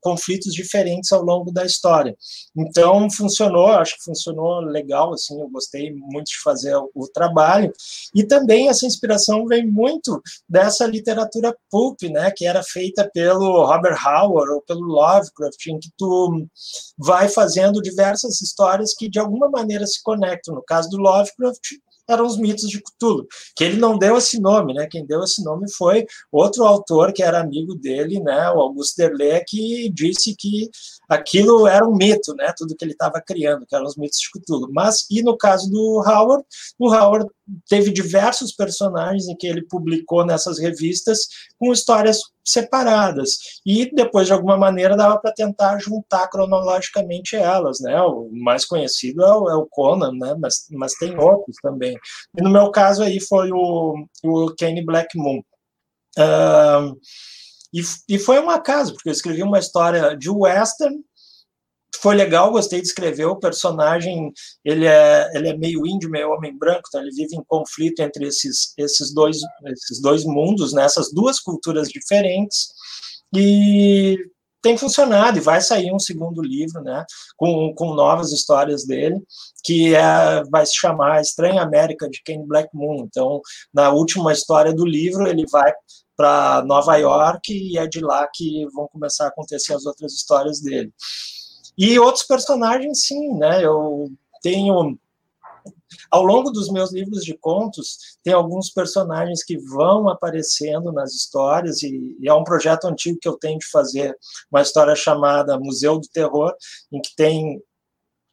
conflitos 0.00 0.52
diferentes 0.52 1.12
ao 1.12 1.22
longo 1.22 1.52
da 1.52 1.64
história. 1.64 2.16
Então 2.56 3.10
funcionou, 3.10 3.68
acho 3.68 3.96
que 3.96 4.04
funcionou 4.04 4.60
legal, 4.60 5.12
assim, 5.12 5.40
eu 5.40 5.48
gostei 5.48 5.92
muito 5.92 6.26
de 6.26 6.40
fazer 6.42 6.74
o, 6.76 7.06
trabalho. 7.12 7.72
E 8.14 8.24
também 8.24 8.68
essa 8.68 8.84
inspiração 8.84 9.46
vem 9.46 9.66
muito 9.66 10.20
dessa 10.48 10.86
literatura 10.86 11.56
pulp, 11.70 12.02
né, 12.10 12.30
que 12.30 12.46
era 12.46 12.62
feita 12.62 13.08
pelo 13.12 13.64
Robert 13.64 13.96
Howard 14.04 14.52
ou 14.52 14.62
pelo 14.62 14.80
Lovecraft, 14.80 15.66
em 15.68 15.78
que 15.78 15.90
tu 15.96 16.46
vai 16.98 17.28
fazendo 17.28 17.80
diversas 17.80 18.40
histórias 18.40 18.92
que 18.94 19.08
de 19.08 19.18
alguma 19.18 19.48
maneira 19.48 19.86
se 19.86 20.02
conectam. 20.02 20.54
No 20.54 20.62
caso 20.62 20.85
do 20.88 20.98
Lovecraft, 20.98 21.60
eram 22.08 22.24
os 22.24 22.38
mitos 22.38 22.68
de 22.68 22.80
Cthulhu, 22.80 23.26
que 23.56 23.64
ele 23.64 23.78
não 23.78 23.98
deu 23.98 24.16
esse 24.16 24.40
nome, 24.40 24.72
né? 24.72 24.86
Quem 24.88 25.04
deu 25.04 25.22
esse 25.24 25.42
nome 25.42 25.70
foi 25.72 26.06
outro 26.30 26.64
autor 26.64 27.12
que 27.12 27.22
era 27.22 27.40
amigo 27.40 27.74
dele, 27.74 28.20
né? 28.20 28.48
O 28.50 28.60
Auguste 28.60 28.96
Derleth, 28.96 29.44
que 29.48 29.90
disse 29.92 30.34
que 30.36 30.70
aquilo 31.08 31.66
era 31.66 31.86
um 31.86 31.94
mito, 31.94 32.34
né? 32.34 32.52
Tudo 32.56 32.74
que 32.76 32.84
ele 32.84 32.92
estava 32.92 33.20
criando, 33.20 33.66
que 33.66 33.74
eram 33.74 33.86
os 33.86 33.96
mitos 33.96 34.18
de 34.18 34.30
Cthulhu. 34.30 34.68
Mas, 34.72 35.06
e 35.10 35.22
no 35.22 35.36
caso 35.36 35.70
do 35.70 36.02
Howard, 36.06 36.44
o 36.78 36.92
Howard 36.92 37.30
teve 37.68 37.92
diversos 37.92 38.52
personagens 38.52 39.28
em 39.28 39.36
que 39.36 39.46
ele 39.46 39.62
publicou 39.62 40.24
nessas 40.24 40.58
revistas 40.58 41.20
com 41.58 41.72
histórias 41.72 42.20
separadas 42.44 43.38
e 43.64 43.92
depois 43.92 44.28
de 44.28 44.32
alguma 44.32 44.56
maneira 44.56 44.96
dava 44.96 45.18
para 45.18 45.32
tentar 45.32 45.78
juntar 45.78 46.28
cronologicamente 46.28 47.34
elas, 47.34 47.80
né? 47.80 48.00
O 48.02 48.30
mais 48.32 48.64
conhecido 48.64 49.22
é 49.22 49.34
o, 49.34 49.50
é 49.50 49.54
o, 49.56 49.66
Conan, 49.66 50.12
né? 50.12 50.36
Mas, 50.38 50.66
mas 50.70 50.94
tem 50.94 51.18
outros 51.18 51.56
também. 51.62 51.96
E 52.38 52.42
no 52.42 52.50
meu 52.50 52.70
caso 52.70 53.02
aí 53.02 53.20
foi 53.20 53.50
o, 53.52 53.94
o 54.24 54.54
Kenny 54.54 54.84
Black 54.84 55.16
Moon. 55.16 55.40
Uh, 56.18 56.96
e, 57.72 57.82
e 58.08 58.18
foi 58.18 58.38
um 58.40 58.50
acaso, 58.50 58.94
porque 58.94 59.08
eu 59.08 59.12
escrevi 59.12 59.42
uma 59.42 59.58
história 59.58 60.16
de 60.16 60.30
western 60.30 60.96
foi 62.00 62.14
legal, 62.14 62.52
gostei 62.52 62.80
de 62.80 62.86
escrever. 62.86 63.24
O 63.24 63.40
personagem 63.40 64.32
ele 64.64 64.86
é, 64.86 65.30
ele 65.34 65.48
é 65.48 65.56
meio 65.56 65.86
índio, 65.86 66.10
meio 66.10 66.30
homem 66.30 66.56
branco, 66.56 66.82
então 66.88 67.00
ele 67.00 67.10
vive 67.10 67.34
em 67.34 67.44
conflito 67.44 68.00
entre 68.00 68.26
esses, 68.26 68.72
esses, 68.78 69.12
dois, 69.12 69.38
esses 69.66 70.00
dois 70.00 70.24
mundos, 70.24 70.72
né, 70.72 70.84
essas 70.84 71.12
duas 71.12 71.40
culturas 71.40 71.88
diferentes. 71.88 72.68
E 73.34 74.16
tem 74.62 74.76
funcionado 74.76 75.38
e 75.38 75.40
vai 75.40 75.60
sair 75.60 75.92
um 75.92 75.98
segundo 75.98 76.42
livro, 76.42 76.82
né, 76.82 77.04
com, 77.36 77.72
com 77.74 77.94
novas 77.94 78.32
histórias 78.32 78.86
dele, 78.86 79.20
que 79.64 79.94
é, 79.94 80.42
vai 80.50 80.66
se 80.66 80.74
chamar 80.74 81.20
Estranha 81.20 81.62
América 81.62 82.08
de 82.08 82.22
Ken 82.22 82.44
Black 82.46 82.68
Moon. 82.74 83.04
Então, 83.04 83.40
na 83.72 83.90
última 83.90 84.32
história 84.32 84.72
do 84.72 84.84
livro, 84.84 85.26
ele 85.26 85.44
vai 85.50 85.72
para 86.16 86.64
Nova 86.64 86.96
York 86.96 87.52
e 87.52 87.78
é 87.78 87.86
de 87.86 88.00
lá 88.00 88.26
que 88.32 88.66
vão 88.74 88.88
começar 88.88 89.26
a 89.26 89.28
acontecer 89.28 89.74
as 89.74 89.84
outras 89.84 90.14
histórias 90.14 90.60
dele. 90.60 90.92
E 91.76 91.98
outros 91.98 92.24
personagens, 92.24 93.04
sim, 93.04 93.34
né? 93.34 93.62
Eu 93.62 94.10
tenho. 94.42 94.98
Ao 96.10 96.22
longo 96.22 96.50
dos 96.50 96.70
meus 96.70 96.92
livros 96.92 97.24
de 97.24 97.36
contos, 97.36 98.18
tem 98.22 98.32
alguns 98.32 98.70
personagens 98.70 99.44
que 99.44 99.56
vão 99.58 100.08
aparecendo 100.08 100.92
nas 100.92 101.12
histórias, 101.12 101.82
e, 101.82 102.16
e 102.20 102.28
é 102.28 102.34
um 102.34 102.44
projeto 102.44 102.86
antigo 102.86 103.18
que 103.20 103.28
eu 103.28 103.38
tenho 103.38 103.58
de 103.58 103.66
fazer 103.66 104.16
uma 104.50 104.62
história 104.62 104.94
chamada 104.94 105.58
Museu 105.58 105.98
do 105.98 106.08
Terror, 106.08 106.54
em 106.92 107.00
que 107.00 107.14
tem 107.16 107.62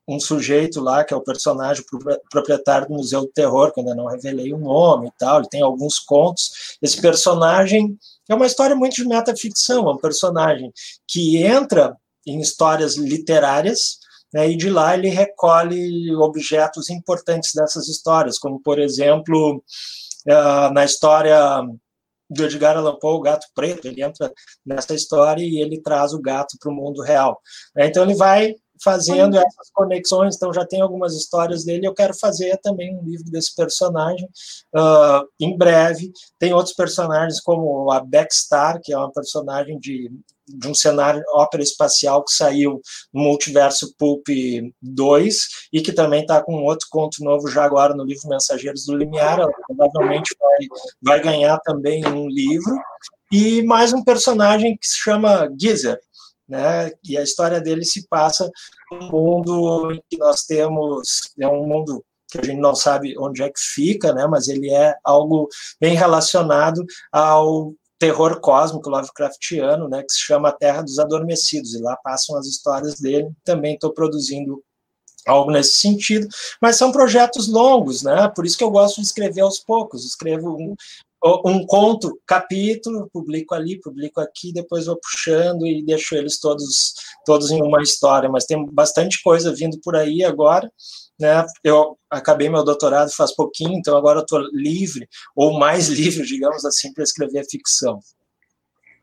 um 0.08 0.20
sujeito 0.20 0.82
lá, 0.82 1.04
que 1.04 1.14
é 1.14 1.18
o 1.18 1.24
personagem 1.24 1.84
proprietário 2.30 2.88
do 2.88 2.94
Museu 2.94 3.22
do 3.22 3.32
Terror, 3.32 3.72
que 3.72 3.80
ainda 3.80 3.96
não 3.96 4.06
revelei 4.06 4.54
o 4.54 4.58
nome 4.58 5.08
e 5.08 5.12
tal, 5.18 5.40
ele 5.40 5.50
tem 5.50 5.62
alguns 5.62 6.00
contos. 6.00 6.78
Esse 6.82 7.02
personagem 7.02 7.98
é 8.30 8.36
uma 8.36 8.46
história 8.46 8.76
muito 8.76 8.96
de 8.96 9.06
metaficção, 9.06 9.88
é 9.88 9.94
um 9.94 9.98
personagem 9.98 10.72
que 11.08 11.38
entra 11.38 11.96
em 12.26 12.40
histórias 12.40 12.96
literárias, 12.96 14.00
né, 14.34 14.50
e 14.50 14.58
de 14.58 14.70
lá 14.70 14.96
ele 14.96 15.10
recolhe 15.10 16.14
objetos 16.16 16.90
importantes 16.90 17.52
dessas 17.54 17.88
histórias, 17.88 18.40
como, 18.40 18.60
por 18.62 18.80
exemplo, 18.80 19.64
uh, 20.28 20.74
na 20.74 20.84
história 20.84 21.62
do 22.30 22.46
Edgar 22.46 22.78
Allan 22.78 22.98
Poe, 23.00 23.16
o 23.16 23.22
Gato 23.22 23.46
Preto, 23.54 23.88
ele 23.88 24.04
entra 24.04 24.32
nessa 24.66 24.96
história 24.96 25.44
e 25.44 25.62
ele 25.62 25.82
traz 25.82 26.14
o 26.14 26.22
gato 26.22 26.58
para 26.60 26.72
o 26.72 26.76
mundo 26.76 27.02
real. 27.02 27.40
Então 27.78 28.04
ele 28.04 28.16
vai 28.16 28.56
fazendo 28.84 29.38
essas 29.38 29.70
conexões, 29.74 30.36
então 30.36 30.54
já 30.54 30.66
tem 30.66 30.82
algumas 30.82 31.16
histórias 31.16 31.64
dele, 31.64 31.88
eu 31.88 31.94
quero 31.94 32.14
fazer 32.14 32.58
também 32.58 32.96
um 32.96 33.04
livro 33.04 33.30
desse 33.32 33.56
personagem 33.56 34.28
uh, 34.76 35.28
em 35.40 35.58
breve. 35.58 36.12
Tem 36.38 36.54
outros 36.54 36.76
personagens 36.76 37.40
como 37.40 37.92
a 37.92 38.00
Beckstar, 38.00 38.80
que 38.82 38.94
é 38.94 38.98
uma 38.98 39.12
personagem 39.12 39.80
de 39.80 40.12
de 40.48 40.68
um 40.68 40.74
cenário 40.74 41.24
ópera 41.34 41.64
espacial 41.64 42.24
que 42.24 42.34
saiu 42.34 42.82
no 43.14 43.24
Multiverso 43.24 43.96
Pulp 43.98 44.28
2 44.82 45.48
e 45.72 45.82
que 45.82 45.94
também 45.94 46.22
está 46.22 46.44
com 46.44 46.64
outro 46.64 46.88
conto 46.92 47.24
novo 47.24 47.48
já 47.48 47.64
agora 47.64 47.96
no 47.96 48.04
livro 48.04 48.28
Mensageiros 48.28 48.86
do 48.86 48.98
Limiar, 48.98 49.40
ela 49.40 49.52
provavelmente 49.66 50.36
vai, 50.38 50.68
vai 51.02 51.22
ganhar 51.22 51.58
também 51.60 52.06
um 52.06 52.28
livro, 52.28 52.78
e 53.32 53.64
mais 53.64 53.94
um 53.94 54.04
personagem 54.04 54.78
que 54.78 54.88
se 54.88 54.98
chama 54.98 55.50
Gizer, 55.60 56.00
né? 56.48 56.92
E 57.04 57.18
a 57.18 57.24
história 57.24 57.60
dele 57.62 57.86
se 57.86 58.08
passa 58.08 58.50
num 58.92 59.10
mundo 59.10 59.92
em 59.92 60.02
que 60.10 60.18
nós 60.18 60.44
temos, 60.44 61.34
é 61.40 61.48
um 61.48 61.66
mundo 61.66 62.04
que 62.30 62.40
a 62.40 62.44
gente 62.44 62.60
não 62.60 62.74
sabe 62.74 63.18
onde 63.18 63.44
é 63.44 63.50
que 63.50 63.60
fica, 63.60 64.12
né? 64.14 64.26
Mas 64.28 64.48
ele 64.48 64.72
é 64.72 64.96
algo 65.04 65.48
bem 65.80 65.96
relacionado 65.96 66.84
ao 67.12 67.74
terror 68.00 68.42
cósmico 68.42 68.90
Lovecraftiano, 68.90 69.88
né, 69.88 70.04
que 70.04 70.12
se 70.12 70.20
chama 70.20 70.52
Terra 70.52 70.82
dos 70.82 71.00
Adormecidos, 71.00 71.74
e 71.74 71.82
lá 71.82 71.96
passam 72.04 72.38
as 72.38 72.48
histórias 72.48 73.00
dele. 73.00 73.32
Também 73.46 73.76
estou 73.76 73.94
produzindo 73.94 74.62
algo 75.26 75.52
nesse 75.52 75.78
sentido, 75.78 76.28
mas 76.62 76.76
são 76.76 76.92
projetos 76.92 77.48
longos, 77.48 78.04
né? 78.04 78.28
Por 78.36 78.46
isso 78.46 78.58
que 78.58 78.64
eu 78.64 78.72
gosto 78.72 79.00
de 79.00 79.08
escrever 79.08 79.40
aos 79.40 79.60
poucos. 79.60 80.04
Escrevo 80.06 80.50
um, 80.58 80.76
um 81.46 81.66
conto, 81.66 82.20
capítulo, 82.26 83.10
publico 83.12 83.56
ali, 83.56 83.80
publico 83.80 84.20
aqui, 84.20 84.52
depois 84.52 84.88
vou 84.88 85.00
puxando 85.00 85.66
e 85.66 85.84
deixo 85.84 86.16
eles 86.16 86.40
todos 86.40 86.94
todos 87.26 87.52
em 87.52 87.62
uma 87.62 87.82
história. 87.82 88.30
Mas 88.30 88.46
tem 88.46 88.66
bastante 88.72 89.22
coisa 89.24 89.56
vindo 89.56 89.80
por 89.82 89.96
aí 89.96 90.24
agora 90.24 90.70
né? 91.20 91.46
Eu 91.64 91.98
acabei 92.10 92.50
meu 92.50 92.64
doutorado 92.64 93.16
faz 93.16 93.36
pouquinho, 93.36 93.78
então 93.78 93.96
agora 93.96 94.20
estou 94.20 94.40
livre, 94.52 95.08
ou 95.36 95.58
mais 95.58 95.88
livre, 95.90 96.26
digamos 96.26 96.66
assim, 96.66 96.94
para 96.94 97.04
escrever 97.04 97.46
ficção. 97.50 98.00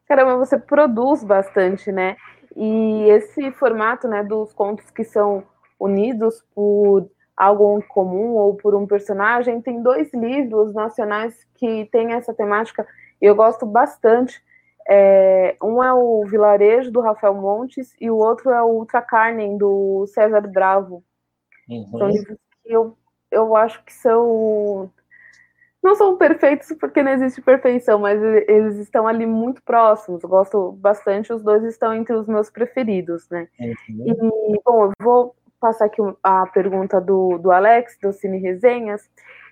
Caramba, 0.06 0.36
você 0.36 0.58
produz 0.58 1.22
bastante, 1.22 1.92
né? 1.92 2.16
E 2.56 3.08
esse 3.10 3.52
formato, 3.52 4.08
né, 4.08 4.24
dos 4.24 4.52
contos 4.52 4.90
que 4.90 5.04
são 5.04 5.44
unidos 5.78 6.42
por 6.52 7.08
algo 7.40 7.82
comum 7.88 8.34
ou 8.34 8.54
por 8.54 8.74
um 8.74 8.86
personagem, 8.86 9.62
tem 9.62 9.82
dois 9.82 10.12
livros 10.12 10.74
nacionais 10.74 11.34
que 11.54 11.86
têm 11.90 12.12
essa 12.12 12.34
temática 12.34 12.86
e 13.20 13.24
eu 13.24 13.34
gosto 13.34 13.64
bastante. 13.64 14.42
É, 14.86 15.56
um 15.62 15.82
é 15.82 15.92
o 15.94 16.24
Vilarejo, 16.26 16.90
do 16.90 17.00
Rafael 17.00 17.34
Montes, 17.34 17.94
e 17.98 18.10
o 18.10 18.16
outro 18.16 18.50
é 18.50 18.62
o 18.62 18.66
Ultra 18.66 19.00
Carnem, 19.00 19.56
do 19.56 20.06
César 20.08 20.42
Bravo. 20.42 21.02
Uhum. 21.68 21.86
São 21.86 22.08
livros 22.08 22.38
que 22.62 22.72
eu, 22.72 22.96
eu 23.30 23.56
acho 23.56 23.82
que 23.84 23.92
são 23.92 24.90
não 25.82 25.94
são 25.94 26.18
perfeitos 26.18 26.70
porque 26.78 27.02
não 27.02 27.12
existe 27.12 27.40
perfeição, 27.40 27.98
mas 27.98 28.20
eles 28.22 28.76
estão 28.76 29.06
ali 29.06 29.24
muito 29.24 29.62
próximos. 29.62 30.22
Eu 30.22 30.28
gosto 30.28 30.72
bastante, 30.72 31.32
os 31.32 31.42
dois 31.42 31.64
estão 31.64 31.94
entre 31.94 32.14
os 32.14 32.26
meus 32.26 32.50
preferidos, 32.50 33.26
né? 33.30 33.48
Uhum. 33.58 34.04
E, 34.06 34.62
bom, 34.62 34.84
eu 34.84 34.92
vou 35.00 35.34
passar 35.60 35.86
aqui 35.86 36.00
a 36.22 36.46
pergunta 36.46 37.00
do, 37.00 37.38
do 37.38 37.50
Alex, 37.50 37.96
do 38.02 38.12
Cine 38.12 38.38
Resenhas. 38.38 39.02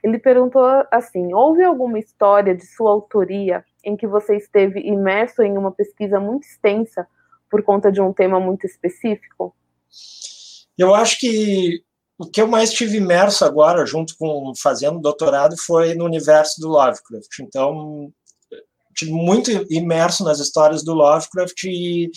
Ele 0.03 0.19
perguntou 0.19 0.65
assim: 0.91 1.33
houve 1.35 1.63
alguma 1.63 1.99
história 1.99 2.55
de 2.55 2.67
sua 2.67 2.91
autoria 2.91 3.65
em 3.85 3.97
que 3.97 4.07
você 4.07 4.37
esteve 4.37 4.81
imerso 4.81 5.43
em 5.43 5.57
uma 5.57 5.71
pesquisa 5.71 6.19
muito 6.19 6.45
extensa 6.45 7.07
por 7.51 7.63
conta 7.63 7.93
de 7.93 8.01
um 8.01 8.13
tema 8.13 8.41
muito 8.41 8.67
específico? 8.67 9.55
Eu 10.77 10.95
acho 10.95 11.19
que 11.19 11.83
o 12.19 12.27
que 12.27 12.41
eu 12.41 12.49
mais 12.49 12.73
tive 12.73 12.97
imerso 12.97 13.45
agora, 13.45 13.87
junto 13.87 14.17
com 14.19 14.53
fazendo 14.61 15.01
doutorado, 15.01 15.57
foi 15.57 15.95
no 15.95 16.05
universo 16.05 16.61
do 16.61 16.69
Lovecraft. 16.69 17.39
Então, 17.41 18.13
tive 18.95 19.13
muito 19.13 19.51
imerso 19.71 20.25
nas 20.25 20.41
histórias 20.41 20.83
do 20.83 20.93
Lovecraft 20.95 21.65
e, 21.65 22.11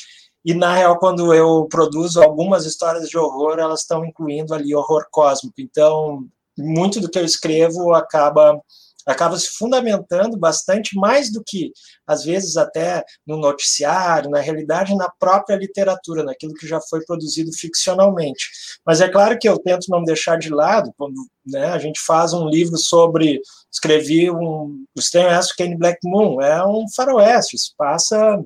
e 0.43 0.53
na 0.53 0.73
real, 0.75 0.97
quando 0.97 1.33
eu 1.33 1.67
produzo 1.69 2.21
algumas 2.21 2.65
histórias 2.65 3.07
de 3.09 3.17
horror, 3.17 3.59
elas 3.59 3.81
estão 3.81 4.05
incluindo 4.05 4.53
ali 4.53 4.73
horror 4.73 5.05
cósmico. 5.11 5.61
Então, 5.61 6.25
muito 6.57 6.99
do 6.99 7.09
que 7.09 7.19
eu 7.19 7.25
escrevo 7.25 7.93
acaba 7.93 8.59
acaba 9.05 9.37
se 9.37 9.49
fundamentando 9.49 10.37
bastante 10.37 10.95
mais 10.95 11.31
do 11.31 11.43
que, 11.43 11.71
às 12.05 12.23
vezes, 12.23 12.57
até 12.57 13.03
no 13.25 13.37
noticiário, 13.37 14.29
na 14.29 14.39
realidade, 14.39 14.95
na 14.95 15.09
própria 15.19 15.55
literatura, 15.55 16.23
naquilo 16.23 16.53
que 16.53 16.67
já 16.67 16.79
foi 16.81 17.03
produzido 17.03 17.51
ficcionalmente. 17.51 18.45
Mas 18.85 19.01
é 19.01 19.09
claro 19.09 19.37
que 19.39 19.47
eu 19.47 19.57
tento 19.57 19.87
não 19.89 20.03
deixar 20.03 20.37
de 20.37 20.49
lado, 20.49 20.93
quando 20.97 21.15
né, 21.45 21.65
a 21.67 21.79
gente 21.79 21.99
faz 21.99 22.33
um 22.33 22.47
livro 22.47 22.77
sobre. 22.77 23.41
Escrevi 23.71 24.29
um. 24.29 24.85
O 24.95 25.17
Oeste 25.17 25.55
Kane 25.55 25.77
Black 25.77 25.99
Moon, 26.03 26.41
é 26.41 26.63
um 26.65 26.85
faroeste, 26.95 27.57
se 27.57 27.75
passa 27.75 28.43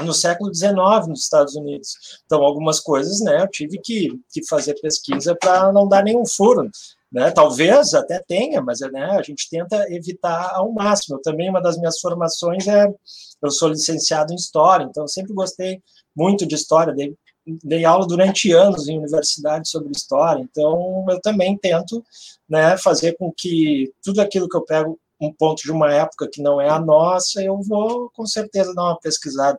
no 0.00 0.12
século 0.14 0.54
XIX 0.54 1.06
nos 1.08 1.24
Estados 1.24 1.54
Unidos. 1.54 2.20
Então, 2.24 2.42
algumas 2.42 2.80
coisas, 2.80 3.20
né, 3.20 3.42
eu 3.42 3.48
tive 3.48 3.78
que, 3.78 4.18
que 4.30 4.46
fazer 4.46 4.74
pesquisa 4.80 5.34
para 5.34 5.72
não 5.72 5.86
dar 5.86 6.02
nenhum 6.02 6.24
furo. 6.24 6.70
Né? 7.12 7.30
Talvez 7.30 7.92
até 7.92 8.18
tenha, 8.26 8.62
mas 8.62 8.80
né, 8.80 9.04
a 9.04 9.22
gente 9.22 9.48
tenta 9.50 9.86
evitar 9.92 10.52
ao 10.54 10.72
máximo. 10.72 11.16
Eu, 11.16 11.22
também, 11.22 11.50
uma 11.50 11.60
das 11.60 11.76
minhas 11.76 12.00
formações 12.00 12.66
é. 12.66 12.88
Eu 13.42 13.50
sou 13.50 13.68
licenciado 13.68 14.32
em 14.32 14.36
História, 14.36 14.84
então 14.84 15.02
eu 15.02 15.08
sempre 15.08 15.34
gostei 15.34 15.82
muito 16.16 16.46
de 16.46 16.54
História, 16.54 16.94
dei, 16.94 17.12
dei 17.44 17.84
aula 17.84 18.06
durante 18.06 18.52
anos 18.52 18.86
em 18.86 18.98
universidade 18.98 19.68
sobre 19.68 19.90
História, 19.90 20.40
então 20.40 21.04
eu 21.08 21.20
também 21.20 21.58
tento 21.58 22.04
né, 22.48 22.76
fazer 22.76 23.16
com 23.18 23.32
que 23.36 23.92
tudo 24.00 24.20
aquilo 24.20 24.48
que 24.48 24.56
eu 24.56 24.64
pego 24.64 24.96
um 25.22 25.32
ponto 25.32 25.62
de 25.62 25.70
uma 25.70 25.92
época 25.92 26.28
que 26.30 26.42
não 26.42 26.60
é 26.60 26.68
a 26.68 26.78
nossa, 26.78 27.42
eu 27.42 27.60
vou 27.62 28.10
com 28.14 28.26
certeza 28.26 28.74
dar 28.74 28.82
uma 28.82 29.00
pesquisada. 29.00 29.58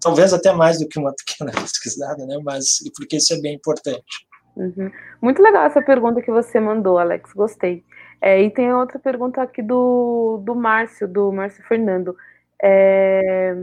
Talvez 0.00 0.32
até 0.32 0.52
mais 0.52 0.78
do 0.78 0.88
que 0.88 0.98
uma 0.98 1.12
pequena 1.26 1.52
pesquisada, 1.52 2.26
né? 2.26 2.38
Mas 2.42 2.78
porque 2.96 3.16
isso 3.16 3.34
é 3.34 3.40
bem 3.40 3.54
importante. 3.54 4.26
Uhum. 4.56 4.90
Muito 5.20 5.42
legal 5.42 5.64
essa 5.64 5.82
pergunta 5.82 6.22
que 6.22 6.30
você 6.30 6.60
mandou, 6.60 6.98
Alex. 6.98 7.32
Gostei. 7.32 7.84
É, 8.20 8.42
e 8.42 8.50
tem 8.50 8.72
outra 8.72 8.98
pergunta 8.98 9.40
aqui 9.40 9.62
do, 9.62 10.42
do 10.44 10.54
Márcio, 10.54 11.08
do 11.08 11.32
Márcio 11.32 11.64
Fernando. 11.64 12.14
É... 12.62 13.56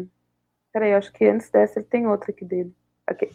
Peraí, 0.74 0.94
acho 0.94 1.12
que 1.14 1.26
antes 1.26 1.50
dessa 1.50 1.80
ele 1.80 1.88
tem 1.88 2.08
outra 2.08 2.32
aqui 2.32 2.44
dele. 2.44 2.74
Okay. 3.10 3.32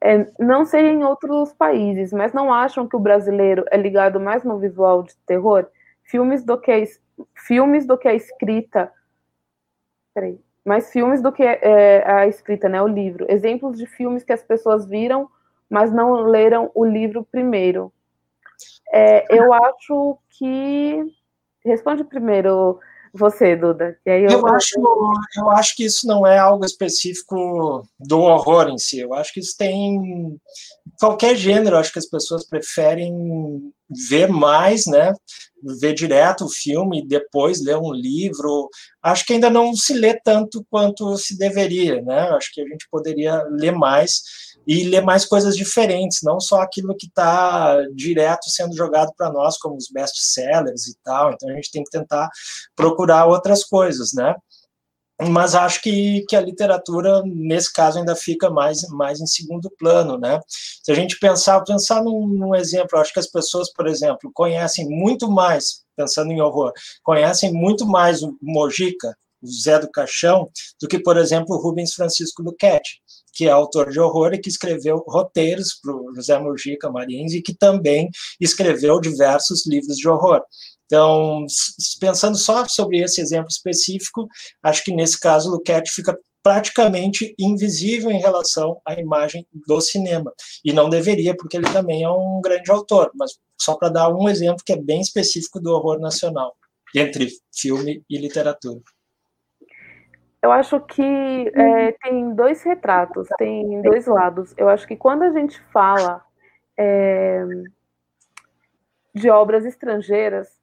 É, 0.00 0.26
não 0.38 0.64
sei 0.64 0.86
em 0.86 1.02
outros 1.02 1.52
países, 1.52 2.12
mas 2.12 2.32
não 2.32 2.52
acham 2.52 2.86
que 2.86 2.94
o 2.94 3.00
brasileiro 3.00 3.64
é 3.70 3.76
ligado 3.76 4.20
mais 4.20 4.44
no 4.44 4.58
visual 4.58 5.02
de 5.02 5.16
terror? 5.26 5.66
Filmes 6.04 6.44
do 6.44 6.58
que 6.58 6.70
filmes 7.34 7.86
do 7.86 7.96
que 7.96 8.08
a 8.08 8.14
escrita. 8.14 8.92
Peraí. 10.14 10.38
Mais 10.64 10.90
filmes 10.90 11.22
do 11.22 11.32
que 11.32 11.42
é, 11.42 12.04
a 12.06 12.26
escrita, 12.26 12.68
né? 12.68 12.82
O 12.82 12.88
livro. 12.88 13.26
Exemplos 13.28 13.78
de 13.78 13.86
filmes 13.86 14.24
que 14.24 14.32
as 14.32 14.42
pessoas 14.42 14.86
viram 14.86 15.28
mas 15.68 15.92
não 15.92 16.22
leram 16.22 16.70
o 16.74 16.84
livro 16.84 17.26
primeiro. 17.30 17.92
É, 18.92 19.36
eu 19.36 19.52
acho 19.52 20.18
que. 20.30 21.04
Responde 21.64 22.02
primeiro 22.04 22.78
você, 23.12 23.54
Duda. 23.54 23.98
eu, 24.06 24.30
eu, 24.30 24.46
acho, 24.46 24.74
eu 25.36 25.50
acho 25.50 25.76
que 25.76 25.84
isso 25.84 26.06
não 26.06 26.26
é 26.26 26.38
algo 26.38 26.64
específico 26.64 27.86
do 27.98 28.20
horror 28.20 28.68
em 28.68 28.78
si. 28.78 29.00
Eu 29.00 29.12
acho 29.12 29.32
que 29.34 29.40
isso 29.40 29.56
tem. 29.56 30.40
Qualquer 30.98 31.36
gênero, 31.36 31.76
acho 31.76 31.92
que 31.92 31.98
as 31.98 32.06
pessoas 32.06 32.48
preferem 32.48 33.72
ver 33.88 34.28
mais, 34.28 34.86
né? 34.86 35.12
Ver 35.80 35.92
direto 35.92 36.44
o 36.44 36.48
filme 36.48 37.00
e 37.00 37.06
depois 37.06 37.62
ler 37.62 37.76
um 37.76 37.92
livro. 37.92 38.68
Acho 39.02 39.24
que 39.24 39.32
ainda 39.32 39.50
não 39.50 39.74
se 39.74 39.92
lê 39.94 40.14
tanto 40.20 40.64
quanto 40.70 41.16
se 41.16 41.36
deveria, 41.36 42.00
né? 42.02 42.28
Acho 42.30 42.52
que 42.52 42.60
a 42.60 42.66
gente 42.66 42.86
poderia 42.90 43.42
ler 43.50 43.72
mais 43.72 44.22
e 44.66 44.84
ler 44.84 45.00
mais 45.00 45.24
coisas 45.24 45.56
diferentes, 45.56 46.18
não 46.22 46.38
só 46.38 46.60
aquilo 46.60 46.94
que 46.94 47.06
está 47.06 47.80
direto 47.94 48.50
sendo 48.50 48.76
jogado 48.76 49.10
para 49.16 49.32
nós, 49.32 49.56
como 49.56 49.76
os 49.76 49.88
best-sellers 49.90 50.86
e 50.88 50.96
tal. 51.02 51.32
Então 51.32 51.48
a 51.48 51.54
gente 51.54 51.70
tem 51.70 51.82
que 51.82 51.90
tentar 51.90 52.28
procurar 52.76 53.24
outras 53.24 53.64
coisas, 53.64 54.12
né? 54.12 54.34
Mas 55.20 55.54
acho 55.54 55.82
que, 55.82 56.24
que 56.28 56.36
a 56.36 56.40
literatura, 56.40 57.22
nesse 57.26 57.72
caso, 57.72 57.98
ainda 57.98 58.14
fica 58.14 58.48
mais, 58.48 58.82
mais 58.90 59.20
em 59.20 59.26
segundo 59.26 59.68
plano, 59.76 60.16
né? 60.16 60.40
Se 60.48 60.92
a 60.92 60.94
gente 60.94 61.18
pensar, 61.18 61.60
pensar 61.62 62.02
num, 62.04 62.26
num 62.26 62.54
exemplo, 62.54 62.98
acho 62.98 63.12
que 63.12 63.18
as 63.18 63.26
pessoas, 63.26 63.72
por 63.72 63.88
exemplo, 63.88 64.30
conhecem 64.32 64.88
muito 64.88 65.28
mais, 65.28 65.82
pensando 65.96 66.30
em 66.30 66.40
horror, 66.40 66.72
conhecem 67.02 67.52
muito 67.52 67.84
mais 67.84 68.22
o 68.22 68.36
Mojica, 68.40 69.16
o 69.42 69.46
Zé 69.48 69.80
do 69.80 69.90
Caixão, 69.90 70.48
do 70.80 70.86
que, 70.86 71.00
por 71.00 71.16
exemplo, 71.16 71.56
o 71.56 71.60
Rubens 71.60 71.94
Francisco 71.94 72.42
Luquete 72.42 73.00
que 73.38 73.46
é 73.46 73.52
autor 73.52 73.90
de 73.90 74.00
horror 74.00 74.34
e 74.34 74.38
que 74.38 74.48
escreveu 74.48 75.04
roteiros 75.06 75.78
para 75.80 75.94
o 75.94 76.12
José 76.12 76.36
Mujica 76.40 76.90
Marins 76.90 77.32
e 77.32 77.40
que 77.40 77.54
também 77.54 78.10
escreveu 78.40 79.00
diversos 79.00 79.64
livros 79.64 79.96
de 79.96 80.08
horror. 80.08 80.42
Então, 80.88 81.44
pensando 82.00 82.36
só 82.38 82.66
sobre 82.66 82.98
esse 82.98 83.20
exemplo 83.20 83.48
específico, 83.50 84.26
acho 84.62 84.82
que 84.82 84.94
nesse 84.94 85.20
caso 85.20 85.50
o 85.50 85.52
Luquete 85.52 85.90
fica 85.90 86.18
praticamente 86.42 87.34
invisível 87.38 88.10
em 88.10 88.20
relação 88.20 88.80
à 88.86 88.94
imagem 88.94 89.46
do 89.52 89.80
cinema. 89.82 90.32
E 90.64 90.72
não 90.72 90.88
deveria, 90.88 91.36
porque 91.36 91.58
ele 91.58 91.70
também 91.70 92.04
é 92.04 92.10
um 92.10 92.40
grande 92.42 92.70
autor, 92.70 93.10
mas 93.14 93.32
só 93.60 93.76
para 93.76 93.90
dar 93.90 94.08
um 94.08 94.30
exemplo 94.30 94.64
que 94.64 94.72
é 94.72 94.80
bem 94.80 95.02
específico 95.02 95.60
do 95.60 95.72
horror 95.72 96.00
nacional, 96.00 96.56
entre 96.96 97.28
filme 97.54 98.02
e 98.08 98.16
literatura. 98.16 98.80
Eu 100.42 100.52
acho 100.52 100.80
que 100.80 101.02
é, 101.02 101.92
tem 102.00 102.34
dois 102.34 102.62
retratos, 102.62 103.28
tem 103.36 103.82
dois 103.82 104.06
lados. 104.06 104.54
Eu 104.56 104.70
acho 104.70 104.86
que 104.86 104.96
quando 104.96 105.24
a 105.24 105.32
gente 105.32 105.60
fala 105.70 106.24
é, 106.78 107.44
de 109.14 109.28
obras 109.28 109.66
estrangeiras, 109.66 110.57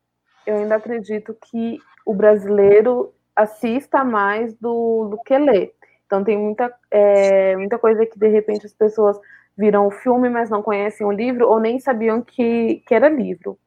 eu 0.45 0.57
ainda 0.57 0.75
acredito 0.75 1.35
que 1.49 1.79
o 2.05 2.13
brasileiro 2.13 3.13
assista 3.35 4.03
mais 4.03 4.53
do, 4.55 5.09
do 5.09 5.17
que 5.23 5.37
lê. 5.37 5.73
Então 6.05 6.23
tem 6.23 6.37
muita, 6.37 6.73
é, 6.91 7.55
muita 7.57 7.77
coisa 7.77 8.05
que 8.05 8.17
de 8.17 8.27
repente 8.27 8.65
as 8.65 8.73
pessoas 8.73 9.19
viram 9.57 9.87
o 9.87 9.91
filme, 9.91 10.29
mas 10.29 10.49
não 10.49 10.61
conhecem 10.61 11.05
o 11.05 11.11
livro 11.11 11.47
ou 11.47 11.59
nem 11.59 11.79
sabiam 11.79 12.21
que, 12.21 12.83
que 12.87 12.93
era 12.93 13.09
livro. 13.09 13.57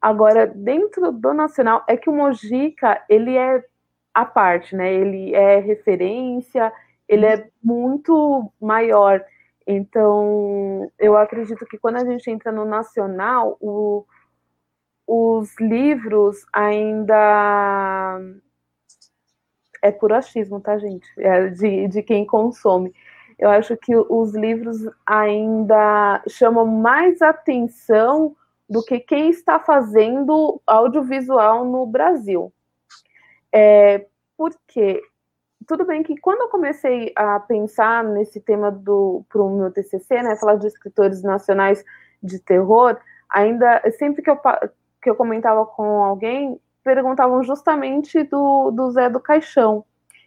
Agora, 0.00 0.46
dentro 0.46 1.10
do 1.10 1.34
nacional, 1.34 1.82
é 1.88 1.96
que 1.96 2.08
o 2.08 2.12
Mojica, 2.12 3.02
ele 3.08 3.36
é 3.36 3.64
à 4.14 4.24
parte, 4.24 4.76
né? 4.76 4.92
Ele 4.92 5.34
é 5.34 5.58
referência, 5.58 6.72
ele 7.08 7.26
é 7.26 7.48
muito 7.62 8.52
maior. 8.60 9.24
Então, 9.66 10.90
eu 10.98 11.16
acredito 11.16 11.66
que 11.66 11.78
quando 11.78 11.96
a 11.96 12.04
gente 12.04 12.30
entra 12.30 12.52
no 12.52 12.64
nacional, 12.64 13.56
o, 13.60 14.04
os 15.06 15.54
livros 15.60 16.44
ainda 16.52 18.20
é 19.82 19.92
por 19.92 20.12
achismo, 20.12 20.60
tá, 20.60 20.78
gente? 20.78 21.06
É 21.18 21.48
de, 21.48 21.88
de 21.88 22.02
quem 22.02 22.26
consome. 22.26 22.92
Eu 23.38 23.50
acho 23.50 23.76
que 23.76 23.94
os 23.94 24.34
livros 24.34 24.78
ainda 25.04 26.22
chamam 26.28 26.66
mais 26.66 27.20
atenção 27.20 28.34
do 28.68 28.82
que 28.82 28.98
quem 28.98 29.30
está 29.30 29.60
fazendo 29.60 30.60
audiovisual 30.66 31.64
no 31.64 31.86
Brasil. 31.86 32.52
É, 33.52 34.06
porque 34.36 35.02
tudo 35.66 35.84
bem 35.84 36.02
que 36.02 36.16
quando 36.16 36.42
eu 36.42 36.48
comecei 36.48 37.12
a 37.14 37.38
pensar 37.40 38.02
nesse 38.04 38.40
tema 38.40 38.70
do 38.70 39.24
para 39.28 39.42
o 39.42 39.56
meu 39.56 39.70
TCC, 39.70 40.22
né, 40.22 40.36
falar 40.36 40.56
de 40.56 40.66
escritores 40.66 41.22
nacionais 41.22 41.84
de 42.22 42.38
terror, 42.38 42.98
ainda 43.28 43.82
sempre 43.98 44.22
que 44.22 44.30
eu 44.30 44.38
que 45.06 45.10
eu 45.10 45.14
comentava 45.14 45.64
com 45.64 46.02
alguém, 46.02 46.60
perguntavam 46.82 47.40
justamente 47.44 48.24
do, 48.24 48.72
do 48.72 48.90
Zé 48.90 49.08
do 49.08 49.20
Caixão. 49.20 49.84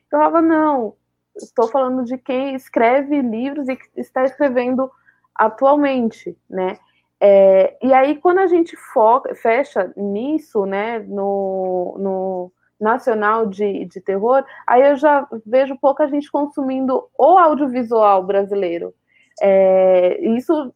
Eu 0.09 0.17
falava, 0.17 0.41
não, 0.41 0.93
estou 1.35 1.67
falando 1.67 2.05
de 2.05 2.17
quem 2.17 2.55
escreve 2.55 3.21
livros 3.21 3.67
e 3.67 3.77
está 3.97 4.23
escrevendo 4.23 4.89
atualmente, 5.35 6.33
né? 6.49 6.77
É, 7.19 7.77
e 7.83 7.93
aí, 7.93 8.15
quando 8.15 8.37
a 8.37 8.47
gente 8.47 8.77
foca, 8.93 9.35
fecha 9.35 9.91
nisso, 9.97 10.65
né, 10.65 10.99
no, 10.99 11.97
no 11.99 12.51
nacional 12.79 13.47
de, 13.47 13.83
de 13.83 13.99
terror, 13.99 14.45
aí 14.65 14.81
eu 14.81 14.95
já 14.95 15.27
vejo 15.45 15.77
pouca 15.77 16.07
gente 16.07 16.31
consumindo 16.31 17.05
o 17.17 17.37
audiovisual 17.37 18.23
brasileiro. 18.23 18.93
É, 19.41 20.21
isso, 20.21 20.73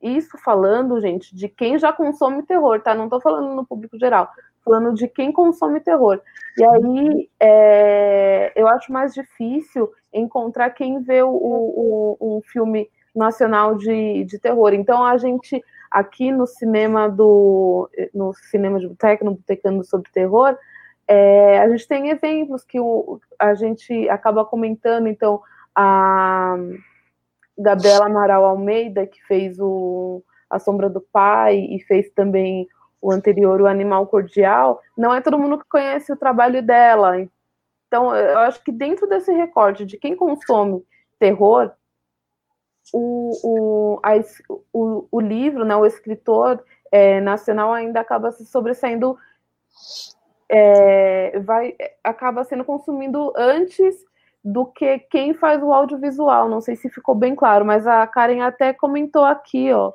isso 0.00 0.36
falando, 0.38 1.00
gente, 1.00 1.34
de 1.34 1.48
quem 1.48 1.78
já 1.78 1.92
consome 1.92 2.42
terror, 2.42 2.80
tá? 2.80 2.94
Não 2.94 3.04
estou 3.04 3.20
falando 3.20 3.54
no 3.54 3.66
público 3.66 3.98
geral, 3.98 4.30
falando 4.64 4.94
de 4.94 5.08
quem 5.08 5.32
consome 5.32 5.80
terror. 5.80 6.20
E 6.56 6.64
aí 6.64 7.30
é, 7.40 8.52
eu 8.54 8.68
acho 8.68 8.92
mais 8.92 9.14
difícil 9.14 9.90
encontrar 10.12 10.70
quem 10.70 11.02
vê 11.02 11.22
o, 11.22 11.30
o, 11.30 12.16
um 12.20 12.42
filme 12.42 12.90
nacional 13.14 13.76
de, 13.76 14.24
de 14.24 14.38
terror. 14.38 14.74
Então 14.74 15.04
a 15.04 15.16
gente 15.16 15.62
aqui 15.90 16.30
no 16.30 16.46
cinema 16.46 17.08
do 17.08 17.88
no 18.12 18.34
cinema 18.34 18.78
de 18.78 18.88
boteca, 18.88 19.24
no 19.24 19.32
Botecando 19.32 19.84
sobre 19.84 20.10
Terror, 20.10 20.56
é, 21.08 21.60
a 21.60 21.68
gente 21.68 21.86
tem 21.86 22.10
exemplos 22.10 22.64
que 22.64 22.80
o, 22.80 23.20
a 23.38 23.54
gente 23.54 24.08
acaba 24.08 24.44
comentando, 24.44 25.06
então 25.06 25.40
a 25.74 26.56
Gabriela 27.58 28.06
Amaral 28.06 28.44
Almeida, 28.44 29.06
que 29.06 29.22
fez 29.26 29.58
o 29.58 30.22
A 30.48 30.58
Sombra 30.58 30.88
do 30.88 31.00
Pai 31.00 31.56
e 31.56 31.80
fez 31.80 32.10
também 32.10 32.68
o 33.00 33.12
anterior, 33.12 33.60
O 33.60 33.66
Animal 33.66 34.06
Cordial, 34.06 34.80
não 34.96 35.14
é 35.14 35.20
todo 35.20 35.38
mundo 35.38 35.58
que 35.58 35.68
conhece 35.68 36.12
o 36.12 36.16
trabalho 36.16 36.62
dela. 36.62 37.20
Então, 37.86 38.14
eu 38.14 38.38
acho 38.40 38.62
que 38.64 38.72
dentro 38.72 39.06
desse 39.06 39.32
recorte 39.32 39.84
de 39.84 39.96
quem 39.96 40.16
consome 40.16 40.84
terror, 41.18 41.72
o, 42.92 43.30
o, 43.42 44.00
a, 44.02 44.12
o, 44.72 45.08
o 45.10 45.20
livro, 45.20 45.64
né, 45.64 45.76
o 45.76 45.86
escritor 45.86 46.62
é, 46.90 47.20
nacional 47.20 47.72
ainda 47.72 48.00
acaba 48.00 48.32
se 48.32 48.44
sobressaindo, 48.46 49.16
é, 50.48 51.38
vai, 51.40 51.74
acaba 52.02 52.44
sendo 52.44 52.64
consumido 52.64 53.32
antes 53.36 54.05
do 54.46 54.64
que 54.64 55.00
quem 55.10 55.34
faz 55.34 55.60
o 55.60 55.72
audiovisual. 55.72 56.48
Não 56.48 56.60
sei 56.60 56.76
se 56.76 56.88
ficou 56.88 57.16
bem 57.16 57.34
claro, 57.34 57.64
mas 57.64 57.84
a 57.84 58.06
Karen 58.06 58.42
até 58.42 58.72
comentou 58.72 59.24
aqui, 59.24 59.72
ó, 59.72 59.92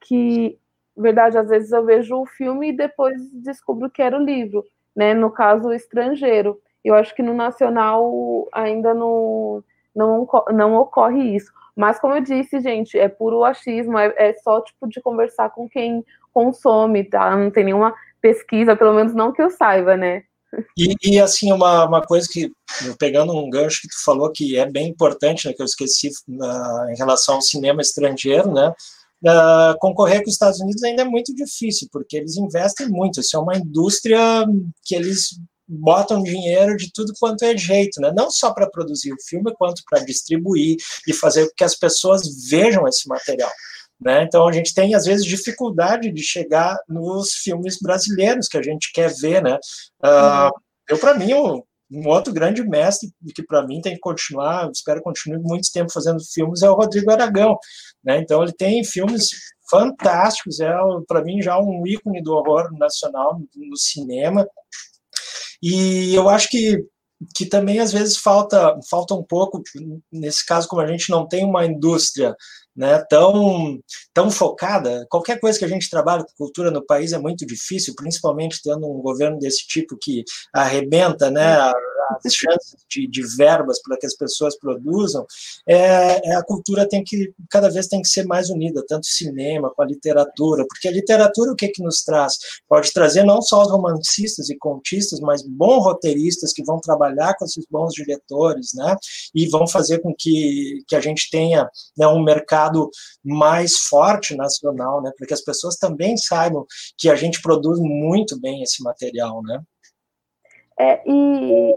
que, 0.00 0.58
verdade, 0.96 1.38
às 1.38 1.48
vezes 1.48 1.70
eu 1.70 1.84
vejo 1.84 2.16
o 2.16 2.26
filme 2.26 2.70
e 2.70 2.76
depois 2.76 3.14
descubro 3.32 3.88
que 3.88 4.02
era 4.02 4.18
o 4.18 4.24
livro, 4.24 4.64
né? 4.94 5.14
No 5.14 5.30
caso, 5.30 5.72
estrangeiro. 5.72 6.60
Eu 6.84 6.96
acho 6.96 7.14
que 7.14 7.22
no 7.22 7.32
nacional 7.32 8.48
ainda 8.52 8.92
não, 8.92 9.62
não, 9.94 10.28
não 10.52 10.74
ocorre 10.74 11.36
isso. 11.36 11.52
Mas, 11.76 12.00
como 12.00 12.14
eu 12.14 12.20
disse, 12.20 12.58
gente, 12.58 12.98
é 12.98 13.08
puro 13.08 13.44
achismo, 13.44 13.96
é, 13.96 14.12
é 14.16 14.34
só 14.34 14.60
tipo 14.62 14.88
de 14.88 15.00
conversar 15.00 15.50
com 15.50 15.68
quem 15.68 16.04
consome, 16.32 17.04
tá? 17.04 17.36
Não 17.36 17.52
tem 17.52 17.64
nenhuma 17.64 17.94
pesquisa, 18.20 18.74
pelo 18.74 18.94
menos 18.94 19.14
não 19.14 19.32
que 19.32 19.40
eu 19.40 19.50
saiba, 19.50 19.96
né? 19.96 20.24
E, 20.76 20.94
e, 21.02 21.20
assim, 21.20 21.52
uma, 21.52 21.84
uma 21.84 22.02
coisa 22.02 22.28
que, 22.30 22.52
pegando 22.98 23.36
um 23.36 23.48
gancho 23.48 23.82
que 23.82 23.88
tu 23.88 24.04
falou 24.04 24.30
que 24.30 24.58
é 24.58 24.70
bem 24.70 24.88
importante, 24.88 25.46
né, 25.46 25.54
que 25.54 25.62
eu 25.62 25.66
esqueci 25.66 26.08
uh, 26.08 26.90
em 26.90 26.96
relação 26.96 27.36
ao 27.36 27.42
cinema 27.42 27.80
estrangeiro, 27.80 28.52
né, 28.52 28.68
uh, 29.24 29.78
concorrer 29.78 30.22
com 30.22 30.28
os 30.28 30.34
Estados 30.34 30.60
Unidos 30.60 30.82
ainda 30.82 31.02
é 31.02 31.04
muito 31.04 31.34
difícil, 31.34 31.88
porque 31.90 32.16
eles 32.16 32.36
investem 32.36 32.88
muito, 32.88 33.20
isso 33.20 33.36
é 33.36 33.40
uma 33.40 33.56
indústria 33.56 34.46
que 34.84 34.94
eles 34.94 35.38
botam 35.68 36.22
dinheiro 36.22 36.76
de 36.76 36.92
tudo 36.92 37.12
quanto 37.18 37.44
é 37.44 37.56
jeito, 37.56 38.00
né? 38.00 38.12
Não 38.14 38.30
só 38.30 38.52
para 38.52 38.70
produzir 38.70 39.12
o 39.12 39.22
filme, 39.28 39.52
quanto 39.56 39.82
para 39.90 40.04
distribuir 40.04 40.76
e 41.08 41.12
fazer 41.12 41.48
com 41.48 41.54
que 41.56 41.64
as 41.64 41.74
pessoas 41.74 42.22
vejam 42.48 42.86
esse 42.86 43.08
material. 43.08 43.50
Né? 44.00 44.24
Então 44.24 44.46
a 44.46 44.52
gente 44.52 44.74
tem 44.74 44.94
às 44.94 45.04
vezes 45.04 45.24
dificuldade 45.24 46.12
de 46.12 46.22
chegar 46.22 46.78
nos 46.86 47.32
filmes 47.32 47.78
brasileiros 47.80 48.46
que 48.46 48.58
a 48.58 48.62
gente 48.62 48.92
quer 48.92 49.10
ver, 49.14 49.42
né? 49.42 49.58
Uh, 50.04 50.50
eu 50.88 50.98
para 50.98 51.14
mim 51.14 51.32
um, 51.32 51.62
outro 52.06 52.32
grande 52.32 52.62
mestre 52.62 53.10
que 53.34 53.42
para 53.42 53.66
mim 53.66 53.80
tem 53.80 53.94
que 53.94 54.00
continuar, 54.00 54.70
espero 54.70 55.02
continue 55.02 55.38
muito 55.38 55.72
tempo 55.72 55.90
fazendo 55.90 56.18
filmes 56.32 56.62
é 56.62 56.68
o 56.68 56.74
Rodrigo 56.74 57.10
Aragão, 57.10 57.56
né? 58.04 58.18
Então 58.18 58.42
ele 58.42 58.52
tem 58.52 58.84
filmes 58.84 59.30
fantásticos, 59.70 60.60
é 60.60 60.70
para 61.08 61.24
mim 61.24 61.40
já 61.40 61.58
um 61.58 61.86
ícone 61.86 62.22
do 62.22 62.34
horror 62.34 62.70
nacional 62.78 63.40
no 63.54 63.76
cinema. 63.78 64.46
E 65.62 66.14
eu 66.14 66.28
acho 66.28 66.50
que 66.50 66.84
que 67.34 67.46
também 67.46 67.80
às 67.80 67.92
vezes 67.92 68.18
falta 68.18 68.78
falta 68.90 69.14
um 69.14 69.22
pouco 69.22 69.62
nesse 70.12 70.44
caso 70.44 70.68
como 70.68 70.82
a 70.82 70.86
gente 70.86 71.10
não 71.10 71.26
tem 71.26 71.44
uma 71.46 71.64
indústria 71.64 72.36
né, 72.76 73.02
tão, 73.08 73.78
tão 74.12 74.30
focada. 74.30 75.06
Qualquer 75.08 75.40
coisa 75.40 75.58
que 75.58 75.64
a 75.64 75.68
gente 75.68 75.88
trabalha 75.88 76.24
com 76.24 76.44
cultura 76.44 76.70
no 76.70 76.84
país 76.84 77.12
é 77.12 77.18
muito 77.18 77.46
difícil, 77.46 77.94
principalmente 77.96 78.60
tendo 78.62 78.86
um 78.86 79.00
governo 79.00 79.38
desse 79.38 79.66
tipo 79.66 79.96
que 80.00 80.22
arrebenta 80.52 81.30
né, 81.30 81.56
as 82.24 82.34
chances 82.34 82.76
de, 82.88 83.06
de 83.06 83.22
verbas 83.36 83.80
para 83.82 83.96
que 83.96 84.06
as 84.06 84.14
pessoas 84.14 84.56
produzam, 84.58 85.26
é, 85.66 86.30
é, 86.30 86.34
a 86.36 86.42
cultura 86.42 86.88
tem 86.88 87.02
que, 87.02 87.32
cada 87.50 87.70
vez 87.70 87.86
tem 87.86 88.02
que 88.02 88.08
ser 88.08 88.24
mais 88.24 88.50
unida, 88.50 88.84
tanto 88.86 89.04
o 89.04 89.06
cinema 89.06 89.70
com 89.74 89.82
a 89.82 89.86
literatura, 89.86 90.64
porque 90.68 90.88
a 90.88 90.92
literatura 90.92 91.52
o 91.52 91.56
que, 91.56 91.68
que 91.68 91.82
nos 91.82 92.02
traz? 92.02 92.38
Pode 92.68 92.92
trazer 92.92 93.24
não 93.24 93.42
só 93.42 93.62
os 93.62 93.70
romancistas 93.70 94.50
e 94.50 94.56
contistas, 94.56 95.20
mas 95.20 95.42
bons 95.42 95.84
roteiristas 95.84 96.52
que 96.52 96.64
vão 96.64 96.80
trabalhar 96.80 97.34
com 97.36 97.44
esses 97.44 97.66
bons 97.70 97.92
diretores, 97.92 98.72
né, 98.74 98.96
e 99.34 99.48
vão 99.48 99.66
fazer 99.66 100.00
com 100.00 100.14
que, 100.16 100.84
que 100.86 100.96
a 100.96 101.00
gente 101.00 101.30
tenha 101.30 101.68
né, 101.96 102.06
um 102.06 102.22
mercado 102.22 102.90
mais 103.24 103.78
forte 103.78 104.34
nacional, 104.36 105.02
né, 105.02 105.10
para 105.16 105.26
que 105.26 105.34
as 105.34 105.42
pessoas 105.42 105.76
também 105.76 106.16
saibam 106.16 106.66
que 106.96 107.08
a 107.08 107.16
gente 107.16 107.40
produz 107.42 107.78
muito 107.80 108.38
bem 108.38 108.62
esse 108.62 108.82
material, 108.82 109.42
né. 109.42 109.60
É, 110.78 111.02
e, 111.06 111.74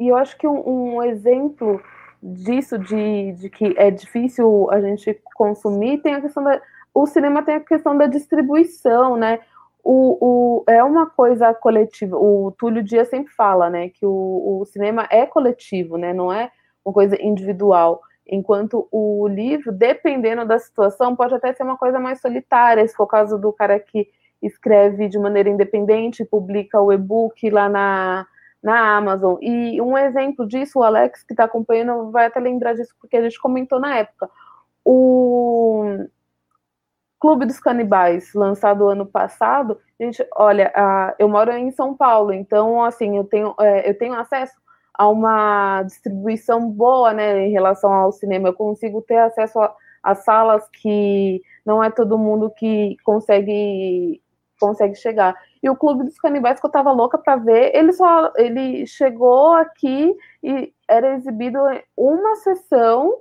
e 0.00 0.08
eu 0.08 0.16
acho 0.16 0.36
que 0.38 0.46
um, 0.46 0.96
um 0.96 1.02
exemplo 1.02 1.80
disso, 2.22 2.78
de, 2.78 3.32
de 3.32 3.50
que 3.50 3.74
é 3.76 3.90
difícil 3.90 4.68
a 4.70 4.80
gente 4.80 5.20
consumir, 5.34 5.98
tem 5.98 6.14
a 6.14 6.20
questão 6.22 6.42
da. 6.42 6.60
O 6.92 7.06
cinema 7.06 7.42
tem 7.42 7.56
a 7.56 7.60
questão 7.60 7.96
da 7.96 8.06
distribuição, 8.06 9.16
né? 9.16 9.40
O, 9.84 10.18
o, 10.20 10.64
é 10.66 10.82
uma 10.82 11.06
coisa 11.08 11.52
coletiva. 11.54 12.16
O 12.16 12.50
Túlio 12.58 12.82
Dias 12.82 13.08
sempre 13.08 13.32
fala, 13.32 13.70
né, 13.70 13.88
que 13.88 14.04
o, 14.04 14.60
o 14.60 14.64
cinema 14.66 15.06
é 15.10 15.24
coletivo, 15.24 15.96
né, 15.96 16.12
não 16.12 16.30
é 16.30 16.50
uma 16.84 16.92
coisa 16.92 17.16
individual. 17.20 18.02
Enquanto 18.26 18.86
o 18.92 19.26
livro, 19.26 19.72
dependendo 19.72 20.44
da 20.44 20.58
situação, 20.58 21.16
pode 21.16 21.34
até 21.34 21.52
ser 21.54 21.62
uma 21.62 21.78
coisa 21.78 21.98
mais 21.98 22.20
solitária. 22.20 22.86
Se 22.86 22.94
for 22.94 23.04
o 23.04 23.06
caso 23.06 23.38
do 23.38 23.52
cara 23.52 23.78
que 23.80 24.08
escreve 24.42 25.08
de 25.08 25.18
maneira 25.18 25.48
independente, 25.48 26.24
publica 26.24 26.80
o 26.80 26.92
e-book 26.92 27.48
lá 27.50 27.68
na, 27.68 28.26
na 28.62 28.96
Amazon. 28.96 29.36
E 29.40 29.80
um 29.80 29.96
exemplo 29.96 30.46
disso, 30.46 30.78
o 30.78 30.82
Alex, 30.82 31.22
que 31.22 31.32
está 31.32 31.44
acompanhando, 31.44 32.10
vai 32.10 32.26
até 32.26 32.40
lembrar 32.40 32.74
disso, 32.74 32.94
porque 33.00 33.16
a 33.16 33.22
gente 33.22 33.40
comentou 33.40 33.80
na 33.80 33.96
época. 33.96 34.28
O 34.84 36.06
Clube 37.18 37.46
dos 37.46 37.60
Canibais, 37.60 38.32
lançado 38.34 38.88
ano 38.88 39.06
passado, 39.06 39.78
gente, 40.00 40.26
olha, 40.34 40.72
eu 41.18 41.28
moro 41.28 41.52
em 41.52 41.70
São 41.70 41.94
Paulo, 41.96 42.32
então, 42.32 42.82
assim, 42.82 43.16
eu 43.16 43.24
tenho, 43.24 43.54
é, 43.60 43.88
eu 43.88 43.96
tenho 43.98 44.14
acesso 44.14 44.54
a 45.00 45.08
uma 45.08 45.82
distribuição 45.82 46.70
boa, 46.70 47.14
né, 47.14 47.46
em 47.46 47.50
relação 47.52 47.90
ao 47.92 48.12
cinema. 48.12 48.48
Eu 48.48 48.54
consigo 48.54 49.00
ter 49.00 49.16
acesso 49.16 49.58
a, 50.02 50.14
salas 50.14 50.68
que 50.68 51.40
não 51.64 51.82
é 51.82 51.90
todo 51.90 52.18
mundo 52.18 52.50
que 52.50 52.96
consegue 53.02 54.20
consegue 54.60 54.94
chegar. 54.94 55.34
E 55.62 55.68
o 55.68 55.76
Clube 55.76 56.04
dos 56.04 56.18
Canibais, 56.18 56.58
que 56.58 56.66
eu 56.66 56.70
tava 56.70 56.90
louca 56.90 57.18
para 57.18 57.36
ver, 57.36 57.74
ele 57.74 57.92
só 57.92 58.32
ele 58.36 58.86
chegou 58.86 59.52
aqui 59.52 60.14
e 60.42 60.72
era 60.88 61.14
exibido 61.14 61.58
uma 61.96 62.36
sessão, 62.36 63.20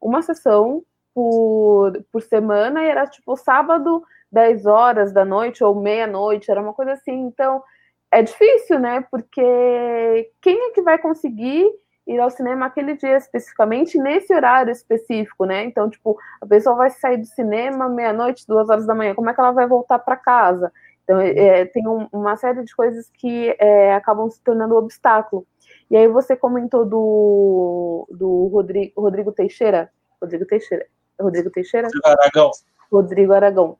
uma 0.00 0.22
sessão 0.22 0.84
por, 1.14 1.92
por 2.12 2.22
semana, 2.22 2.82
e 2.82 2.88
era 2.88 3.06
tipo 3.06 3.36
sábado, 3.36 4.02
10 4.30 4.66
horas 4.66 5.12
da 5.12 5.24
noite 5.24 5.62
ou 5.64 5.74
meia-noite, 5.74 6.50
era 6.50 6.62
uma 6.62 6.72
coisa 6.72 6.92
assim. 6.92 7.12
Então, 7.12 7.62
é 8.10 8.22
difícil, 8.22 8.78
né? 8.78 9.04
Porque 9.10 10.30
quem 10.40 10.68
é 10.68 10.70
que 10.70 10.82
vai 10.82 10.98
conseguir 10.98 11.68
ir 12.06 12.18
ao 12.18 12.30
cinema 12.30 12.66
aquele 12.66 12.96
dia 12.96 13.16
especificamente, 13.16 13.98
nesse 13.98 14.34
horário 14.34 14.72
específico, 14.72 15.44
né? 15.44 15.64
Então, 15.64 15.88
tipo, 15.88 16.18
a 16.40 16.46
pessoa 16.46 16.76
vai 16.76 16.90
sair 16.90 17.16
do 17.16 17.26
cinema 17.26 17.88
meia-noite, 17.88 18.46
duas 18.46 18.68
horas 18.68 18.86
da 18.86 18.94
manhã, 18.94 19.14
como 19.14 19.30
é 19.30 19.34
que 19.34 19.40
ela 19.40 19.52
vai 19.52 19.66
voltar 19.66 19.98
para 19.98 20.16
casa? 20.16 20.72
Então, 21.04 21.20
é, 21.20 21.64
tem 21.66 21.86
um, 21.86 22.06
uma 22.12 22.36
série 22.36 22.62
de 22.62 22.74
coisas 22.74 23.10
que 23.18 23.54
é, 23.58 23.94
acabam 23.94 24.30
se 24.30 24.40
tornando 24.42 24.74
um 24.74 24.78
obstáculo. 24.78 25.46
E 25.90 25.96
aí 25.96 26.08
você 26.08 26.36
comentou 26.36 26.84
do, 26.84 28.06
do 28.10 28.46
Rodrigo, 28.46 29.00
Rodrigo 29.00 29.32
Teixeira. 29.32 29.90
Rodrigo 30.20 30.46
Teixeira. 30.46 30.86
Rodrigo 31.20 31.50
Teixeira? 31.50 31.88
Rodrigo 31.88 32.08
Aragão. 32.08 32.50
Rodrigo 32.90 33.32
Aragão. 33.32 33.78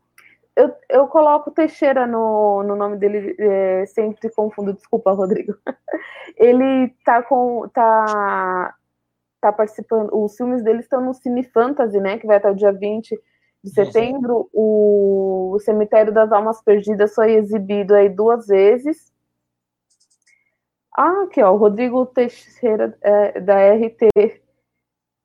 Eu, 0.55 0.75
eu 0.89 1.07
coloco 1.09 1.51
Teixeira 1.51 2.07
no, 2.07 2.63
no 2.63 2.77
nome 2.77 2.99
dele, 2.99 3.35
é, 3.39 3.87
sempre 3.87 4.29
confundo, 4.31 4.75
desculpa, 4.75 5.13
Rodrigo. 5.13 5.55
Ele 6.37 6.95
tá 7.05 7.23
com. 7.23 7.69
tá, 7.69 8.75
tá 9.41 9.53
participando. 9.53 10.11
Os 10.13 10.37
filmes 10.37 10.63
dele 10.63 10.81
estão 10.81 11.01
no 11.01 11.15
Cine 11.15 11.45
Fantasy, 11.45 11.99
né? 12.01 12.19
Que 12.19 12.27
vai 12.27 12.37
até 12.37 12.51
o 12.51 12.55
dia 12.55 12.73
20 12.73 13.19
de 13.63 13.71
setembro, 13.71 14.49
o 14.53 15.57
Cemitério 15.61 16.13
das 16.13 16.33
Almas 16.33 16.61
Perdidas 16.63 17.15
foi 17.15 17.35
exibido 17.35 17.95
aí 17.95 18.09
duas 18.09 18.47
vezes. 18.47 19.13
Ah, 20.97 21.23
aqui, 21.23 21.43
ó, 21.43 21.53
o 21.53 21.57
Rodrigo 21.57 22.05
Teixeira, 22.07 22.97
é, 23.01 23.41
da 23.41 23.57
RT. 23.75 24.43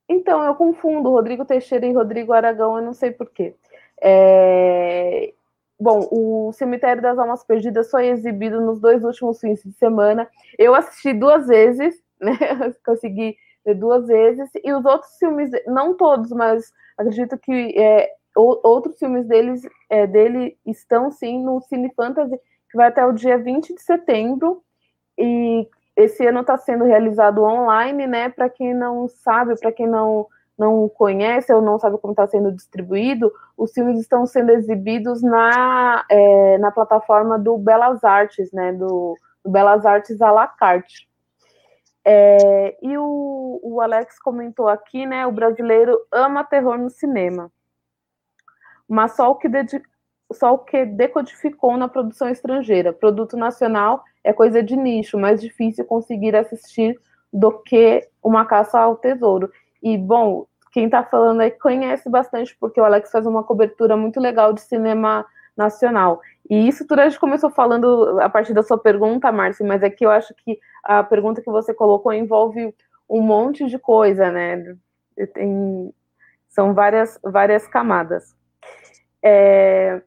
Então, 0.08 0.42
eu 0.44 0.54
confundo 0.54 1.10
Rodrigo 1.10 1.44
Teixeira 1.44 1.84
e 1.84 1.92
Rodrigo 1.92 2.32
Aragão, 2.32 2.78
eu 2.78 2.84
não 2.84 2.94
sei 2.94 3.10
porquê. 3.10 3.54
É... 4.00 5.34
Bom, 5.78 6.08
o 6.10 6.52
Cemitério 6.52 7.02
das 7.02 7.18
Almas 7.18 7.44
Perdidas 7.44 7.90
foi 7.90 8.08
exibido 8.08 8.60
nos 8.60 8.80
dois 8.80 9.04
últimos 9.04 9.38
fins 9.40 9.62
de 9.62 9.72
semana. 9.72 10.28
Eu 10.58 10.74
assisti 10.74 11.12
duas 11.12 11.46
vezes, 11.46 12.02
né? 12.20 12.32
Consegui 12.84 13.36
ver 13.64 13.74
duas 13.74 14.06
vezes. 14.06 14.48
E 14.64 14.72
os 14.72 14.84
outros 14.84 15.16
filmes, 15.18 15.50
não 15.66 15.94
todos, 15.94 16.30
mas 16.32 16.72
acredito 16.96 17.38
que 17.38 17.74
é, 17.78 18.10
outros 18.36 18.98
filmes 18.98 19.26
deles, 19.26 19.62
é, 19.90 20.06
dele 20.06 20.56
estão 20.66 21.10
sim 21.10 21.42
no 21.42 21.60
Cine 21.62 21.92
Fantasy, 21.94 22.36
que 22.70 22.76
vai 22.76 22.88
até 22.88 23.04
o 23.04 23.12
dia 23.12 23.38
20 23.38 23.74
de 23.74 23.82
setembro. 23.82 24.62
E 25.16 25.68
esse 25.96 26.26
ano 26.26 26.40
está 26.40 26.56
sendo 26.56 26.84
realizado 26.84 27.42
online, 27.42 28.06
né? 28.06 28.28
Para 28.28 28.48
quem 28.48 28.72
não 28.72 29.08
sabe, 29.08 29.58
para 29.58 29.72
quem 29.72 29.86
não 29.86 30.26
não 30.58 30.88
conhece 30.88 31.52
ou 31.52 31.62
não 31.62 31.78
sabe 31.78 31.98
como 31.98 32.12
está 32.12 32.26
sendo 32.26 32.50
distribuído, 32.50 33.32
os 33.56 33.72
filmes 33.72 34.00
estão 34.00 34.26
sendo 34.26 34.50
exibidos 34.50 35.22
na, 35.22 36.04
é, 36.10 36.58
na 36.58 36.72
plataforma 36.72 37.38
do 37.38 37.56
Belas 37.56 38.02
Artes, 38.02 38.50
né, 38.52 38.72
do, 38.72 39.16
do 39.44 39.50
Belas 39.50 39.86
Artes 39.86 40.20
à 40.20 40.32
la 40.32 40.48
carte. 40.48 41.08
É, 42.04 42.76
e 42.82 42.98
o, 42.98 43.60
o, 43.62 43.80
Alex 43.80 44.18
comentou 44.18 44.68
aqui, 44.68 45.06
né, 45.06 45.26
o 45.26 45.32
brasileiro 45.32 45.96
ama 46.10 46.42
terror 46.42 46.76
no 46.76 46.90
cinema, 46.90 47.52
mas 48.88 49.14
só 49.16 49.30
o 49.30 49.34
que, 49.34 49.48
só 50.32 50.54
o 50.54 50.58
que 50.58 50.84
decodificou 50.84 51.76
na 51.76 51.88
produção 51.88 52.28
estrangeira. 52.28 52.92
Produto 52.92 53.36
nacional 53.36 54.02
é 54.24 54.32
coisa 54.32 54.62
de 54.62 54.76
nicho, 54.76 55.18
mais 55.18 55.40
difícil 55.40 55.84
conseguir 55.84 56.34
assistir 56.34 56.98
do 57.32 57.52
que 57.62 58.06
uma 58.22 58.44
caça 58.44 58.78
ao 58.78 58.96
tesouro. 58.96 59.50
E, 59.82 59.96
bom, 59.98 60.46
quem 60.72 60.86
está 60.86 61.02
falando 61.02 61.40
aí 61.40 61.50
conhece 61.50 62.08
bastante, 62.08 62.56
porque 62.58 62.80
o 62.80 62.84
Alex 62.84 63.10
faz 63.10 63.26
uma 63.26 63.42
cobertura 63.42 63.96
muito 63.96 64.20
legal 64.20 64.52
de 64.52 64.60
cinema 64.60 65.26
nacional. 65.56 66.20
E 66.48 66.68
isso 66.68 66.86
tudo 66.86 67.00
a 67.00 67.08
gente 67.08 67.18
começou 67.18 67.50
falando 67.50 68.18
a 68.20 68.28
partir 68.28 68.54
da 68.54 68.62
sua 68.62 68.78
pergunta, 68.78 69.32
Márcia, 69.32 69.66
mas 69.66 69.82
é 69.82 69.90
que 69.90 70.06
eu 70.06 70.10
acho 70.10 70.34
que 70.34 70.58
a 70.84 71.02
pergunta 71.02 71.42
que 71.42 71.50
você 71.50 71.74
colocou 71.74 72.12
envolve 72.12 72.74
um 73.08 73.20
monte 73.20 73.66
de 73.66 73.78
coisa, 73.78 74.30
né? 74.30 74.76
Tem, 75.34 75.92
são 76.48 76.74
várias, 76.74 77.18
várias 77.22 77.66
camadas. 77.66 78.37
É, 79.22 80.00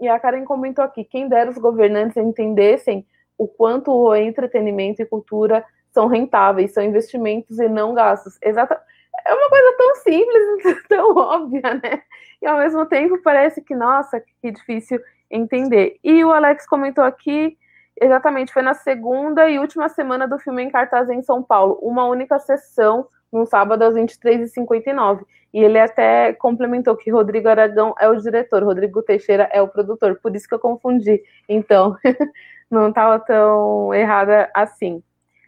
e 0.00 0.08
a 0.08 0.18
Karen 0.18 0.44
comentou 0.44 0.84
aqui: 0.84 1.04
quem 1.04 1.28
dera 1.28 1.50
os 1.50 1.58
governantes 1.58 2.16
entendessem 2.16 3.06
o 3.36 3.46
quanto 3.46 3.92
o 3.92 4.14
entretenimento 4.14 5.00
e 5.02 5.06
cultura 5.06 5.64
são 5.92 6.06
rentáveis, 6.06 6.72
são 6.72 6.82
investimentos 6.82 7.58
e 7.58 7.68
não 7.68 7.94
gastos. 7.94 8.38
Exatamente 8.42 8.88
é 9.26 9.34
uma 9.34 9.48
coisa 9.48 9.76
tão 9.76 9.94
simples, 9.96 10.82
tão 10.88 11.16
óbvia, 11.16 11.74
né? 11.74 12.02
E 12.40 12.46
ao 12.46 12.58
mesmo 12.58 12.86
tempo 12.86 13.20
parece 13.22 13.60
que, 13.62 13.74
nossa, 13.74 14.22
que 14.40 14.50
difícil 14.50 15.00
entender. 15.30 15.98
E 16.02 16.24
o 16.24 16.32
Alex 16.32 16.66
comentou 16.66 17.04
aqui, 17.04 17.58
exatamente, 18.00 18.52
foi 18.52 18.62
na 18.62 18.74
segunda 18.74 19.48
e 19.48 19.58
última 19.58 19.88
semana 19.88 20.26
do 20.26 20.38
filme 20.38 20.62
em 20.62 20.70
cartaz 20.70 21.08
em 21.10 21.22
São 21.22 21.42
Paulo, 21.42 21.78
uma 21.82 22.06
única 22.06 22.38
sessão, 22.38 23.06
no 23.32 23.46
sábado 23.46 23.82
às 23.82 23.94
23h59. 23.94 25.24
E 25.52 25.60
ele 25.60 25.78
até 25.78 26.32
complementou 26.34 26.96
que 26.96 27.10
Rodrigo 27.10 27.48
Aragão 27.48 27.94
é 27.98 28.08
o 28.08 28.16
diretor, 28.16 28.62
Rodrigo 28.62 29.02
Teixeira 29.02 29.48
é 29.52 29.62
o 29.62 29.68
produtor, 29.68 30.18
por 30.22 30.34
isso 30.36 30.46
que 30.46 30.54
eu 30.54 30.58
confundi. 30.58 31.22
Então, 31.48 31.96
não 32.70 32.88
estava 32.88 33.18
tão 33.18 33.94
errada 33.94 34.50
assim, 34.54 35.02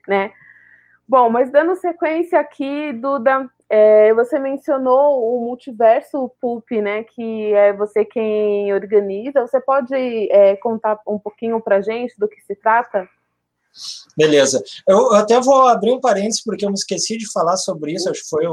né? 0.09 0.33
Bom, 1.07 1.29
mas 1.29 1.51
dando 1.51 1.75
sequência 1.75 2.39
aqui, 2.39 2.93
Duda, 2.93 3.51
é, 3.69 4.15
você 4.15 4.39
mencionou 4.39 5.23
o 5.23 5.45
multiverso 5.45 6.31
Pulp, 6.41 6.71
né? 6.73 7.05
Que 7.05 7.53
é 7.53 7.73
você 7.73 8.05
quem 8.05 8.73
organiza. 8.73 9.47
Você 9.47 9.61
pode 9.61 9.95
é, 9.95 10.57
contar 10.57 10.99
um 11.07 11.19
pouquinho 11.19 11.61
para 11.61 11.81
gente 11.81 12.19
do 12.19 12.29
que 12.29 12.41
se 12.41 12.55
trata? 12.55 13.09
Beleza. 14.17 14.63
Eu 14.87 15.15
até 15.15 15.41
vou 15.41 15.63
abrir 15.63 15.93
um 15.93 16.01
parênteses, 16.01 16.43
porque 16.43 16.65
eu 16.65 16.69
me 16.69 16.75
esqueci 16.75 17.17
de 17.17 17.31
falar 17.31 17.57
sobre 17.57 17.93
isso. 17.93 18.09
Acho 18.09 18.23
que 18.23 18.29
foi. 18.29 18.45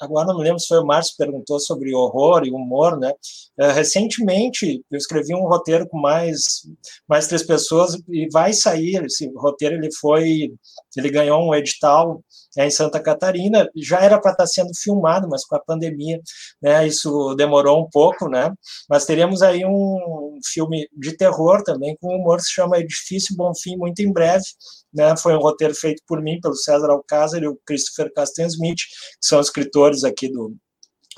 Agora 0.00 0.28
não 0.28 0.38
me 0.38 0.44
lembro 0.44 0.60
se 0.60 0.68
foi 0.68 0.78
o 0.78 0.86
Márcio 0.86 1.12
que 1.16 1.24
perguntou 1.24 1.58
sobre 1.58 1.94
horror 1.94 2.44
e 2.44 2.50
humor, 2.50 2.98
né? 2.98 3.12
É, 3.58 3.72
recentemente, 3.72 4.84
eu 4.90 4.98
escrevi 4.98 5.34
um 5.34 5.48
roteiro 5.48 5.88
com 5.88 5.98
mais, 5.98 6.68
mais 7.08 7.26
três 7.26 7.42
pessoas 7.42 7.96
e 8.08 8.28
vai 8.30 8.52
sair. 8.52 9.04
Esse 9.04 9.26
roteiro 9.34 9.76
ele 9.76 9.90
foi. 10.00 10.52
Ele 10.96 11.10
ganhou 11.10 11.42
um 11.42 11.54
edital 11.54 12.22
é, 12.56 12.66
em 12.66 12.70
Santa 12.70 13.00
Catarina, 13.00 13.68
já 13.76 14.00
era 14.00 14.20
para 14.20 14.32
estar 14.32 14.44
tá 14.44 14.46
sendo 14.46 14.70
filmado, 14.74 15.28
mas 15.28 15.44
com 15.44 15.56
a 15.56 15.60
pandemia, 15.60 16.20
né, 16.60 16.86
isso 16.86 17.34
demorou 17.34 17.82
um 17.82 17.88
pouco, 17.90 18.28
né, 18.28 18.52
mas 18.88 19.04
teremos 19.04 19.42
aí 19.42 19.64
um 19.64 20.38
filme 20.44 20.88
de 20.96 21.16
terror 21.16 21.62
também, 21.62 21.96
com 22.00 22.14
humor, 22.14 22.40
se 22.40 22.50
chama 22.50 22.78
Edifício 22.78 23.36
Bom 23.36 23.52
Fim, 23.54 23.76
muito 23.76 24.00
em 24.00 24.12
breve, 24.12 24.44
né, 24.92 25.16
foi 25.16 25.34
um 25.34 25.40
roteiro 25.40 25.74
feito 25.74 26.02
por 26.06 26.22
mim, 26.22 26.40
pelo 26.40 26.54
César 26.54 26.90
Alcázar 26.90 27.42
e 27.42 27.48
o 27.48 27.58
Christopher 27.66 28.12
Casten 28.14 28.46
Smith, 28.46 28.78
que 28.78 29.26
são 29.26 29.40
escritores 29.40 30.04
aqui 30.04 30.30
do, 30.30 30.56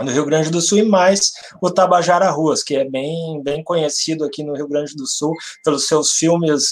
no 0.00 0.12
Rio 0.12 0.24
Grande 0.24 0.50
do 0.50 0.60
Sul, 0.60 0.78
e 0.78 0.82
mais 0.82 1.32
o 1.60 1.70
Tabajara 1.70 2.30
Ruas, 2.30 2.62
que 2.62 2.76
é 2.76 2.84
bem, 2.84 3.42
bem 3.42 3.64
conhecido 3.64 4.24
aqui 4.24 4.44
no 4.44 4.54
Rio 4.54 4.68
Grande 4.68 4.94
do 4.94 5.06
Sul 5.06 5.34
pelos 5.64 5.86
seus 5.88 6.12
filmes 6.12 6.68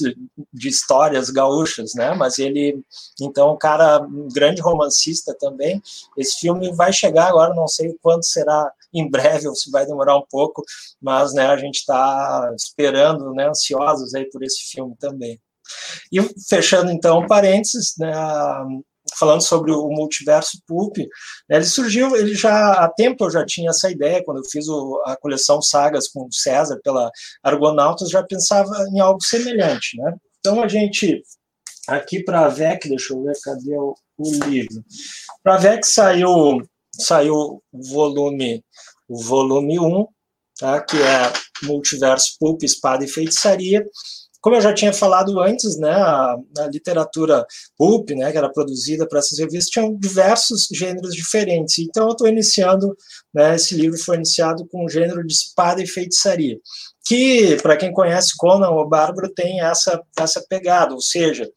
de 0.53 0.69
histórias 0.69 1.31
gaúchas, 1.31 1.95
né? 1.95 2.15
Mas 2.15 2.39
ele, 2.39 2.81
então, 3.21 3.53
um 3.55 3.59
cara, 3.59 4.01
um 4.03 4.29
grande 4.29 4.61
romancista 4.61 5.35
também. 5.39 5.83
Esse 6.17 6.39
filme 6.39 6.73
vai 6.73 6.93
chegar 6.93 7.29
agora, 7.29 7.55
não 7.55 7.67
sei 7.67 7.97
quando 8.01 8.25
será 8.25 8.71
em 8.95 9.11
breve 9.11 9.49
ou 9.49 9.55
se 9.55 9.71
vai 9.71 9.85
demorar 9.85 10.17
um 10.17 10.25
pouco, 10.31 10.63
mas 11.01 11.35
né, 11.35 11.47
a 11.47 11.57
gente 11.57 11.77
está 11.77 12.53
esperando, 12.57 13.33
né, 13.35 13.49
ansiosos 13.49 14.15
aí 14.15 14.25
por 14.31 14.43
esse 14.43 14.71
filme 14.71 14.95
também. 14.99 15.41
E 16.13 16.23
fechando 16.49 16.91
então 16.93 17.27
parênteses, 17.27 17.95
né, 17.99 18.13
falando 19.19 19.41
sobre 19.41 19.73
o 19.73 19.89
multiverso 19.89 20.59
Pulp, 20.67 20.97
né, 21.49 21.57
ele 21.57 21.65
surgiu, 21.65 22.17
ele 22.17 22.35
já 22.35 22.73
há 22.73 22.89
tempo 22.89 23.25
eu 23.25 23.31
já 23.31 23.45
tinha 23.45 23.71
essa 23.71 23.91
ideia, 23.91 24.23
quando 24.25 24.39
eu 24.39 24.51
fiz 24.51 24.69
o, 24.69 25.03
a 25.07 25.17
coleção 25.17 25.63
Sagas 25.63 26.09
com 26.09 26.27
o 26.27 26.33
César 26.33 26.81
pela 26.83 27.11
Argonautas, 27.43 28.11
já 28.11 28.23
pensava 28.23 28.73
em 28.93 29.01
algo 29.01 29.23
semelhante, 29.23 29.97
né? 29.99 30.15
Então 30.41 30.63
a 30.63 30.69
gente 30.69 31.23
aqui 31.89 32.23
para 32.23 32.47
a 32.47 32.49
VEC, 32.49 32.89
deixa 32.89 33.15
eu 33.15 33.23
ver 33.23 33.35
cadê 33.43 33.77
o, 33.77 33.95
o 34.19 34.31
livro. 34.47 34.85
Para 35.43 35.55
a 35.55 35.59
VEC 35.59 35.87
saiu 35.87 36.61
saiu 36.99 37.63
o 37.73 37.83
volume 37.91 38.65
o 39.09 39.23
volume 39.23 39.79
1, 39.79 40.07
tá, 40.59 40.81
que 40.81 40.97
é 40.97 41.33
Multiverso 41.63 42.37
Pulp, 42.39 42.63
Espada 42.63 43.05
e 43.05 43.09
Feitiçaria, 43.09 43.87
como 44.47 44.55
eu 44.55 44.61
já 44.61 44.73
tinha 44.73 44.93
falado 44.93 45.41
antes, 45.41 45.77
né, 45.77 45.91
a, 45.91 46.37
a 46.59 46.67
literatura 46.69 47.45
pulp, 47.77 48.11
né, 48.11 48.31
que 48.31 48.39
era 48.39 48.49
produzida 48.49 49.05
para 49.05 49.19
essas 49.19 49.41
revistas, 49.41 49.71
tinham 49.71 49.97
diversos 49.97 50.69
gêneros 50.73 51.17
diferentes. 51.17 51.81
Então, 51.81 52.05
eu 52.05 52.13
estou 52.13 52.29
iniciando, 52.29 52.97
né, 53.35 53.57
esse 53.57 53.75
livro 53.75 53.99
foi 53.99 54.15
iniciado 54.15 54.65
com 54.69 54.85
o 54.85 54.89
gênero 54.89 55.27
de 55.27 55.33
espada 55.33 55.83
e 55.83 55.87
feitiçaria, 55.89 56.61
que, 57.05 57.57
para 57.61 57.77
quem 57.77 57.93
conhece 57.93 58.37
Conan 58.37 58.71
ou 58.71 58.89
Bárbaro, 58.89 59.35
tem 59.35 59.61
essa, 59.63 60.01
essa 60.17 60.41
pegada, 60.49 60.95
ou 60.95 61.01
seja, 61.01 61.51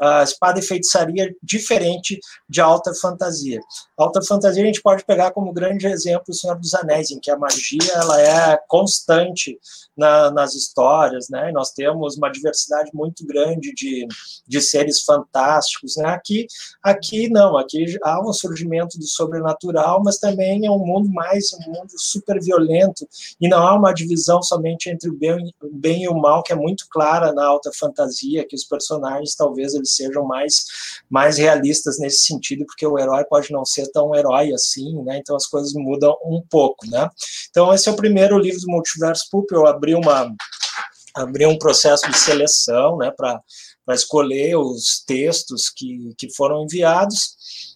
a 0.00 0.22
espada 0.22 0.58
e 0.58 0.62
feitiçaria 0.62 1.34
diferente 1.42 2.18
de 2.48 2.60
alta 2.60 2.92
fantasia. 2.94 3.60
alta 3.96 4.22
fantasia 4.22 4.62
a 4.62 4.66
gente 4.66 4.82
pode 4.82 5.04
pegar 5.04 5.30
como 5.30 5.52
grande 5.52 5.86
exemplo 5.86 6.24
o 6.28 6.34
Senhor 6.34 6.58
dos 6.58 6.74
Anéis, 6.74 7.10
em 7.10 7.20
que 7.20 7.30
a 7.30 7.38
magia 7.38 7.92
ela 7.94 8.20
é 8.20 8.58
constante 8.68 9.58
na, 9.96 10.30
nas 10.30 10.54
histórias, 10.54 11.28
né? 11.28 11.52
nós 11.52 11.70
temos 11.70 12.16
uma 12.16 12.30
diversidade 12.30 12.90
muito 12.92 13.24
grande 13.24 13.72
de, 13.74 14.06
de 14.46 14.60
seres 14.60 15.02
fantásticos, 15.02 15.96
né? 15.96 16.08
Aqui, 16.08 16.46
aqui 16.82 17.28
não, 17.28 17.56
aqui 17.56 17.96
há 18.02 18.20
um 18.20 18.32
surgimento 18.32 18.98
do 18.98 19.06
sobrenatural, 19.06 20.02
mas 20.04 20.18
também 20.18 20.66
é 20.66 20.70
um 20.70 20.78
mundo 20.78 21.08
mais 21.10 21.52
um 21.52 21.70
mundo 21.70 21.92
super 21.96 22.42
violento 22.42 23.08
e 23.40 23.48
não 23.48 23.66
há 23.66 23.74
uma 23.74 23.92
divisão 23.92 24.42
somente 24.42 24.90
entre 24.90 25.08
o 25.08 25.14
bem, 25.14 25.54
o 25.62 25.70
bem 25.72 26.02
e 26.04 26.08
o 26.08 26.14
mal 26.14 26.42
que 26.42 26.52
é 26.52 26.56
muito 26.56 26.86
clara 26.90 27.32
na 27.32 27.44
alta 27.46 27.70
fantasia, 27.72 28.46
que 28.46 28.56
os 28.56 28.64
personagens 28.64 29.34
talvez 29.34 29.74
eles 29.84 29.94
sejam 29.94 30.24
mais 30.24 30.64
mais 31.08 31.36
realistas 31.38 31.98
nesse 31.98 32.24
sentido, 32.24 32.64
porque 32.66 32.86
o 32.86 32.98
herói 32.98 33.24
pode 33.24 33.52
não 33.52 33.64
ser 33.64 33.90
tão 33.92 34.14
herói 34.14 34.52
assim, 34.52 35.02
né? 35.04 35.18
Então 35.18 35.36
as 35.36 35.46
coisas 35.46 35.72
mudam 35.74 36.16
um 36.24 36.42
pouco, 36.50 36.88
né? 36.90 37.08
Então 37.50 37.72
esse 37.72 37.88
é 37.88 37.92
o 37.92 37.96
primeiro 37.96 38.38
livro 38.38 38.60
do 38.60 38.72
Multiverso 38.72 39.28
Pulp, 39.30 39.50
eu 39.52 39.66
abri 39.66 39.94
uma 39.94 40.34
abriu 41.14 41.48
um 41.48 41.58
processo 41.58 42.10
de 42.10 42.18
seleção, 42.18 42.96
né, 42.98 43.08
para 43.16 43.40
escolher 43.92 44.56
os 44.56 45.02
textos 45.06 45.68
que, 45.68 46.14
que 46.16 46.32
foram 46.34 46.62
enviados. 46.62 47.34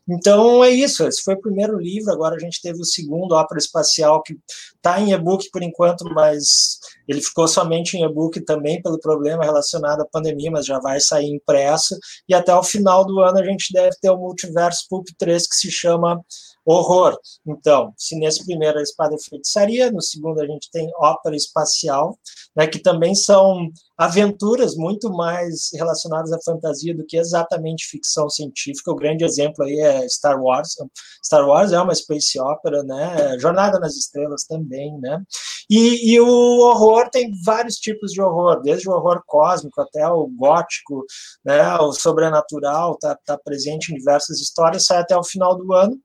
Então 0.08 0.64
é 0.64 0.70
isso, 0.70 1.06
esse 1.06 1.22
foi 1.22 1.34
o 1.34 1.40
primeiro 1.40 1.78
livro, 1.78 2.10
agora 2.10 2.34
a 2.34 2.38
gente 2.38 2.62
teve 2.62 2.80
o 2.80 2.84
segundo, 2.84 3.34
Ópera 3.34 3.58
Espacial, 3.58 4.22
que 4.22 4.38
está 4.76 4.98
em 4.98 5.12
e-book 5.12 5.50
por 5.50 5.62
enquanto, 5.62 6.04
mas 6.14 6.78
ele 7.06 7.20
ficou 7.20 7.46
somente 7.46 7.96
em 7.96 8.04
e-book 8.04 8.40
também 8.40 8.80
pelo 8.80 8.98
problema 8.98 9.44
relacionado 9.44 10.00
à 10.00 10.06
pandemia, 10.06 10.50
mas 10.50 10.64
já 10.64 10.78
vai 10.78 10.98
sair 10.98 11.26
impresso, 11.26 11.94
e 12.26 12.32
até 12.32 12.54
o 12.54 12.62
final 12.62 13.04
do 13.04 13.20
ano 13.20 13.38
a 13.38 13.44
gente 13.44 13.70
deve 13.70 13.96
ter 14.00 14.08
o 14.08 14.16
Multiverso 14.16 14.86
Pulp 14.88 15.08
3, 15.18 15.46
que 15.46 15.56
se 15.56 15.70
chama 15.70 16.24
horror. 16.64 17.18
Então, 17.46 17.92
se 17.96 18.14
nesse 18.18 18.44
primeiro 18.44 18.78
é 18.78 18.82
espada 18.82 19.14
e 19.14 19.22
feitiçaria, 19.22 19.90
no 19.90 20.02
segundo 20.02 20.40
a 20.40 20.46
gente 20.46 20.70
tem 20.70 20.90
ópera 20.98 21.36
espacial, 21.36 22.18
né, 22.56 22.66
que 22.66 22.78
também 22.78 23.14
são 23.14 23.70
aventuras 23.98 24.76
muito 24.76 25.10
mais 25.10 25.70
relacionadas 25.74 26.32
à 26.32 26.38
fantasia 26.40 26.94
do 26.94 27.04
que 27.04 27.16
exatamente 27.16 27.88
ficção 27.88 28.30
científica. 28.30 28.92
O 28.92 28.96
grande 28.96 29.24
exemplo 29.24 29.64
aí 29.64 29.80
é 29.80 30.08
Star 30.08 30.40
Wars. 30.40 30.76
Star 31.24 31.44
Wars 31.44 31.72
é 31.72 31.80
uma 31.80 31.94
space 31.94 32.38
opera, 32.38 32.84
né? 32.84 33.36
Jornada 33.40 33.80
nas 33.80 33.96
Estrelas 33.96 34.44
também, 34.44 34.96
né? 35.00 35.20
E, 35.68 36.12
e 36.14 36.20
o 36.20 36.60
horror 36.60 37.10
tem 37.10 37.32
vários 37.44 37.74
tipos 37.74 38.12
de 38.12 38.22
horror, 38.22 38.62
desde 38.62 38.88
o 38.88 38.92
horror 38.92 39.20
cósmico 39.26 39.80
até 39.80 40.06
o 40.08 40.28
gótico, 40.28 41.04
né? 41.44 41.76
O 41.78 41.92
sobrenatural 41.92 42.92
está 42.92 43.18
tá 43.26 43.36
presente 43.36 43.92
em 43.92 43.96
diversas 43.96 44.40
histórias, 44.40 44.84
sai 44.86 44.98
até 44.98 45.16
o 45.16 45.24
final 45.24 45.56
do 45.58 45.72
ano. 45.74 45.98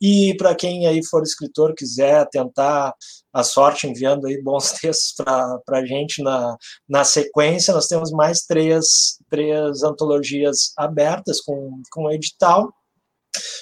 E 0.00 0.34
para 0.36 0.54
quem 0.54 0.86
aí 0.86 1.04
for 1.04 1.22
escritor, 1.22 1.74
quiser 1.74 2.28
tentar 2.28 2.94
a 3.38 3.44
sorte 3.44 3.86
enviando 3.86 4.26
aí 4.26 4.42
bons 4.42 4.72
textos 4.80 5.14
para 5.14 5.78
a 5.78 5.86
gente 5.86 6.22
na, 6.22 6.56
na 6.88 7.04
sequência, 7.04 7.72
nós 7.72 7.86
temos 7.86 8.10
mais 8.10 8.42
três, 8.42 9.18
três 9.30 9.82
antologias 9.82 10.72
abertas 10.76 11.40
com, 11.40 11.80
com 11.90 12.10
edital, 12.10 12.72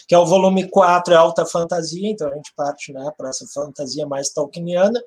que 0.08 0.14
é 0.14 0.18
o 0.18 0.24
volume 0.24 0.68
4, 0.70 1.12
é 1.12 1.16
alta 1.16 1.44
fantasia, 1.44 2.08
então 2.08 2.30
a 2.30 2.34
gente 2.34 2.52
parte 2.56 2.92
né, 2.92 3.10
para 3.18 3.28
essa 3.28 3.44
fantasia 3.52 4.06
mais 4.06 4.30
tolkieniana, 4.30 4.98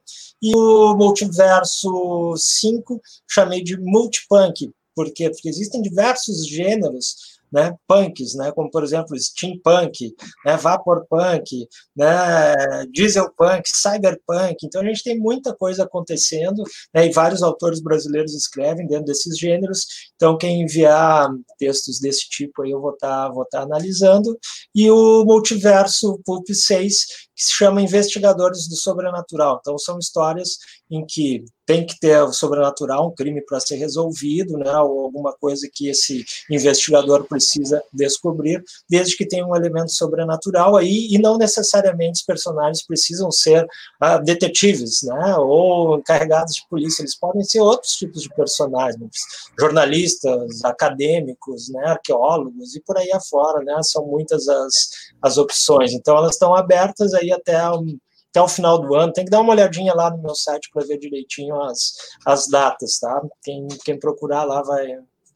e 0.41 0.55
o 0.55 0.95
multiverso 0.95 2.35
5, 2.37 3.01
chamei 3.27 3.63
de 3.63 3.79
multipunk, 3.79 4.71
por 4.95 5.11
quê? 5.13 5.29
Porque 5.29 5.49
existem 5.49 5.81
diversos 5.81 6.45
gêneros 6.45 7.38
né, 7.51 7.75
punks, 7.87 8.35
né, 8.35 8.51
como 8.51 8.69
por 8.69 8.83
exemplo 8.83 9.17
steampunk, 9.17 10.13
né, 10.45 10.57
vaporpunk, 10.57 11.67
né, 11.95 12.53
dieselpunk, 12.91 13.63
cyberpunk. 13.65 14.57
Então 14.63 14.81
a 14.81 14.85
gente 14.85 15.03
tem 15.03 15.17
muita 15.17 15.55
coisa 15.55 15.83
acontecendo 15.83 16.63
né, 16.93 17.07
e 17.07 17.11
vários 17.11 17.43
autores 17.43 17.81
brasileiros 17.81 18.33
escrevem 18.33 18.87
dentro 18.87 19.05
desses 19.05 19.37
gêneros. 19.37 19.85
Então 20.15 20.37
quem 20.37 20.61
enviar 20.61 21.29
textos 21.57 21.99
desse 21.99 22.29
tipo 22.29 22.63
aí 22.63 22.71
eu 22.71 22.81
vou 22.81 22.93
estar 22.93 23.27
tá, 23.27 23.33
vou 23.33 23.45
tá 23.45 23.61
analisando. 23.61 24.37
E 24.73 24.89
o 24.89 25.23
Multiverso 25.25 26.19
Pulp 26.25 26.47
6, 26.49 27.28
que 27.39 27.45
se 27.45 27.53
chama 27.53 27.81
Investigadores 27.81 28.67
do 28.67 28.75
Sobrenatural. 28.75 29.59
Então 29.61 29.77
são 29.77 29.97
histórias 29.97 30.57
em 30.91 31.05
que 31.05 31.45
tem 31.69 31.85
que 31.85 31.99
ter 31.99 32.19
o 32.23 32.33
sobrenatural, 32.33 33.09
um 33.09 33.13
crime 33.13 33.45
para 33.45 33.59
ser 33.59 33.75
resolvido, 33.75 34.57
né, 34.57 34.75
ou 34.79 35.01
alguma 35.01 35.31
coisa 35.33 35.69
que 35.71 35.87
esse 35.87 36.25
investigador 36.49 37.25
precisa 37.25 37.79
descobrir, 37.93 38.63
desde 38.89 39.15
que 39.15 39.23
tenha 39.23 39.45
um 39.45 39.55
elemento 39.55 39.91
sobrenatural 39.91 40.75
aí, 40.75 41.07
e 41.11 41.19
não 41.19 41.37
necessariamente 41.37 42.21
os 42.21 42.25
personagens 42.25 42.83
precisam 42.83 43.29
ser 43.29 43.65
uh, 44.01 44.19
detetives, 44.23 45.03
né, 45.03 45.35
ou 45.37 45.99
encarregados 45.99 46.55
de 46.55 46.67
polícia, 46.67 47.03
eles 47.03 47.15
podem 47.15 47.43
ser 47.43 47.59
outros 47.59 47.93
tipos 47.93 48.23
de 48.23 48.29
personagens, 48.33 49.11
jornalistas, 49.59 50.65
acadêmicos, 50.65 51.69
né, 51.69 51.85
arqueólogos 51.85 52.75
e 52.75 52.81
por 52.81 52.97
aí 52.97 53.11
afora, 53.11 53.63
né, 53.63 53.77
são 53.83 54.07
muitas 54.07 54.49
as, 54.49 54.73
as 55.21 55.37
opções, 55.37 55.93
então 55.93 56.17
elas 56.17 56.33
estão 56.33 56.55
abertas 56.55 57.13
aí 57.13 57.28
até 57.33 57.69
um, 57.71 57.97
até 58.29 58.41
o 58.41 58.47
final 58.47 58.79
do 58.79 58.95
ano. 58.95 59.13
Tem 59.13 59.25
que 59.25 59.31
dar 59.31 59.41
uma 59.41 59.53
olhadinha 59.53 59.93
lá 59.93 60.09
no 60.09 60.21
meu 60.21 60.35
site 60.35 60.69
para 60.73 60.85
ver 60.85 60.97
direitinho 60.97 61.59
as, 61.61 61.93
as 62.25 62.47
datas, 62.47 62.99
tá? 62.99 63.21
Quem, 63.43 63.67
quem 63.83 63.99
procurar 63.99 64.43
lá 64.43 64.61
vai, 64.61 64.87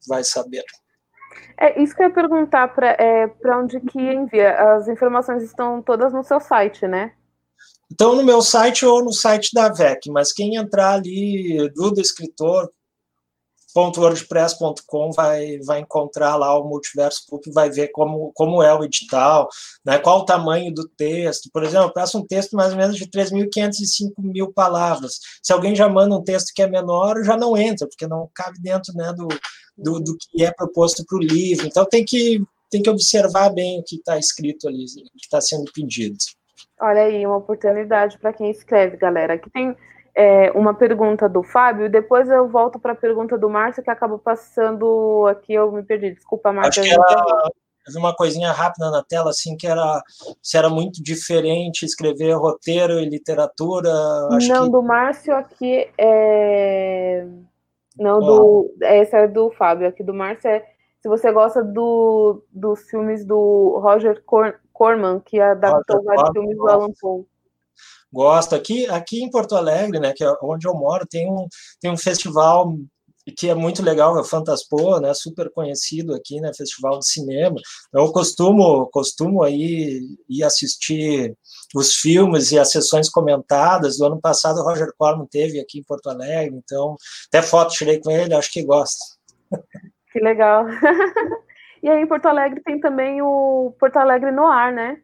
vai 0.08 0.24
saber. 0.24 0.64
É 1.58 1.80
isso 1.80 1.94
que 1.94 2.02
eu 2.02 2.08
ia 2.08 2.14
perguntar 2.14 2.68
para 2.74 2.88
é, 2.92 3.30
onde 3.56 3.80
que 3.80 3.98
envia. 3.98 4.74
As 4.74 4.88
informações 4.88 5.42
estão 5.42 5.82
todas 5.82 6.12
no 6.12 6.24
seu 6.24 6.40
site, 6.40 6.86
né? 6.86 7.12
Então, 7.92 8.16
no 8.16 8.24
meu 8.24 8.40
site 8.40 8.84
ou 8.84 9.04
no 9.04 9.12
site 9.12 9.50
da 9.52 9.68
VEC, 9.68 10.10
mas 10.10 10.32
quem 10.32 10.56
entrar 10.56 10.94
ali, 10.94 11.70
do 11.74 12.00
escritor, 12.00 12.70
wordpress.com 13.76 15.10
vai, 15.12 15.58
vai 15.58 15.80
encontrar 15.80 16.36
lá 16.36 16.58
o 16.58 16.68
multiverso 16.68 17.26
público, 17.28 17.52
vai 17.52 17.70
ver 17.70 17.88
como, 17.88 18.32
como 18.34 18.62
é 18.62 18.72
o 18.72 18.84
edital, 18.84 19.48
né, 19.84 19.98
qual 19.98 20.20
o 20.20 20.24
tamanho 20.24 20.72
do 20.72 20.88
texto. 20.88 21.50
Por 21.52 21.62
exemplo, 21.64 21.88
eu 21.88 21.92
peço 21.92 22.18
um 22.18 22.26
texto 22.26 22.54
mais 22.54 22.72
ou 22.72 22.78
menos 22.78 22.96
de 22.96 23.06
3.505 23.06 24.12
mil 24.18 24.52
palavras. 24.52 25.18
Se 25.42 25.52
alguém 25.52 25.74
já 25.74 25.88
manda 25.88 26.16
um 26.16 26.22
texto 26.22 26.52
que 26.54 26.62
é 26.62 26.66
menor, 26.66 27.22
já 27.24 27.36
não 27.36 27.56
entra, 27.56 27.86
porque 27.88 28.06
não 28.06 28.28
cabe 28.34 28.60
dentro 28.60 28.94
né, 28.94 29.12
do, 29.12 29.28
do, 29.76 30.00
do 30.00 30.16
que 30.18 30.44
é 30.44 30.52
proposto 30.52 31.04
para 31.04 31.18
o 31.18 31.22
livro. 31.22 31.66
Então 31.66 31.84
tem 31.84 32.04
que, 32.04 32.42
tem 32.70 32.82
que 32.82 32.90
observar 32.90 33.50
bem 33.50 33.80
o 33.80 33.84
que 33.84 33.96
está 33.96 34.18
escrito 34.18 34.68
ali, 34.68 34.84
o 34.84 35.18
que 35.18 35.24
está 35.24 35.40
sendo 35.40 35.70
pedido. 35.72 36.16
Olha 36.80 37.02
aí, 37.02 37.24
uma 37.24 37.36
oportunidade 37.36 38.18
para 38.18 38.32
quem 38.32 38.50
escreve, 38.50 38.96
galera. 38.96 39.34
Aqui 39.34 39.48
tem 39.50 39.76
é, 40.14 40.50
uma 40.52 40.72
pergunta 40.72 41.28
do 41.28 41.42
Fábio, 41.42 41.86
e 41.86 41.88
depois 41.88 42.28
eu 42.28 42.48
volto 42.48 42.78
para 42.78 42.92
a 42.92 42.96
pergunta 42.96 43.36
do 43.36 43.50
Márcio, 43.50 43.82
que 43.82 43.90
acabou 43.90 44.18
passando 44.18 45.26
aqui, 45.28 45.54
eu 45.54 45.72
me 45.72 45.82
perdi. 45.82 46.12
Desculpa, 46.12 46.52
Márcio. 46.52 46.82
Acho 46.82 46.92
que 46.92 47.00
era 47.86 47.98
uma 47.98 48.14
coisinha 48.14 48.50
rápida 48.52 48.90
na 48.90 49.02
tela, 49.02 49.30
assim, 49.30 49.56
que 49.56 49.66
era 49.66 50.02
se 50.40 50.56
era 50.56 50.70
muito 50.70 51.02
diferente 51.02 51.84
escrever 51.84 52.32
roteiro 52.32 53.00
e 53.00 53.08
literatura. 53.08 53.90
Não, 54.48 54.64
que... 54.64 54.70
do 54.70 54.82
Márcio 54.82 55.34
aqui 55.34 55.90
é. 55.98 57.26
Não, 57.98 58.20
do. 58.20 58.74
Esse 58.80 59.16
é 59.16 59.28
do 59.28 59.50
Fábio. 59.50 59.88
Aqui 59.88 60.02
do 60.02 60.14
Márcio 60.14 60.48
é 60.48 60.64
se 61.00 61.08
você 61.08 61.30
gosta 61.30 61.62
do, 61.62 62.42
dos 62.50 62.88
filmes 62.88 63.26
do 63.26 63.78
Roger 63.82 64.22
Corman, 64.72 65.20
que 65.20 65.38
adaptou 65.38 66.02
vários 66.02 66.30
filmes 66.30 66.56
do 66.56 66.68
Alan 66.68 66.92
Poe 66.98 67.26
gosto. 68.12 68.54
Aqui, 68.54 68.86
aqui 68.86 69.22
em 69.22 69.30
Porto 69.30 69.56
Alegre, 69.56 69.98
né, 69.98 70.12
que 70.14 70.24
é 70.24 70.32
onde 70.42 70.66
eu 70.66 70.74
moro, 70.74 71.06
tem 71.06 71.30
um, 71.30 71.46
tem 71.80 71.90
um 71.90 71.96
festival 71.96 72.74
que 73.38 73.48
é 73.48 73.54
muito 73.54 73.82
legal, 73.82 74.16
é 74.18 74.20
o 74.20 74.24
Fantaspo, 74.24 75.00
né, 75.00 75.14
super 75.14 75.50
conhecido 75.50 76.14
aqui, 76.14 76.40
né, 76.40 76.52
festival 76.54 76.98
de 76.98 77.08
cinema. 77.08 77.56
Então, 77.88 78.04
eu 78.04 78.12
costumo, 78.12 78.86
costumo 78.90 79.42
aí 79.42 80.00
ir 80.28 80.44
assistir 80.44 81.34
os 81.74 81.96
filmes 81.96 82.52
e 82.52 82.58
as 82.58 82.70
sessões 82.70 83.08
comentadas. 83.08 83.96
Do 83.96 84.06
ano 84.06 84.20
passado, 84.20 84.60
o 84.60 84.62
Roger 84.62 84.92
Corman 84.98 85.26
teve 85.26 85.58
aqui 85.58 85.78
em 85.78 85.84
Porto 85.84 86.08
Alegre, 86.10 86.54
então 86.56 86.96
até 87.28 87.40
foto 87.40 87.72
tirei 87.72 87.98
com 87.98 88.10
ele, 88.10 88.34
acho 88.34 88.52
que 88.52 88.62
gosta. 88.62 89.02
Que 90.12 90.20
legal. 90.20 90.66
e 91.82 91.88
aí 91.88 92.02
em 92.02 92.06
Porto 92.06 92.26
Alegre 92.26 92.60
tem 92.62 92.78
também 92.78 93.22
o 93.22 93.74
Porto 93.80 93.96
Alegre 93.96 94.30
no 94.30 94.46
ar, 94.46 94.72
né? 94.72 94.98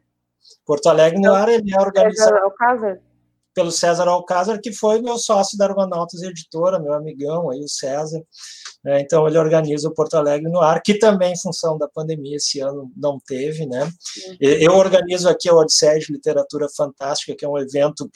Porto 0.65 0.87
Alegre 0.87 1.19
no 1.19 1.33
ar, 1.33 1.49
ele 1.49 1.73
é 1.73 1.79
organizado 1.79 2.39
pelo 3.53 3.71
César 3.71 4.07
Alcázar, 4.07 4.59
que 4.61 4.71
foi 4.71 5.01
meu 5.01 5.17
sócio 5.17 5.57
da 5.57 5.65
Argonautas 5.65 6.21
Editora, 6.21 6.79
meu 6.79 6.93
amigão 6.93 7.49
aí, 7.49 7.59
o 7.59 7.67
César. 7.67 8.23
É, 8.85 8.99
então, 8.99 9.27
ele 9.27 9.37
organiza 9.37 9.87
o 9.87 9.93
Porto 9.93 10.15
Alegre 10.15 10.49
no 10.49 10.59
ar, 10.59 10.81
que 10.81 10.95
também, 10.95 11.33
em 11.33 11.39
função 11.39 11.77
da 11.77 11.87
pandemia, 11.87 12.37
esse 12.37 12.59
ano 12.59 12.91
não 12.95 13.19
teve, 13.19 13.65
né? 13.65 13.91
Eu 14.39 14.75
organizo 14.75 15.29
aqui 15.29 15.49
a 15.49 15.53
Odisseia 15.53 15.99
de 15.99 16.11
Literatura 16.11 16.67
Fantástica, 16.75 17.35
que 17.35 17.45
é 17.45 17.49
um 17.49 17.57
evento 17.57 18.09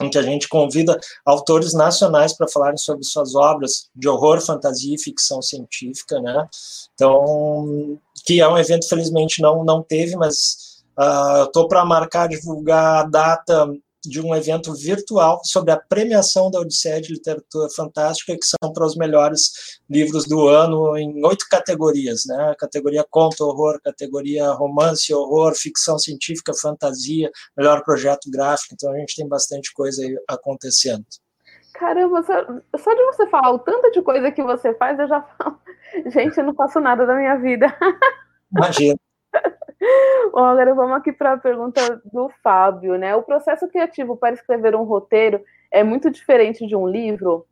em 0.00 0.10
que 0.10 0.18
a 0.18 0.22
gente 0.22 0.48
convida 0.48 0.98
autores 1.24 1.74
nacionais 1.74 2.36
para 2.36 2.48
falarem 2.48 2.76
sobre 2.76 3.04
suas 3.04 3.34
obras 3.34 3.88
de 3.94 4.08
horror, 4.08 4.40
fantasia 4.40 4.94
e 4.94 4.98
ficção 5.00 5.40
científica, 5.40 6.20
né? 6.20 6.48
Então, 6.94 7.98
que 8.24 8.40
é 8.40 8.48
um 8.48 8.58
evento, 8.58 8.88
felizmente, 8.88 9.40
não, 9.40 9.64
não 9.64 9.82
teve, 9.82 10.16
mas 10.16 10.71
Uh, 10.98 11.44
Estou 11.44 11.68
para 11.68 11.84
marcar, 11.84 12.28
divulgar 12.28 13.04
a 13.04 13.08
data 13.08 13.68
de 14.04 14.20
um 14.20 14.34
evento 14.34 14.74
virtual 14.74 15.40
sobre 15.44 15.70
a 15.70 15.76
premiação 15.76 16.50
da 16.50 16.58
Odisseia 16.58 17.00
de 17.00 17.12
Literatura 17.12 17.68
Fantástica, 17.74 18.36
que 18.36 18.44
são 18.44 18.72
para 18.72 18.84
os 18.84 18.96
melhores 18.96 19.80
livros 19.88 20.26
do 20.26 20.48
ano 20.48 20.96
em 20.96 21.24
oito 21.24 21.46
categorias, 21.48 22.22
né? 22.26 22.54
Categoria 22.58 23.06
conto, 23.08 23.44
horror, 23.44 23.80
categoria 23.82 24.50
romance, 24.50 25.14
horror, 25.14 25.54
ficção 25.54 25.98
científica, 25.98 26.52
fantasia, 26.52 27.30
melhor 27.56 27.84
projeto 27.84 28.28
gráfico. 28.30 28.74
Então 28.74 28.92
a 28.92 28.98
gente 28.98 29.14
tem 29.14 29.28
bastante 29.28 29.72
coisa 29.72 30.02
aí 30.02 30.16
acontecendo. 30.28 31.04
Caramba, 31.74 32.22
só, 32.22 32.44
só 32.78 32.94
de 32.94 33.04
você 33.06 33.26
falar 33.28 33.52
o 33.52 33.58
tanto 33.58 33.90
de 33.92 34.02
coisa 34.02 34.30
que 34.30 34.42
você 34.42 34.74
faz, 34.74 34.98
eu 34.98 35.08
já 35.08 35.22
falo. 35.22 35.58
Gente, 36.06 36.38
eu 36.38 36.44
não 36.44 36.54
faço 36.54 36.80
nada 36.80 37.06
da 37.06 37.14
minha 37.14 37.36
vida. 37.36 37.66
Imagina. 38.54 38.96
Bom, 40.32 40.44
agora 40.44 40.74
vamos 40.74 40.96
aqui 40.96 41.12
para 41.12 41.32
a 41.32 41.38
pergunta 41.38 42.00
do 42.12 42.30
Fábio, 42.42 42.96
né? 42.96 43.14
O 43.16 43.22
processo 43.22 43.66
criativo 43.68 44.16
para 44.16 44.34
escrever 44.34 44.76
um 44.76 44.84
roteiro 44.84 45.42
é 45.70 45.82
muito 45.82 46.10
diferente 46.10 46.66
de 46.66 46.76
um 46.76 46.86
livro? 46.86 47.46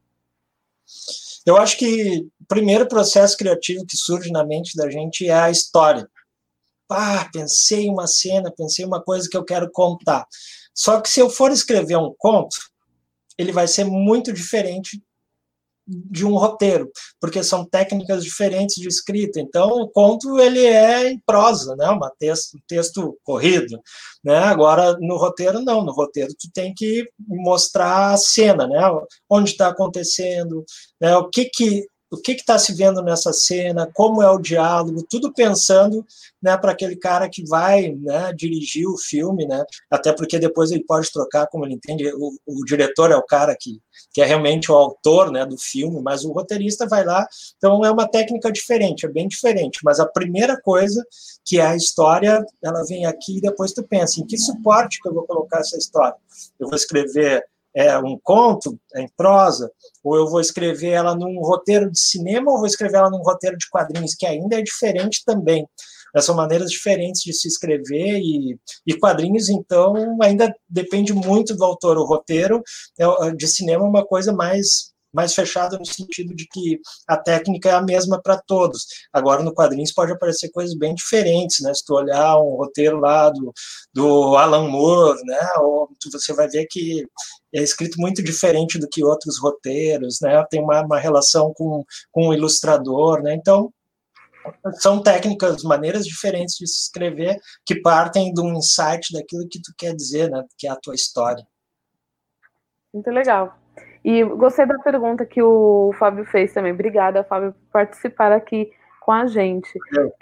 Eu 1.46 1.56
acho 1.56 1.76
que 1.76 2.28
o 2.40 2.46
primeiro 2.46 2.86
processo 2.86 3.36
criativo 3.36 3.86
que 3.86 3.96
surge 3.96 4.30
na 4.30 4.44
mente 4.44 4.76
da 4.76 4.88
gente 4.90 5.26
é 5.26 5.32
a 5.32 5.50
história. 5.50 6.08
Ah, 6.88 7.28
pensei 7.32 7.88
uma 7.88 8.06
cena, 8.06 8.52
pensei 8.56 8.84
uma 8.84 9.02
coisa 9.02 9.28
que 9.28 9.36
eu 9.36 9.44
quero 9.44 9.70
contar. 9.70 10.26
Só 10.74 11.00
que 11.00 11.08
se 11.08 11.20
eu 11.20 11.30
for 11.30 11.50
escrever 11.50 11.96
um 11.96 12.14
conto, 12.18 12.56
ele 13.38 13.52
vai 13.52 13.66
ser 13.66 13.84
muito 13.84 14.32
diferente 14.32 15.02
de 15.90 16.24
um 16.24 16.36
roteiro, 16.36 16.90
porque 17.20 17.42
são 17.42 17.64
técnicas 17.64 18.22
diferentes 18.24 18.76
de 18.76 18.86
escrita. 18.86 19.40
Então, 19.40 19.68
o 19.68 19.88
conto 19.88 20.38
ele 20.38 20.64
é 20.64 21.10
em 21.10 21.18
prosa, 21.18 21.74
né? 21.76 21.88
Uma 21.88 22.10
texto, 22.18 22.56
um 22.56 22.60
texto 22.68 23.18
corrido, 23.24 23.80
né? 24.24 24.38
Agora 24.38 24.96
no 25.00 25.16
roteiro 25.16 25.60
não, 25.60 25.84
no 25.84 25.92
roteiro 25.92 26.32
tu 26.38 26.48
tem 26.52 26.72
que 26.74 27.08
mostrar 27.26 28.12
a 28.12 28.16
cena, 28.16 28.66
né? 28.66 28.80
Onde 29.28 29.50
está 29.50 29.68
acontecendo, 29.68 30.64
né? 31.00 31.16
O 31.16 31.28
que 31.28 31.46
que 31.46 31.86
o 32.10 32.16
que 32.16 32.32
está 32.32 32.58
se 32.58 32.74
vendo 32.74 33.02
nessa 33.02 33.32
cena, 33.32 33.88
como 33.94 34.22
é 34.22 34.28
o 34.28 34.38
diálogo, 34.38 35.06
tudo 35.08 35.32
pensando 35.32 36.04
né, 36.42 36.56
para 36.56 36.72
aquele 36.72 36.96
cara 36.96 37.28
que 37.28 37.46
vai 37.46 37.92
né, 37.92 38.32
dirigir 38.32 38.86
o 38.88 38.98
filme, 38.98 39.46
né, 39.46 39.64
até 39.88 40.12
porque 40.12 40.38
depois 40.38 40.72
ele 40.72 40.84
pode 40.84 41.10
trocar 41.12 41.46
como 41.46 41.64
ele 41.64 41.74
entende, 41.74 42.10
o, 42.12 42.32
o, 42.46 42.64
diretor 42.64 43.12
é 43.12 43.16
o 43.16 43.22
cara 43.22 43.56
que, 43.58 43.80
que 44.12 44.20
é 44.20 44.24
realmente 44.24 44.72
o 44.72 44.74
autor 44.74 45.30
né, 45.30 45.46
do 45.46 45.56
filme, 45.56 46.00
mas 46.02 46.24
o 46.24 46.32
roteirista 46.32 46.86
vai 46.86 47.04
lá, 47.04 47.26
então 47.56 47.84
é 47.84 47.90
uma 47.90 48.08
técnica 48.08 48.50
diferente, 48.50 49.06
é 49.06 49.08
bem 49.08 49.28
diferente, 49.28 49.78
mas 49.84 50.00
a 50.00 50.06
primeira 50.06 50.60
coisa 50.60 51.04
que 51.44 51.58
é 51.58 51.66
a 51.66 51.76
história, 51.76 52.44
ela 52.62 52.84
vem 52.84 53.06
aqui 53.06 53.38
e 53.38 53.40
depois 53.40 53.72
tu 53.72 53.82
pensa, 53.84 54.20
em 54.20 54.26
que 54.26 54.36
suporte 54.36 55.00
que 55.00 55.08
eu 55.08 55.14
vou 55.14 55.26
colocar 55.26 55.60
essa 55.60 55.76
história? 55.76 56.16
Eu 56.58 56.68
vou 56.68 56.76
escrever 56.76 57.44
é, 57.74 57.96
um 57.98 58.18
conto 58.22 58.78
em 58.96 59.08
prosa, 59.16 59.70
ou 60.02 60.16
eu 60.16 60.28
vou 60.28 60.40
escrever 60.40 60.90
ela 60.90 61.14
num 61.14 61.38
roteiro 61.40 61.90
de 61.90 62.00
cinema, 62.00 62.50
ou 62.50 62.58
vou 62.58 62.66
escrever 62.66 62.98
ela 62.98 63.10
num 63.10 63.22
roteiro 63.22 63.56
de 63.56 63.68
quadrinhos, 63.68 64.14
que 64.14 64.26
ainda 64.26 64.58
é 64.58 64.62
diferente 64.62 65.22
também. 65.24 65.66
São 66.18 66.34
maneiras 66.34 66.70
diferentes 66.70 67.22
de 67.22 67.32
se 67.32 67.46
escrever, 67.46 68.18
e, 68.18 68.58
e 68.86 68.94
quadrinhos, 68.94 69.48
então, 69.48 70.18
ainda 70.20 70.52
depende 70.68 71.12
muito 71.12 71.54
do 71.54 71.64
autor. 71.64 71.98
O 71.98 72.04
roteiro 72.04 72.62
é, 72.98 73.30
de 73.30 73.46
cinema 73.46 73.84
é 73.84 73.88
uma 73.88 74.04
coisa 74.04 74.32
mais 74.32 74.90
mais 75.12 75.34
fechada 75.34 75.78
no 75.78 75.84
sentido 75.84 76.34
de 76.34 76.46
que 76.46 76.80
a 77.06 77.16
técnica 77.16 77.68
é 77.68 77.72
a 77.72 77.82
mesma 77.82 78.20
para 78.22 78.38
todos. 78.38 78.86
Agora, 79.12 79.42
no 79.42 79.52
quadrinhos 79.52 79.92
pode 79.92 80.12
aparecer 80.12 80.50
coisas 80.50 80.76
bem 80.76 80.94
diferentes, 80.94 81.60
né? 81.60 81.74
Se 81.74 81.84
tu 81.84 81.94
olhar 81.94 82.38
um 82.38 82.56
roteiro 82.56 82.98
lá 82.98 83.30
do, 83.30 83.52
do 83.92 84.36
Alan 84.36 84.68
Moore, 84.68 85.20
né? 85.24 85.48
Ou 85.58 85.88
você 86.12 86.32
vai 86.32 86.48
ver 86.48 86.66
que 86.70 87.04
é 87.54 87.62
escrito 87.62 88.00
muito 88.00 88.22
diferente 88.22 88.78
do 88.78 88.88
que 88.88 89.04
outros 89.04 89.38
roteiros, 89.40 90.18
né? 90.20 90.44
Tem 90.50 90.60
uma, 90.62 90.82
uma 90.82 90.98
relação 90.98 91.52
com, 91.52 91.84
com 92.10 92.28
o 92.28 92.34
ilustrador, 92.34 93.22
né? 93.22 93.34
Então, 93.34 93.72
são 94.74 95.02
técnicas, 95.02 95.62
maneiras 95.62 96.04
diferentes 96.04 96.56
de 96.56 96.66
se 96.66 96.84
escrever 96.84 97.36
que 97.64 97.80
partem 97.80 98.32
de 98.32 98.40
um 98.40 98.54
insight 98.54 99.12
daquilo 99.12 99.48
que 99.48 99.60
tu 99.60 99.72
quer 99.76 99.94
dizer, 99.94 100.30
né? 100.30 100.44
Que 100.58 100.66
é 100.66 100.70
a 100.70 100.76
tua 100.76 100.94
história. 100.94 101.44
Muito 102.92 103.10
legal. 103.10 103.56
E 104.04 104.24
gostei 104.24 104.66
da 104.66 104.78
pergunta 104.78 105.26
que 105.26 105.42
o 105.42 105.92
Fábio 105.98 106.24
fez 106.24 106.52
também. 106.52 106.72
Obrigada, 106.72 107.22
Fábio, 107.22 107.52
por 107.52 107.72
participar 107.72 108.32
aqui 108.32 108.70
com 109.00 109.12
a 109.12 109.26
gente. 109.26 109.70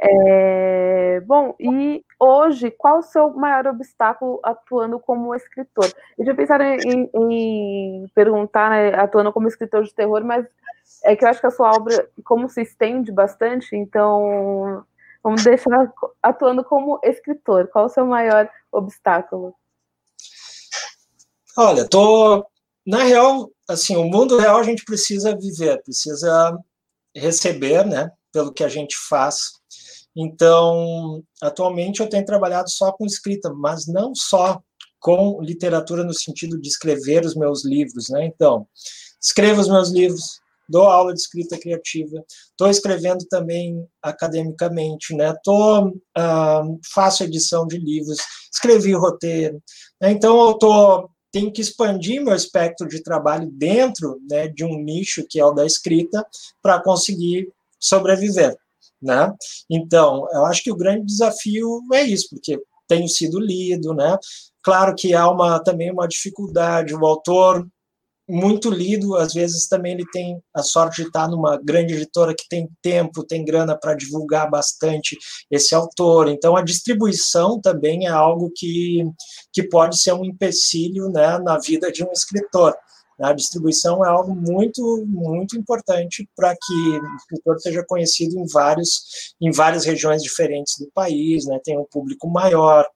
É, 0.01 1.21
bom, 1.21 1.55
e 1.61 2.03
hoje, 2.19 2.71
qual 2.71 2.99
o 2.99 3.03
seu 3.03 3.31
maior 3.31 3.67
obstáculo 3.67 4.41
atuando 4.43 4.99
como 4.99 5.35
escritor? 5.35 5.91
Eu 6.19 6.25
já 6.25 6.35
pensaram 6.35 6.65
em, 6.65 7.11
em 7.15 8.09
perguntar, 8.15 8.71
né, 8.71 8.95
atuando 8.95 9.33
como 9.33 9.49
escritor 9.49 9.85
de 9.85 9.95
terror, 9.95 10.25
mas 10.25 10.47
é 11.05 11.15
que 11.15 11.25
eu 11.25 11.29
acho 11.29 11.41
que 11.41 11.47
a 11.47 11.51
sua 11.51 11.71
obra, 11.71 12.09
como 12.25 12.49
se 12.49 12.63
estende 12.63 13.13
bastante, 13.13 13.77
então 13.77 14.85
vamos 15.23 15.45
deixar 15.45 15.93
atuando 16.23 16.65
como 16.65 17.01
escritor. 17.03 17.69
Qual 17.69 17.87
o 17.87 17.91
seu 17.91 18.07
maior 18.07 18.49
obstáculo? 18.73 19.55
Olha, 21.57 21.89
tô 21.89 22.47
na 22.87 23.03
real, 23.03 23.51
assim, 23.69 23.97
o 23.97 24.05
mundo 24.05 24.39
real 24.39 24.59
a 24.59 24.63
gente 24.63 24.85
precisa 24.85 25.37
viver, 25.37 25.83
precisa 25.83 26.59
receber, 27.15 27.85
né? 27.85 28.11
pelo 28.33 28.53
que 28.53 28.65
a 28.65 28.69
gente 28.69 28.97
faz. 28.97 29.58
Então, 30.21 31.23
atualmente 31.41 32.01
eu 32.01 32.09
tenho 32.09 32.25
trabalhado 32.25 32.69
só 32.69 32.91
com 32.91 33.07
escrita, 33.07 33.55
mas 33.55 33.87
não 33.87 34.13
só 34.17 34.61
com 34.99 35.41
literatura 35.41 36.03
no 36.03 36.13
sentido 36.13 36.61
de 36.61 36.69
escrever 36.69 37.25
os 37.25 37.37
meus 37.37 37.65
livros, 37.65 38.09
né? 38.09 38.27
Então, 38.27 38.67
escrevo 39.23 39.61
os 39.61 39.69
meus 39.69 39.91
livros, 39.91 40.41
dou 40.69 40.89
aula 40.89 41.15
de 41.15 41.21
escrita 41.21 41.57
criativa, 41.57 42.21
estou 42.51 42.69
escrevendo 42.69 43.25
também 43.31 43.87
academicamente, 44.03 45.15
né? 45.15 45.33
Tô, 45.45 45.87
uh, 45.87 46.81
faço 46.93 47.23
edição 47.23 47.65
de 47.65 47.79
livros, 47.79 48.19
escrevi 48.53 48.95
roteiro, 48.95 49.63
né? 50.01 50.11
então 50.11 50.49
eu 50.49 50.55
tô 50.55 51.09
tenho 51.31 51.53
que 51.53 51.61
expandir 51.61 52.25
meu 52.25 52.35
espectro 52.35 52.89
de 52.89 53.03
trabalho 53.03 53.51
dentro 53.53 54.19
né, 54.31 54.49
de 54.49 54.65
um 54.65 54.83
nicho 54.83 55.27
que 55.29 55.39
é 55.39 55.45
o 55.45 55.53
da 55.53 55.67
escrita 55.67 56.27
para 56.63 56.83
conseguir 56.83 57.53
sobreviver, 57.79 58.57
né? 59.01 59.33
Então, 59.71 60.27
eu 60.33 60.45
acho 60.47 60.63
que 60.63 60.73
o 60.73 60.77
grande 60.77 61.07
desafio 61.07 61.81
é 61.93 62.03
isso, 62.03 62.29
porque 62.31 62.61
tenho 62.87 63.09
sido 63.09 63.39
lido, 63.39 63.95
né? 63.95 64.17
Claro 64.63 64.95
que 64.95 65.15
há 65.15 65.31
uma 65.31 65.63
também 65.63 65.93
uma 65.93 66.09
dificuldade, 66.09 66.95
o 66.95 67.07
autor 67.07 67.67
muito 68.29 68.69
lido, 68.69 69.17
às 69.17 69.33
vezes 69.33 69.67
também 69.67 69.95
ele 69.95 70.05
tem 70.13 70.39
a 70.55 70.63
sorte 70.63 71.01
de 71.01 71.09
estar 71.09 71.27
numa 71.29 71.57
grande 71.57 71.95
editora 71.95 72.35
que 72.35 72.47
tem 72.49 72.69
tempo, 72.83 73.25
tem 73.25 73.43
grana 73.43 73.75
para 73.75 73.95
divulgar 73.95 74.51
bastante 74.51 75.17
esse 75.51 75.75
autor. 75.75 76.29
Então 76.29 76.55
a 76.55 76.63
distribuição 76.63 77.59
também 77.59 78.07
é 78.07 78.11
algo 78.11 78.53
que, 78.55 79.03
que 79.51 79.63
pode 79.63 79.99
ser 79.99 80.13
um 80.13 80.25
empecilho 80.25 81.09
né, 81.09 81.39
na 81.39 81.59
vida 81.59 81.91
de 81.91 82.05
um 82.05 82.13
escritor. 82.13 82.77
A 83.21 83.33
distribuição 83.33 84.05
é 84.05 84.09
algo 84.09 84.35
muito, 84.35 85.05
muito 85.07 85.59
importante 85.59 86.29
para 86.37 86.55
que 86.55 86.73
o 86.73 87.17
escritor 87.17 87.61
seja 87.61 87.85
conhecido 87.87 88.39
em, 88.39 88.47
vários, 88.47 89.35
em 89.41 89.51
várias 89.51 89.85
regiões 89.85 90.23
diferentes 90.23 90.75
do 90.79 90.91
país, 90.93 91.45
né, 91.47 91.59
tenha 91.65 91.81
um 91.81 91.87
público 91.91 92.29
maior. 92.29 92.87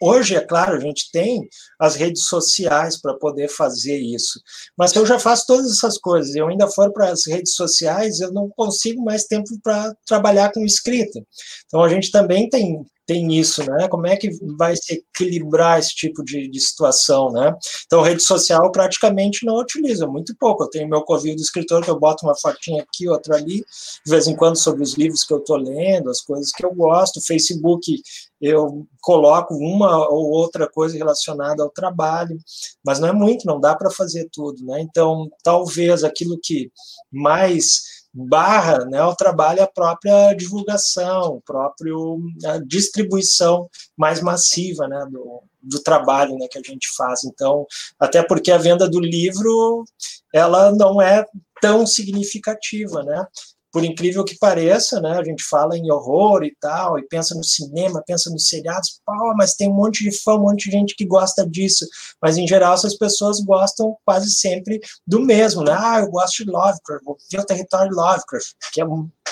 Hoje, 0.00 0.34
é 0.34 0.40
claro, 0.40 0.76
a 0.76 0.80
gente 0.80 1.10
tem 1.12 1.48
as 1.78 1.94
redes 1.94 2.24
sociais 2.24 3.00
para 3.00 3.14
poder 3.14 3.48
fazer 3.48 3.96
isso, 3.96 4.40
mas 4.76 4.90
se 4.90 4.98
eu 4.98 5.06
já 5.06 5.18
faço 5.18 5.46
todas 5.46 5.70
essas 5.70 5.96
coisas 5.96 6.34
e 6.34 6.38
eu 6.38 6.48
ainda 6.48 6.68
for 6.68 6.92
para 6.92 7.10
as 7.10 7.26
redes 7.26 7.54
sociais, 7.54 8.20
eu 8.20 8.32
não 8.32 8.50
consigo 8.50 9.02
mais 9.02 9.24
tempo 9.24 9.48
para 9.62 9.94
trabalhar 10.06 10.52
com 10.52 10.64
escrita. 10.64 11.24
Então, 11.66 11.82
a 11.82 11.88
gente 11.88 12.10
também 12.10 12.48
tem 12.48 12.84
tem 13.06 13.34
isso, 13.38 13.62
né? 13.64 13.88
Como 13.88 14.06
é 14.06 14.16
que 14.16 14.30
vai 14.56 14.74
se 14.76 14.94
equilibrar 14.94 15.78
esse 15.78 15.94
tipo 15.94 16.24
de, 16.24 16.48
de 16.48 16.60
situação, 16.60 17.30
né? 17.30 17.54
Então, 17.86 18.02
rede 18.02 18.22
social 18.22 18.70
praticamente 18.72 19.44
não 19.44 19.56
utilizo, 19.56 20.08
muito 20.08 20.34
pouco. 20.36 20.64
Eu 20.64 20.70
tenho 20.70 20.88
meu 20.88 21.02
covil 21.02 21.36
do 21.36 21.42
escritor 21.42 21.82
que 21.82 21.90
eu 21.90 21.98
boto 21.98 22.24
uma 22.26 22.36
fotinha 22.36 22.82
aqui, 22.82 23.08
outra 23.08 23.36
ali, 23.36 23.64
de 24.04 24.10
vez 24.10 24.26
em 24.26 24.36
quando 24.36 24.56
sobre 24.56 24.82
os 24.82 24.94
livros 24.94 25.24
que 25.24 25.32
eu 25.32 25.38
estou 25.38 25.56
lendo, 25.56 26.10
as 26.10 26.20
coisas 26.20 26.50
que 26.50 26.64
eu 26.64 26.74
gosto. 26.74 27.20
Facebook 27.20 28.02
eu 28.40 28.86
coloco 29.00 29.54
uma 29.54 30.08
ou 30.08 30.30
outra 30.30 30.68
coisa 30.68 30.96
relacionada 30.96 31.62
ao 31.62 31.70
trabalho, 31.70 32.36
mas 32.84 32.98
não 32.98 33.08
é 33.08 33.12
muito, 33.12 33.46
não 33.46 33.58
dá 33.58 33.74
para 33.74 33.90
fazer 33.90 34.28
tudo, 34.30 34.64
né? 34.64 34.80
Então, 34.80 35.30
talvez 35.42 36.04
aquilo 36.04 36.38
que 36.42 36.70
mais 37.10 38.03
barra 38.14 38.84
né, 38.84 39.02
o 39.02 39.14
trabalho 39.14 39.62
a 39.62 39.66
própria 39.66 40.32
divulgação, 40.34 41.42
próprio 41.44 42.20
a 42.44 42.58
distribuição 42.58 43.68
mais 43.96 44.20
massiva 44.20 44.86
né, 44.86 45.04
do, 45.10 45.42
do 45.60 45.82
trabalho 45.82 46.36
né, 46.38 46.46
que 46.48 46.58
a 46.58 46.62
gente 46.62 46.86
faz. 46.96 47.24
Então, 47.24 47.66
até 47.98 48.22
porque 48.22 48.52
a 48.52 48.58
venda 48.58 48.88
do 48.88 49.00
livro 49.00 49.84
ela 50.32 50.70
não 50.70 51.02
é 51.02 51.24
tão 51.60 51.86
significativa, 51.86 53.02
né? 53.02 53.26
Por 53.74 53.84
incrível 53.84 54.24
que 54.24 54.38
pareça, 54.38 55.00
né, 55.00 55.18
a 55.18 55.24
gente 55.24 55.42
fala 55.42 55.76
em 55.76 55.90
horror 55.90 56.44
e 56.44 56.54
tal, 56.60 56.96
e 56.96 57.02
pensa 57.08 57.34
no 57.34 57.42
cinema, 57.42 58.04
pensa 58.06 58.30
nos 58.30 58.46
seriados, 58.46 59.00
pô, 59.04 59.34
mas 59.36 59.56
tem 59.56 59.68
um 59.68 59.74
monte 59.74 60.08
de 60.08 60.16
fã, 60.16 60.34
um 60.34 60.42
monte 60.42 60.66
de 60.66 60.70
gente 60.70 60.94
que 60.94 61.04
gosta 61.04 61.44
disso, 61.44 61.84
mas 62.22 62.38
em 62.38 62.46
geral 62.46 62.74
essas 62.74 62.96
pessoas 62.96 63.40
gostam 63.40 63.96
quase 64.04 64.30
sempre 64.30 64.78
do 65.04 65.18
mesmo, 65.18 65.64
né, 65.64 65.72
ah, 65.76 65.98
eu 65.98 66.08
gosto 66.08 66.44
de 66.44 66.50
Lovecraft, 66.52 67.04
vou 67.04 67.18
ver 67.32 67.40
o 67.40 67.44
território 67.44 67.90
de 67.90 67.96
Lovecraft, 67.96 68.52
que 68.72 68.80
é 68.80 68.84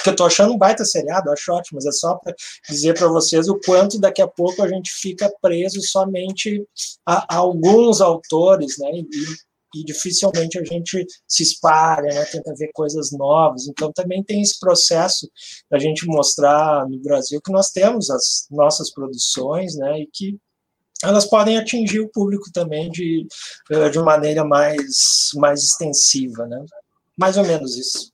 que 0.03 0.09
eu 0.09 0.17
tô 0.17 0.25
achando 0.25 0.53
um 0.53 0.59
baita 0.59 0.85
seriado, 0.85 1.31
acho 1.31 1.53
ótimo, 1.53 1.77
mas 1.77 1.87
é 1.87 1.93
só 1.93 2.17
para 2.17 2.35
dizer 2.69 2.99
para 2.99 3.07
vocês 3.07 3.49
o 3.49 3.61
quanto 3.65 4.01
daqui 4.01 4.21
a 4.21 4.27
pouco 4.27 4.61
a 4.61 4.69
gente 4.69 4.91
fica 4.91 5.33
preso 5.41 5.81
somente 5.83 6.67
a, 7.07 7.37
a 7.37 7.37
alguns 7.37 8.01
autores, 8.01 8.77
né, 8.79 8.91
e, 8.93 9.07
e 9.75 9.85
dificilmente 9.85 10.59
a 10.59 10.65
gente 10.65 11.07
se 11.27 11.43
espalha, 11.43 12.09
né, 12.13 12.25
tenta 12.25 12.55
ver 12.55 12.71
coisas 12.75 13.11
novas. 13.13 13.67
Então 13.67 13.93
também 13.93 14.23
tem 14.23 14.43
esse 14.43 14.59
processo 14.59 15.31
da 15.71 15.79
gente 15.79 16.07
mostrar 16.07 16.87
no 16.89 17.01
Brasil 17.01 17.41
que 17.45 17.53
nós 17.53 17.71
temos 17.71 18.11
as 18.11 18.47
nossas 18.51 18.93
produções, 18.93 19.77
né, 19.77 20.01
e 20.01 20.07
que 20.13 20.39
elas 21.03 21.29
podem 21.29 21.59
atingir 21.59 22.01
o 22.01 22.09
público 22.09 22.45
também 22.53 22.89
de, 22.91 23.27
eh, 23.71 23.89
de 23.89 23.99
maneira 23.99 24.45
mais, 24.45 25.31
mais 25.35 25.61
extensiva, 25.63 26.47
né? 26.47 26.65
Mais 27.19 27.37
ou 27.37 27.45
menos 27.45 27.77
isso. 27.77 28.13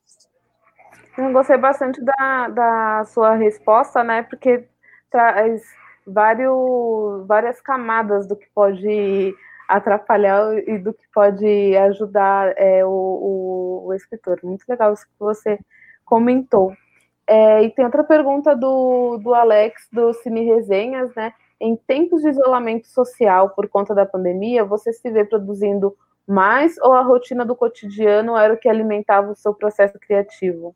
Eu 1.19 1.33
gostei 1.33 1.59
bastante 1.59 2.01
da, 2.03 2.49
da 2.49 3.05
sua 3.13 3.35
resposta, 3.35 4.03
né? 4.03 4.23
Porque 4.23 4.65
traz 5.11 5.63
vários, 6.07 7.27
várias 7.27 7.61
camadas 7.61 8.27
do 8.27 8.37
que 8.37 8.47
pode 8.55 9.35
atrapalhar 9.69 10.59
e 10.67 10.79
do 10.79 10.95
que 10.95 11.05
pode 11.13 11.77
ajudar 11.77 12.55
é, 12.57 12.85
o, 12.85 12.89
o, 12.89 13.87
o, 13.87 13.95
escritor. 13.95 14.41
Muito 14.43 14.65
legal 14.67 14.95
isso 14.95 15.05
que 15.05 15.19
você 15.19 15.59
comentou. 16.05 16.73
É, 17.27 17.63
e 17.63 17.71
tem 17.71 17.85
outra 17.85 18.03
pergunta 18.03 18.57
do, 18.57 19.19
do 19.19 19.35
Alex, 19.35 19.87
do 19.93 20.15
Cine 20.15 20.45
Resenhas, 20.45 21.15
né? 21.15 21.35
Em 21.61 21.77
tempos 21.77 22.23
de 22.23 22.31
isolamento 22.31 22.89
social 22.89 23.51
por 23.51 23.69
conta 23.69 23.95
da 23.95 24.07
pandemia, 24.07 24.65
você 24.65 24.93
se 24.93 25.11
vê 25.11 25.25
produzindo 25.25 25.95
mais 26.27 26.79
ou 26.79 26.93
a 26.93 27.03
rotina 27.03 27.45
do 27.45 27.57
cotidiano 27.57 28.37
era 28.37 28.55
o 28.55 28.59
que 28.59 28.69
alimentava 28.69 29.33
o 29.33 29.37
seu 29.37 29.53
processo 29.53 29.99
criativo? 29.99 30.75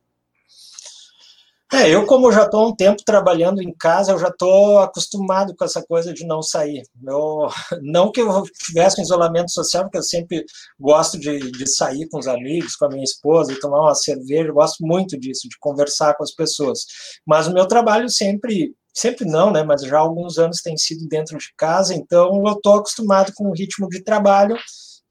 É, 1.74 1.88
eu 1.88 2.04
como 2.04 2.30
já 2.30 2.44
estou 2.44 2.68
um 2.68 2.76
tempo 2.76 3.02
trabalhando 3.02 3.62
em 3.62 3.72
casa, 3.72 4.12
eu 4.12 4.18
já 4.18 4.28
estou 4.28 4.78
acostumado 4.80 5.54
com 5.56 5.64
essa 5.64 5.82
coisa 5.82 6.12
de 6.12 6.26
não 6.26 6.42
sair. 6.42 6.82
Eu, 7.02 7.48
não 7.80 8.12
que 8.12 8.20
eu 8.20 8.42
tivesse 8.66 9.00
um 9.00 9.02
isolamento 9.02 9.50
social, 9.50 9.84
porque 9.84 9.96
eu 9.96 10.02
sempre 10.02 10.44
gosto 10.78 11.18
de, 11.18 11.38
de 11.50 11.66
sair 11.66 12.06
com 12.10 12.18
os 12.18 12.28
amigos, 12.28 12.76
com 12.76 12.84
a 12.84 12.88
minha 12.90 13.02
esposa, 13.02 13.58
tomar 13.58 13.80
uma 13.80 13.94
cerveja, 13.94 14.48
eu 14.48 14.54
gosto 14.54 14.86
muito 14.86 15.18
disso, 15.18 15.48
de 15.48 15.56
conversar 15.58 16.14
com 16.14 16.22
as 16.22 16.34
pessoas. 16.34 16.80
Mas 17.26 17.46
o 17.46 17.54
meu 17.54 17.66
trabalho 17.66 18.08
sempre 18.10 18.74
sempre 18.94 19.24
não, 19.24 19.50
né? 19.50 19.62
Mas 19.62 19.82
já 19.82 19.96
há 19.96 20.00
alguns 20.00 20.38
anos 20.38 20.60
tem 20.60 20.76
sido 20.76 21.08
dentro 21.08 21.38
de 21.38 21.46
casa, 21.56 21.94
então 21.94 22.42
eu 22.46 22.52
estou 22.52 22.74
acostumado 22.74 23.32
com 23.34 23.48
o 23.48 23.54
ritmo 23.54 23.88
de 23.88 24.02
trabalho 24.04 24.56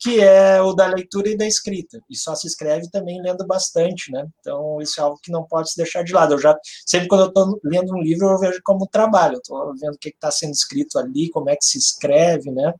que 0.01 0.19
é 0.19 0.59
o 0.59 0.73
da 0.73 0.87
leitura 0.87 1.29
e 1.29 1.37
da 1.37 1.45
escrita. 1.45 2.01
E 2.09 2.17
só 2.17 2.33
se 2.33 2.47
escreve 2.47 2.89
também 2.89 3.21
lendo 3.21 3.45
bastante, 3.45 4.11
né? 4.11 4.27
Então, 4.39 4.81
isso 4.81 4.99
é 4.99 5.03
algo 5.03 5.19
que 5.21 5.31
não 5.31 5.43
pode 5.43 5.69
se 5.69 5.77
deixar 5.77 6.03
de 6.03 6.11
lado. 6.11 6.33
Eu 6.33 6.39
já, 6.39 6.57
sempre 6.87 7.07
quando 7.07 7.21
eu 7.21 7.27
estou 7.27 7.59
lendo 7.63 7.93
um 7.93 8.01
livro, 8.01 8.27
eu 8.27 8.39
vejo 8.39 8.59
como 8.63 8.87
trabalho. 8.87 9.37
Estou 9.37 9.75
vendo 9.77 9.93
o 9.93 9.99
que 9.99 10.09
está 10.09 10.31
sendo 10.31 10.53
escrito 10.53 10.97
ali, 10.97 11.29
como 11.29 11.51
é 11.51 11.55
que 11.55 11.63
se 11.63 11.77
escreve, 11.77 12.49
né? 12.49 12.73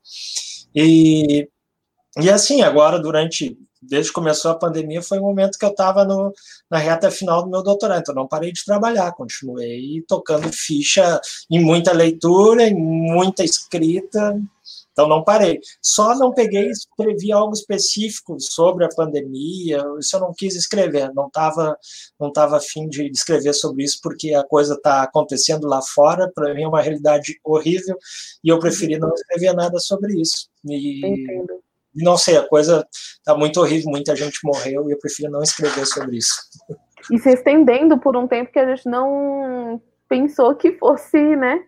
E, 0.73 1.47
e 2.19 2.29
assim, 2.29 2.63
agora, 2.63 2.99
durante 2.99 3.55
desde 3.79 4.09
que 4.09 4.15
começou 4.15 4.51
a 4.51 4.57
pandemia, 4.57 5.01
foi 5.01 5.19
o 5.19 5.23
momento 5.23 5.57
que 5.57 5.65
eu 5.65 5.69
estava 5.71 6.05
na 6.69 6.77
reta 6.77 7.09
final 7.09 7.43
do 7.43 7.49
meu 7.49 7.63
doutorado. 7.63 8.01
Então, 8.01 8.15
não 8.15 8.27
parei 8.27 8.51
de 8.51 8.63
trabalhar, 8.63 9.11
continuei 9.13 10.03
tocando 10.07 10.51
ficha 10.51 11.19
em 11.49 11.59
muita 11.59 11.91
leitura, 11.91 12.67
em 12.67 12.75
muita 12.75 13.43
escrita, 13.43 14.39
então 14.91 15.07
não 15.07 15.23
parei. 15.23 15.59
Só 15.81 16.15
não 16.15 16.33
peguei 16.33 16.67
e 16.67 16.71
escrevi 16.71 17.31
algo 17.31 17.53
específico 17.53 18.37
sobre 18.39 18.85
a 18.85 18.89
pandemia. 18.89 19.83
Isso 19.99 20.15
eu 20.15 20.19
não 20.19 20.33
quis 20.35 20.55
escrever. 20.55 21.11
Não 21.13 21.27
estava 21.27 21.77
não 22.19 22.31
tava 22.31 22.57
afim 22.57 22.87
de 22.87 23.09
escrever 23.09 23.53
sobre 23.53 23.83
isso 23.83 23.99
porque 24.01 24.33
a 24.33 24.43
coisa 24.43 24.75
está 24.75 25.03
acontecendo 25.03 25.67
lá 25.67 25.81
fora. 25.81 26.31
Para 26.33 26.53
mim 26.53 26.63
é 26.63 26.67
uma 26.67 26.81
realidade 26.81 27.39
horrível 27.43 27.97
e 28.43 28.49
eu 28.49 28.59
preferi 28.59 28.97
não 28.99 29.13
escrever 29.13 29.53
nada 29.53 29.79
sobre 29.79 30.19
isso. 30.19 30.49
E, 30.65 31.05
Entendo. 31.05 31.61
não 31.95 32.17
sei, 32.17 32.37
a 32.37 32.47
coisa 32.47 32.85
está 32.91 33.35
muito 33.35 33.59
horrível. 33.59 33.89
Muita 33.89 34.15
gente 34.15 34.39
morreu 34.43 34.89
e 34.89 34.93
eu 34.93 34.99
prefiro 34.99 35.31
não 35.31 35.41
escrever 35.41 35.85
sobre 35.85 36.17
isso. 36.17 36.35
E 37.09 37.17
se 37.17 37.29
estendendo 37.31 37.97
por 37.97 38.15
um 38.15 38.27
tempo 38.27 38.51
que 38.51 38.59
a 38.59 38.75
gente 38.75 38.87
não 38.87 39.81
pensou 40.07 40.53
que 40.55 40.73
fosse, 40.73 41.17
né? 41.35 41.63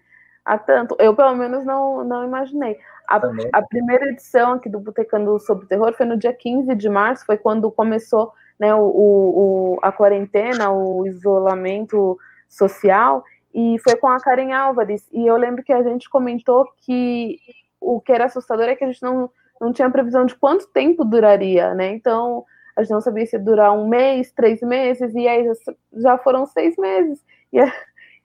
Há 0.45 0.57
tanto. 0.57 0.95
Eu, 0.99 1.15
pelo 1.15 1.35
menos, 1.35 1.65
não, 1.65 2.03
não 2.03 2.25
imaginei. 2.25 2.77
A, 3.07 3.21
a, 3.53 3.61
primeira 3.61 4.09
edição 4.09 4.53
aqui 4.53 4.69
do 4.69 4.79
Botecando 4.79 5.37
sobre 5.39 5.67
Terror 5.67 5.93
foi 5.93 6.05
no 6.05 6.17
dia 6.17 6.33
15 6.33 6.73
de 6.75 6.89
março, 6.89 7.25
foi 7.25 7.37
quando 7.37 7.71
começou 7.71 8.31
né, 8.59 8.73
o, 8.73 8.81
o, 8.81 9.79
a 9.81 9.91
quarentena, 9.91 10.71
o 10.71 11.05
isolamento 11.05 12.17
social, 12.47 13.23
e 13.53 13.77
foi 13.83 13.95
com 13.95 14.07
a 14.07 14.19
Karen 14.19 14.53
Álvares. 14.53 15.07
E 15.11 15.27
eu 15.27 15.37
lembro 15.37 15.63
que 15.63 15.73
a 15.73 15.83
gente 15.83 16.09
comentou 16.09 16.67
que 16.77 17.39
o 17.79 17.99
que 17.99 18.11
era 18.11 18.25
assustador 18.25 18.65
é 18.65 18.75
que 18.75 18.83
a 18.83 18.87
gente 18.87 19.03
não, 19.03 19.29
não 19.59 19.73
tinha 19.73 19.89
previsão 19.89 20.25
de 20.25 20.35
quanto 20.35 20.67
tempo 20.67 21.03
duraria, 21.03 21.73
né? 21.73 21.89
Então, 21.89 22.45
a 22.75 22.81
gente 22.81 22.93
não 22.93 23.01
sabia 23.01 23.25
se 23.25 23.35
ia 23.35 23.39
durar 23.39 23.71
um 23.71 23.87
mês, 23.87 24.31
três 24.31 24.61
meses, 24.61 25.13
e 25.13 25.27
aí 25.27 25.45
já, 25.45 25.73
já 25.93 26.17
foram 26.17 26.45
seis 26.45 26.75
meses. 26.77 27.23
E, 27.51 27.59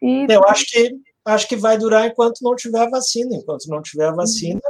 e... 0.00 0.26
Eu 0.32 0.42
acho 0.48 0.64
que 0.66 1.00
acho 1.28 1.48
que 1.48 1.56
vai 1.56 1.78
durar 1.78 2.06
enquanto 2.06 2.40
não 2.42 2.54
tiver 2.54 2.88
vacina. 2.88 3.36
Enquanto 3.36 3.66
não 3.66 3.82
tiver 3.82 4.12
vacina, 4.12 4.60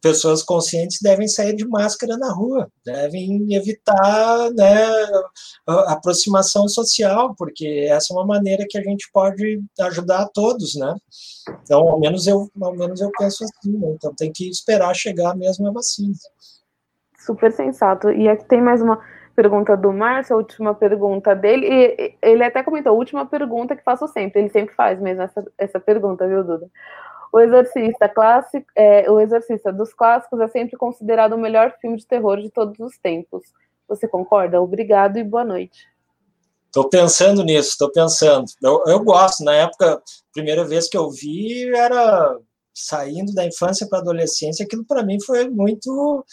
pessoas 0.00 0.42
conscientes 0.42 0.98
devem 1.00 1.28
sair 1.28 1.54
de 1.54 1.66
máscara 1.66 2.16
na 2.16 2.32
rua, 2.32 2.68
devem 2.84 3.54
evitar 3.54 4.50
né, 4.52 4.86
aproximação 5.66 6.66
social, 6.68 7.34
porque 7.36 7.86
essa 7.90 8.12
é 8.12 8.16
uma 8.16 8.26
maneira 8.26 8.66
que 8.68 8.78
a 8.78 8.82
gente 8.82 9.08
pode 9.12 9.62
ajudar 9.80 10.22
a 10.22 10.28
todos, 10.28 10.74
né? 10.74 10.94
Então, 11.62 11.88
ao 11.88 12.00
menos 12.00 12.26
eu, 12.26 12.50
ao 12.60 12.74
menos 12.74 13.00
eu 13.00 13.10
penso 13.18 13.44
assim, 13.44 13.72
né? 13.72 13.92
então 13.94 14.14
tem 14.14 14.32
que 14.32 14.48
esperar 14.48 14.94
chegar 14.94 15.36
mesmo 15.36 15.68
a 15.68 15.72
vacina. 15.72 16.14
Super 17.18 17.52
sensato. 17.52 18.10
E 18.10 18.28
aqui 18.28 18.46
tem 18.46 18.62
mais 18.62 18.80
uma 18.80 18.98
pergunta 19.40 19.74
do 19.74 19.90
Márcio, 19.90 20.34
a 20.34 20.36
última 20.36 20.74
pergunta 20.74 21.34
dele, 21.34 21.66
e 21.66 22.14
ele 22.20 22.44
até 22.44 22.62
comentou, 22.62 22.92
a 22.92 22.94
última 22.94 23.24
pergunta 23.24 23.74
que 23.74 23.82
faço 23.82 24.06
sempre, 24.08 24.42
ele 24.42 24.50
sempre 24.50 24.74
faz 24.74 25.00
mesmo 25.00 25.22
essa, 25.22 25.42
essa 25.56 25.80
pergunta, 25.80 26.28
viu, 26.28 26.44
Duda? 26.44 26.68
O 27.32 27.40
Exorcista 27.40 28.06
clássico, 28.06 28.66
é, 28.76 29.10
o 29.10 29.18
Exorcista 29.18 29.72
dos 29.72 29.94
clássicos 29.94 30.40
é 30.40 30.48
sempre 30.48 30.76
considerado 30.76 31.32
o 31.32 31.38
melhor 31.38 31.74
filme 31.80 31.96
de 31.96 32.06
terror 32.06 32.36
de 32.38 32.50
todos 32.50 32.78
os 32.80 32.98
tempos. 32.98 33.44
Você 33.88 34.06
concorda? 34.06 34.60
Obrigado 34.60 35.16
e 35.16 35.24
boa 35.24 35.44
noite. 35.44 35.88
Estou 36.66 36.90
pensando 36.90 37.42
nisso, 37.42 37.70
estou 37.70 37.90
pensando. 37.90 38.44
Eu, 38.62 38.84
eu 38.86 39.02
gosto. 39.02 39.42
Na 39.42 39.54
época, 39.54 40.02
primeira 40.34 40.64
vez 40.64 40.86
que 40.86 40.98
eu 40.98 41.08
vi 41.10 41.72
era 41.74 42.36
saindo 42.74 43.32
da 43.34 43.44
infância 43.44 43.86
para 43.88 43.98
a 43.98 44.02
adolescência, 44.02 44.64
aquilo 44.64 44.84
para 44.84 45.02
mim 45.02 45.18
foi 45.24 45.48
muito, 45.48 46.24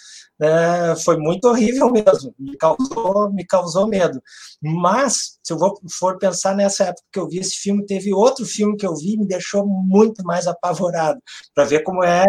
é, 0.41 0.95
foi 1.03 1.17
muito 1.17 1.45
horrível 1.47 1.89
mesmo, 1.91 2.33
me 2.37 2.55
causou, 2.57 3.31
me 3.31 3.45
causou 3.45 3.87
medo. 3.87 4.21
Mas, 4.61 5.37
se 5.43 5.53
eu 5.53 5.57
for 5.99 6.17
pensar 6.17 6.55
nessa 6.55 6.85
época 6.85 7.03
que 7.11 7.19
eu 7.19 7.27
vi 7.27 7.39
esse 7.39 7.55
filme, 7.55 7.85
teve 7.85 8.13
outro 8.13 8.45
filme 8.45 8.77
que 8.77 8.85
eu 8.85 8.95
vi 8.95 9.13
e 9.13 9.17
me 9.17 9.27
deixou 9.27 9.65
muito 9.65 10.23
mais 10.23 10.47
apavorado, 10.47 11.19
para 11.53 11.65
ver 11.65 11.83
como 11.83 12.03
é 12.03 12.25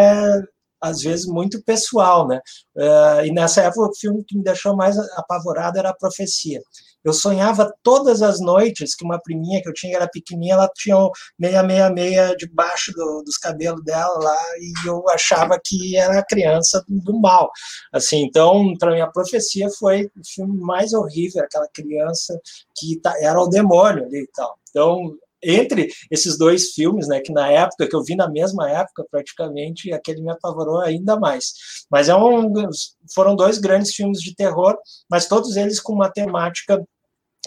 às 0.81 1.03
vezes 1.03 1.27
muito 1.27 1.63
pessoal, 1.65 2.27
né? 2.29 2.41
Uh, 2.77 3.25
e 3.25 3.33
nessa 3.33 3.63
época 3.63 3.91
o 3.91 3.97
filme 3.97 4.25
que 4.25 4.37
me 4.37 4.45
deixou 4.45 4.77
mais 4.77 4.97
apavorado 5.17 5.79
era 5.79 5.91
a 5.91 5.97
Profecia. 5.97 6.61
Eu 7.09 7.13
sonhava 7.15 7.73
todas 7.83 8.23
as 8.23 8.39
noites 8.41 8.95
que 8.95 9.05
uma 9.05 9.21
priminha 9.21 9.63
que 9.63 9.69
eu 9.69 9.73
tinha 9.73 9.97
era 9.97 10.07
pequenininha, 10.09 10.55
ela 10.55 10.71
tinha 10.77 10.97
um 10.99 11.11
meia, 11.39 11.63
meia, 11.63 11.91
meia 11.91 12.35
debaixo 12.37 12.93
do, 12.93 13.23
dos 13.25 13.39
cabelos 13.39 13.83
dela 13.83 14.19
lá, 14.19 14.39
e 14.61 14.89
eu 14.89 15.09
achava 15.09 15.59
que 15.65 15.97
era 15.97 16.19
a 16.19 16.25
criança 16.25 16.85
do 16.87 17.19
mal. 17.19 17.51
Assim, 17.93 18.23
então, 18.23 18.75
para 18.79 18.93
mim, 18.93 19.01
a 19.01 19.11
profecia 19.11 19.69
foi 19.71 20.05
o 20.05 20.27
filme 20.27 20.59
mais 20.61 20.93
horrível, 20.93 21.43
aquela 21.43 21.69
criança 21.73 22.39
que 22.77 23.01
tá, 23.01 23.15
era 23.21 23.41
o 23.41 23.49
demônio 23.49 24.05
ali 24.05 24.23
e 24.23 24.31
tal. 24.35 24.59
Então, 24.69 25.17
entre 25.43 25.89
esses 26.11 26.37
dois 26.37 26.73
filmes, 26.73 27.07
né, 27.09 27.20
que 27.20 27.32
na 27.32 27.51
época, 27.51 27.89
que 27.89 27.95
eu 27.95 28.03
vi 28.03 28.16
na 28.16 28.28
mesma 28.28 28.70
época 28.70 29.07
praticamente, 29.11 29.93
aquele 29.93 30.20
me 30.20 30.31
apavorou 30.31 30.81
ainda 30.81 31.19
mais. 31.19 31.53
Mas 31.91 32.09
é 32.09 32.16
um, 32.16 32.53
foram 33.15 33.37
dois 33.37 33.59
grandes 33.59 33.95
filmes 33.95 34.20
de 34.20 34.35
terror, 34.35 34.77
mas 35.11 35.27
todos 35.27 35.57
eles 35.57 35.81
com 35.81 35.93
uma 35.93 36.11
temática 36.11 36.82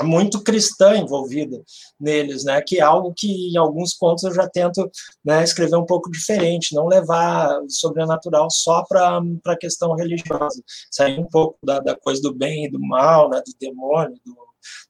muito 0.01 0.43
cristã 0.43 0.95
envolvida 0.97 1.61
neles, 1.99 2.43
né? 2.43 2.61
Que 2.61 2.79
é 2.79 2.81
algo 2.81 3.13
que 3.15 3.51
em 3.51 3.57
alguns 3.57 3.93
contos 3.93 4.23
eu 4.23 4.33
já 4.33 4.47
tento 4.47 4.89
né, 5.23 5.43
escrever 5.43 5.75
um 5.75 5.85
pouco 5.85 6.11
diferente, 6.11 6.75
não 6.75 6.87
levar 6.87 7.61
o 7.61 7.69
sobrenatural 7.69 8.49
só 8.49 8.83
para 8.83 9.21
a 9.45 9.57
questão 9.57 9.93
religiosa, 9.95 10.61
sair 10.89 11.19
um 11.19 11.27
pouco 11.27 11.57
da, 11.63 11.79
da 11.79 11.95
coisa 11.95 12.21
do 12.21 12.33
bem 12.33 12.65
e 12.65 12.71
do 12.71 12.79
mal, 12.79 13.29
né? 13.29 13.41
Do 13.45 13.53
demônio, 13.59 14.17
do, 14.25 14.35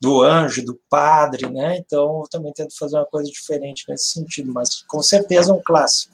do 0.02 0.22
anjo, 0.22 0.66
do 0.66 0.80
padre, 0.90 1.50
né? 1.50 1.78
Então, 1.78 2.22
eu 2.22 2.30
também 2.30 2.54
tento 2.54 2.78
fazer 2.78 2.98
uma 2.98 3.06
coisa 3.06 3.30
diferente 3.30 3.86
nesse 3.88 4.12
sentido, 4.12 4.52
mas 4.54 4.84
com 4.84 5.02
certeza 5.02 5.54
um 5.54 5.62
clássico. 5.64 6.14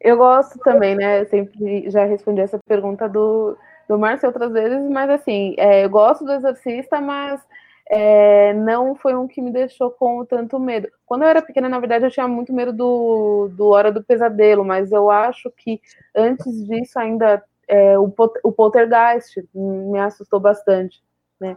Eu 0.00 0.16
gosto 0.16 0.58
também, 0.58 0.96
né? 0.96 1.20
Eu 1.20 1.26
sempre 1.26 1.88
já 1.90 2.04
respondi 2.04 2.40
essa 2.40 2.58
pergunta 2.66 3.08
do, 3.08 3.56
do 3.88 3.98
Márcio 3.98 4.26
outras 4.26 4.52
vezes, 4.52 4.90
mas 4.90 5.08
assim, 5.08 5.54
é, 5.56 5.84
eu 5.84 5.90
gosto 5.90 6.24
do 6.24 6.32
Exorcista, 6.32 7.00
mas 7.00 7.40
é, 7.88 8.52
não 8.54 8.94
foi 8.94 9.14
um 9.14 9.26
que 9.26 9.40
me 9.40 9.50
deixou 9.50 9.90
com 9.90 10.24
tanto 10.24 10.58
medo. 10.58 10.88
Quando 11.04 11.22
eu 11.22 11.28
era 11.28 11.42
pequena, 11.42 11.68
na 11.68 11.78
verdade, 11.78 12.04
eu 12.04 12.10
tinha 12.10 12.28
muito 12.28 12.52
medo 12.52 12.72
do, 12.72 13.50
do 13.52 13.68
Hora 13.68 13.92
do 13.92 14.02
Pesadelo, 14.02 14.64
mas 14.64 14.92
eu 14.92 15.10
acho 15.10 15.50
que 15.50 15.80
antes 16.14 16.66
disso 16.66 16.98
ainda 16.98 17.42
é, 17.68 17.98
o, 17.98 18.12
o 18.42 18.52
Poltergeist 18.52 19.48
me 19.54 19.98
assustou 19.98 20.40
bastante, 20.40 21.02
né? 21.40 21.56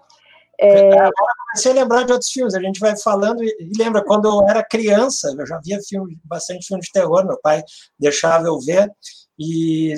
É... 0.57 0.93
Agora 0.93 1.34
comecei 1.49 1.72
a 1.72 1.76
lembrar 1.76 2.03
de 2.03 2.14
outros 2.14 2.31
filmes. 2.31 2.56
A 2.56 2.61
gente 2.61 2.80
vai 2.80 2.97
falando 2.97 3.43
e, 3.43 3.47
e, 3.60 3.72
lembra 3.77 4.03
quando 4.03 4.27
eu 4.27 4.47
era 4.47 4.64
criança, 4.64 5.34
eu 5.38 5.45
já 5.45 5.60
via 5.64 5.80
filme, 5.88 6.18
bastante 6.23 6.68
filme 6.68 6.81
de 6.81 6.91
terror. 6.91 7.26
Meu 7.26 7.39
pai 7.41 7.64
deixava 7.99 8.47
eu 8.47 8.60
ver 8.60 8.89
e 9.38 9.93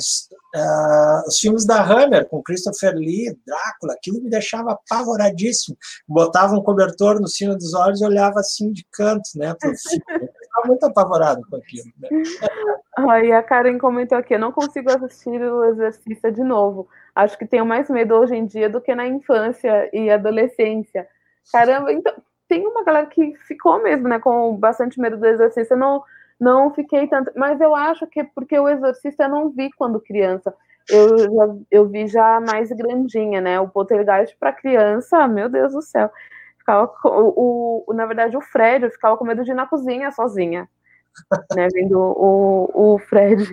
uh, 0.57 1.27
os 1.27 1.39
filmes 1.39 1.65
da 1.65 1.81
Hammer, 1.84 2.27
com 2.27 2.41
Christopher 2.41 2.93
Lee, 2.95 3.38
Drácula, 3.45 3.93
aquilo 3.93 4.21
me 4.21 4.29
deixava 4.29 4.71
apavoradíssimo. 4.71 5.77
Botava 6.07 6.55
um 6.55 6.63
cobertor 6.63 7.19
no 7.19 7.27
cima 7.27 7.55
dos 7.55 7.73
olhos 7.73 8.01
e 8.01 8.05
olhava 8.05 8.39
assim 8.39 8.71
de 8.71 8.85
canto, 8.91 9.29
né? 9.35 9.53
Pro 9.59 9.73
filme. 9.75 10.03
Eu 10.09 10.27
ficava 10.27 10.67
muito 10.67 10.85
apavorado 10.85 11.41
com 11.49 11.55
aquilo. 11.57 11.91
Né? 11.99 13.34
A 13.34 13.43
Karen 13.43 13.77
comentou 13.77 14.17
aqui, 14.17 14.34
eu 14.34 14.39
não 14.39 14.51
consigo 14.51 14.89
assistir 14.89 15.41
o 15.41 15.63
Exorcista 15.65 16.31
de 16.31 16.43
novo. 16.43 16.88
Acho 17.15 17.38
que 17.38 17.45
tenho 17.45 17.65
mais 17.65 17.89
medo 17.89 18.15
hoje 18.15 18.35
em 18.35 18.45
dia 18.45 18.69
do 18.69 18.81
que 18.81 18.93
na 18.95 19.07
infância 19.07 19.89
e 19.93 20.09
adolescência. 20.09 21.07
Caramba, 21.51 21.91
então 21.93 22.13
tem 22.47 22.65
uma 22.65 22.84
galera 22.84 23.07
que 23.07 23.35
ficou 23.47 23.81
mesmo, 23.81 24.07
né, 24.07 24.19
com 24.19 24.55
bastante 24.55 24.99
medo 24.99 25.17
do 25.17 25.25
Exorcista. 25.25 25.75
Não, 25.75 26.03
não 26.39 26.73
fiquei 26.73 27.07
tanto, 27.07 27.31
mas 27.35 27.59
eu 27.59 27.76
acho 27.76 28.05
que 28.07 28.19
é 28.19 28.23
porque 28.23 28.57
o 28.59 28.69
Exorcista 28.69 29.23
eu 29.23 29.30
não 29.30 29.49
vi 29.49 29.72
quando 29.72 29.99
criança. 29.99 30.53
Eu, 30.89 31.18
já, 31.18 31.55
eu 31.72 31.88
vi 31.89 32.07
já 32.07 32.39
mais 32.39 32.72
grandinha, 32.72 33.41
né? 33.41 33.59
O 33.59 33.68
Poltergeist 33.68 34.38
para 34.38 34.53
criança, 34.53 35.27
meu 35.27 35.49
Deus 35.49 35.73
do 35.73 35.81
céu. 35.81 36.09
Ficava 36.57 36.91
o, 37.05 37.84
o, 37.88 37.93
na 37.93 38.05
verdade, 38.05 38.38
o 38.38 38.41
Fred, 38.41 38.85
eu 38.85 38.91
ficava 38.91 39.18
com 39.18 39.26
medo 39.26 39.43
de 39.43 39.51
ir 39.51 39.53
na 39.53 39.65
cozinha 39.65 40.11
sozinha, 40.11 40.69
né? 41.55 41.68
Vendo 41.73 41.99
o, 41.99 42.93
o 42.93 42.99
Fred. 42.99 43.43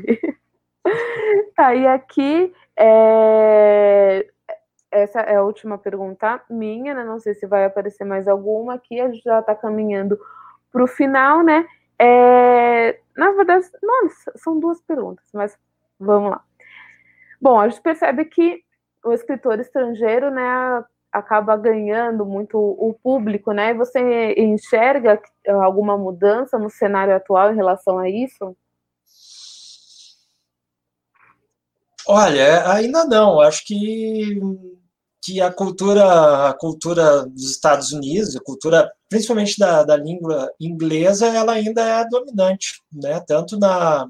tá, 1.56 1.74
e 1.74 1.86
aqui 1.86 2.52
é, 2.78 4.27
essa 4.90 5.20
é 5.20 5.36
a 5.36 5.43
última 5.43 5.77
pergunta 5.78 6.40
minha, 6.48 6.94
né? 6.94 7.05
Não 7.05 7.19
sei 7.19 7.35
se 7.35 7.47
vai 7.47 7.65
aparecer 7.65 8.05
mais 8.05 8.28
alguma 8.28 8.74
aqui, 8.74 9.01
a 9.01 9.09
gente 9.11 9.23
já 9.24 9.40
está 9.40 9.55
caminhando 9.55 10.19
para 10.70 10.85
o 10.85 10.86
final, 10.86 11.43
né? 11.43 11.66
É, 11.99 12.99
na 13.16 13.33
verdade, 13.33 13.66
nossa, 13.83 14.33
são 14.37 14.59
duas 14.59 14.81
perguntas, 14.83 15.25
mas 15.33 15.57
vamos 15.99 16.31
lá. 16.31 16.43
Bom, 17.41 17.61
a 17.61 17.69
gente 17.69 17.83
percebe 17.83 18.25
que 18.25 18.62
o 19.05 19.12
escritor 19.12 19.61
estrangeiro, 19.61 20.31
né, 20.31 20.85
acaba 21.12 21.57
ganhando 21.57 22.27
muito 22.27 22.59
o 22.59 22.93
público, 23.01 23.53
né? 23.53 23.73
Você 23.75 24.35
enxerga 24.37 25.23
alguma 25.62 25.97
mudança 25.97 26.59
no 26.59 26.69
cenário 26.69 27.15
atual 27.15 27.53
em 27.53 27.57
relação 27.57 27.99
a 27.99 28.09
isso? 28.09 28.57
Olha, 32.07 32.69
ainda 32.73 33.05
não. 33.05 33.41
Acho 33.41 33.65
que 33.65 34.41
que 35.24 35.40
a 35.40 35.51
cultura, 35.51 36.51
a 36.51 36.52
cultura 36.52 37.24
dos 37.26 37.51
Estados 37.51 37.92
Unidos, 37.92 38.36
a 38.36 38.40
cultura 38.40 38.92
principalmente 39.09 39.59
da, 39.59 39.82
da 39.82 39.96
língua 39.96 40.52
inglesa, 40.60 41.26
ela 41.28 41.52
ainda 41.52 41.82
é 41.82 42.06
dominante, 42.09 42.82
né? 42.92 43.20
Tanto 43.26 43.59
na 43.59 44.06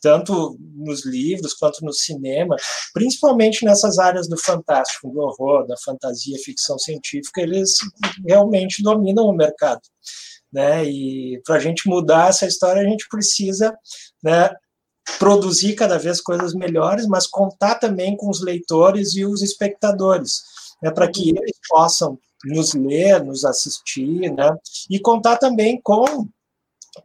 tanto 0.00 0.58
nos 0.76 1.06
livros 1.06 1.54
quanto 1.54 1.82
no 1.82 1.90
cinema, 1.90 2.56
principalmente 2.92 3.64
nessas 3.64 3.98
áreas 3.98 4.28
do 4.28 4.36
fantástico, 4.36 5.10
do 5.10 5.18
horror, 5.18 5.66
da 5.66 5.76
fantasia, 5.78 6.36
ficção 6.44 6.78
científica, 6.78 7.40
eles 7.40 7.78
realmente 8.26 8.82
dominam 8.82 9.24
o 9.24 9.34
mercado, 9.34 9.80
né? 10.52 10.84
E 10.84 11.40
para 11.46 11.56
a 11.56 11.58
gente 11.58 11.88
mudar 11.88 12.28
essa 12.28 12.46
história, 12.46 12.82
a 12.82 12.88
gente 12.88 13.08
precisa, 13.08 13.74
né, 14.22 14.50
produzir 15.18 15.74
cada 15.74 15.98
vez 15.98 16.20
coisas 16.20 16.54
melhores, 16.54 17.06
mas 17.06 17.26
contar 17.26 17.76
também 17.76 18.16
com 18.16 18.28
os 18.28 18.40
leitores 18.40 19.14
e 19.14 19.24
os 19.24 19.42
espectadores, 19.42 20.42
né, 20.82 20.90
para 20.90 21.10
que 21.10 21.32
uhum. 21.32 21.38
eles 21.38 21.58
possam 21.68 22.18
nos 22.44 22.74
ler, 22.74 23.22
nos 23.24 23.44
assistir, 23.44 24.32
né, 24.32 24.56
e 24.90 24.98
contar 24.98 25.36
também 25.36 25.80
com 25.82 26.28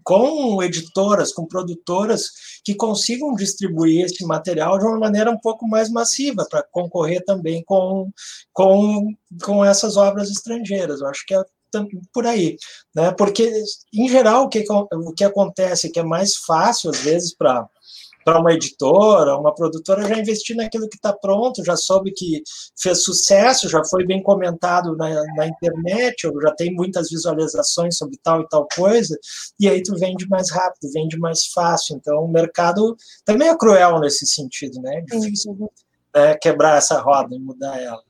com 0.03 0.61
editoras, 0.61 1.34
com 1.34 1.47
produtoras 1.47 2.30
que 2.63 2.76
consigam 2.76 3.34
distribuir 3.34 4.05
esse 4.05 4.23
material 4.23 4.77
de 4.77 4.85
uma 4.85 4.99
maneira 4.99 5.31
um 5.31 5.39
pouco 5.39 5.67
mais 5.67 5.89
massiva, 5.89 6.45
para 6.47 6.63
concorrer 6.71 7.23
também 7.26 7.63
com, 7.63 8.11
com, 8.53 9.13
com 9.43 9.65
essas 9.65 9.97
obras 9.97 10.30
estrangeiras. 10.30 11.01
Eu 11.01 11.07
acho 11.07 11.26
que 11.26 11.34
é 11.34 11.43
por 12.14 12.26
aí, 12.26 12.58
né? 12.96 13.12
Porque 13.12 13.52
em 13.94 14.10
geral 14.10 14.46
o 14.46 14.50
que 14.50 14.64
o 14.70 15.14
que 15.14 15.24
acontece 15.24 15.88
é 15.88 15.90
que 15.90 16.00
é 16.00 16.04
mais 16.04 16.36
fácil 16.36 16.90
às 16.90 17.00
vezes 17.02 17.36
para 17.36 17.68
para 18.30 18.40
uma 18.40 18.54
editora, 18.54 19.38
uma 19.38 19.56
produtora 19.56 20.08
já 20.08 20.16
investir 20.16 20.56
naquilo 20.56 20.88
que 20.88 20.98
está 20.98 21.12
pronto, 21.12 21.64
já 21.64 21.76
soube 21.76 22.12
que 22.12 22.44
fez 22.80 23.04
sucesso, 23.04 23.70
já 23.70 23.84
foi 23.86 24.06
bem 24.06 24.22
comentado 24.22 24.96
na, 24.96 25.10
na, 25.36 25.48
internet, 25.48 26.28
ou 26.28 26.40
já 26.41 26.52
tem 26.54 26.74
muitas 26.74 27.10
visualizações 27.10 27.98
sobre 27.98 28.20
tal 28.22 28.41
e 28.41 28.48
tal 28.48 28.68
coisa, 28.76 29.18
e 29.60 29.68
aí 29.68 29.82
tu 29.82 29.98
vende 29.98 30.28
mais 30.28 30.52
rápido, 30.52 30.91
vende 30.94 31.18
mais 31.18 31.48
fácil. 31.48 31.96
Então 31.96 32.24
o 32.24 32.28
mercado 32.28 32.96
também 33.26 33.48
é 33.48 33.58
cruel 33.58 34.00
nesse 34.00 34.28
sentido, 34.28 34.80
né? 34.82 34.98
É 34.98 35.02
difícil 35.02 35.58
né, 36.16 36.36
quebrar 36.36 36.78
essa 36.78 37.00
roda 37.00 37.36
e 37.36 37.40
mudar 37.40 37.82
ela. 37.82 38.09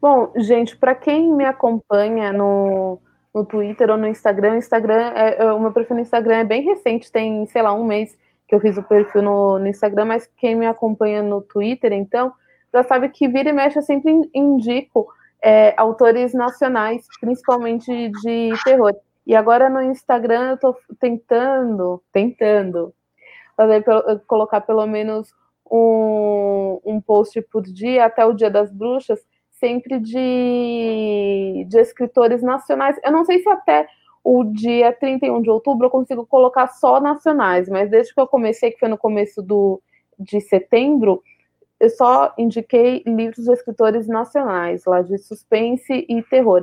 Bom, 0.00 0.32
gente, 0.36 0.76
para 0.76 0.94
quem 0.94 1.32
me 1.32 1.44
acompanha 1.44 2.32
no, 2.32 2.98
no 3.34 3.44
Twitter 3.44 3.90
ou 3.90 3.96
no 3.96 4.06
Instagram, 4.06 4.56
Instagram 4.56 5.12
é, 5.14 5.42
é, 5.42 5.52
o 5.52 5.60
meu 5.60 5.72
perfil 5.72 5.96
no 5.96 6.02
Instagram 6.02 6.36
é 6.36 6.44
bem 6.44 6.62
recente, 6.62 7.10
tem, 7.10 7.46
sei 7.46 7.62
lá, 7.62 7.72
um 7.72 7.84
mês 7.84 8.16
que 8.46 8.54
eu 8.54 8.60
fiz 8.60 8.76
o 8.76 8.82
perfil 8.82 9.22
no, 9.22 9.58
no, 9.58 9.66
Instagram, 9.66 10.04
mas 10.04 10.30
quem 10.36 10.54
me 10.54 10.66
acompanha 10.66 11.22
no 11.22 11.40
Twitter, 11.40 11.92
então, 11.92 12.32
já 12.72 12.82
sabe 12.84 13.08
que 13.08 13.26
vira 13.26 13.48
e 13.48 13.52
mexe 13.52 13.78
eu 13.78 13.82
sempre 13.82 14.12
indico 14.34 15.08
é, 15.42 15.74
autores 15.76 16.32
nacionais, 16.32 17.06
principalmente 17.20 18.10
de 18.22 18.50
terror. 18.64 18.94
E 19.26 19.34
agora 19.34 19.68
no 19.68 19.82
Instagram 19.82 20.50
eu 20.50 20.54
estou 20.54 20.76
tentando, 21.00 22.02
tentando, 22.12 22.94
fazer, 23.56 23.84
colocar 24.26 24.60
pelo 24.60 24.86
menos 24.86 25.34
um, 25.70 26.80
um 26.84 27.00
post 27.00 27.40
por 27.42 27.62
dia 27.62 28.04
até 28.04 28.24
o 28.24 28.32
Dia 28.32 28.50
das 28.50 28.70
Bruxas, 28.70 29.20
sempre 29.58 29.98
de, 29.98 31.64
de 31.68 31.80
escritores 31.80 32.42
nacionais. 32.42 32.96
Eu 33.04 33.12
não 33.12 33.24
sei 33.24 33.40
se 33.40 33.48
até 33.48 33.88
o 34.22 34.44
dia 34.44 34.92
31 34.92 35.40
de 35.42 35.50
outubro 35.50 35.86
eu 35.86 35.90
consigo 35.90 36.26
colocar 36.26 36.66
só 36.68 37.00
nacionais, 37.00 37.68
mas 37.68 37.90
desde 37.90 38.12
que 38.12 38.20
eu 38.20 38.26
comecei, 38.26 38.70
que 38.70 38.78
foi 38.78 38.88
no 38.88 38.98
começo 38.98 39.42
do, 39.42 39.80
de 40.18 40.40
setembro, 40.40 41.22
eu 41.78 41.90
só 41.90 42.34
indiquei 42.36 43.02
livros 43.06 43.44
de 43.44 43.52
escritores 43.52 44.08
nacionais, 44.08 44.84
lá 44.84 45.02
de 45.02 45.18
suspense 45.18 46.06
e 46.08 46.22
terror. 46.22 46.62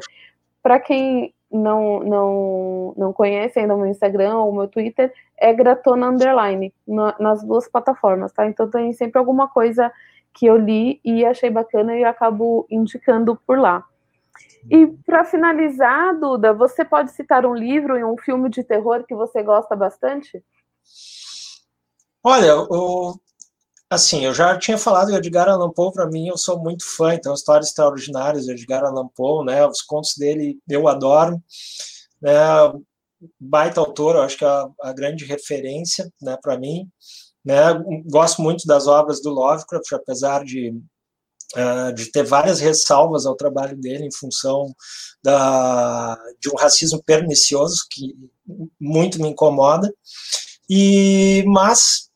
Para 0.62 0.80
quem 0.80 1.34
não, 1.52 2.00
não, 2.00 2.94
não 2.98 3.14
conhece 3.14 3.60
ainda 3.60 3.76
o 3.76 3.78
meu 3.78 3.88
Instagram 3.88 4.38
ou 4.40 4.50
o 4.50 4.56
meu 4.56 4.68
Twitter, 4.68 5.14
é 5.38 5.54
Gratona 5.54 6.08
Underline, 6.08 6.74
na, 6.88 7.16
nas 7.20 7.44
duas 7.44 7.68
plataformas, 7.68 8.34
tá? 8.34 8.48
Então 8.48 8.70
tem 8.70 8.92
sempre 8.92 9.20
alguma 9.20 9.48
coisa 9.48 9.92
que 10.34 10.46
eu 10.46 10.58
li 10.58 11.00
e 11.04 11.26
achei 11.26 11.50
bacana 11.50 11.96
e 11.96 12.04
acabo 12.04 12.66
indicando 12.70 13.40
por 13.46 13.60
lá. 13.60 13.86
E 14.70 14.88
para 15.06 15.26
finalizar, 15.26 16.18
Duda, 16.20 16.54
você 16.54 16.86
pode 16.86 17.12
citar 17.12 17.46
um 17.46 17.54
livro 17.54 17.98
e 17.98 18.04
um 18.04 18.18
filme 18.18 18.50
de 18.50 18.64
terror 18.64 19.04
que 19.06 19.14
você 19.14 19.44
gosta 19.44 19.76
bastante? 19.76 20.44
Olha, 22.24 22.58
o, 22.58 23.20
assim, 23.90 24.26
eu 24.26 24.34
já 24.34 24.58
tinha 24.58 24.78
falado 24.78 25.10
que 25.10 25.16
Edgar 25.16 25.50
Allan 25.50 25.72
Poe, 25.72 25.92
para 25.92 26.08
mim, 26.08 26.30
eu 26.30 26.38
sou 26.38 26.58
muito 26.60 26.86
fã, 26.86 27.14
então, 27.14 27.34
histórias 27.34 27.68
extraordinárias 27.68 28.46
de 28.46 28.52
Edgar 28.52 28.86
Allan 28.86 29.10
Poe, 29.14 29.46
né, 29.46 29.66
os 29.68 29.82
contos 29.82 30.16
dele 30.18 30.58
eu 30.70 30.88
adoro, 30.88 31.42
né, 32.22 32.34
baita 33.38 33.82
autor, 33.82 34.16
eu 34.16 34.22
acho 34.22 34.38
que 34.38 34.46
é 34.46 34.48
a, 34.48 34.70
a 34.84 34.94
grande 34.94 35.26
referência, 35.26 36.10
né, 36.22 36.38
para 36.42 36.58
mim, 36.58 36.90
né, 37.44 37.74
gosto 38.10 38.42
muito 38.42 38.66
das 38.66 38.88
obras 38.88 39.22
do 39.22 39.30
Lovecraft, 39.30 39.94
apesar 39.94 40.44
de 40.44 40.74
Uh, 41.56 41.94
de 41.94 42.12
ter 42.12 42.24
várias 42.24 42.60
ressalvas 42.60 43.28
ao 43.28 43.36
trabalho 43.36 43.78
dele 43.78 44.08
em 44.08 44.12
função 44.12 44.74
da, 45.24 46.18
de 46.40 46.50
um 46.50 46.56
racismo 46.56 47.00
pernicioso 47.04 47.86
que 47.92 48.16
muito 48.82 49.22
me 49.22 49.30
incomoda. 49.30 49.94
E 50.68 51.44
mas 51.46 52.10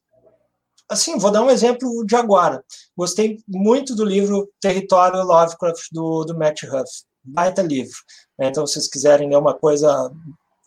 assim, 0.89 1.17
vou 1.17 1.31
dar 1.31 1.43
um 1.43 1.49
exemplo 1.49 2.05
de 2.05 2.15
agora. 2.15 2.63
Gostei 2.95 3.39
muito 3.47 3.95
do 3.95 4.05
livro 4.05 4.49
Território 4.59 5.23
Lovecraft 5.23 5.87
do, 5.91 6.23
do 6.23 6.37
Matt 6.37 6.63
Huff. 6.63 7.03
Baita 7.23 7.61
livro. 7.61 7.97
Então, 8.39 8.65
se 8.65 8.73
vocês 8.73 8.87
quiserem 8.87 9.29
ler 9.29 9.37
uma 9.37 9.53
coisa 9.53 10.09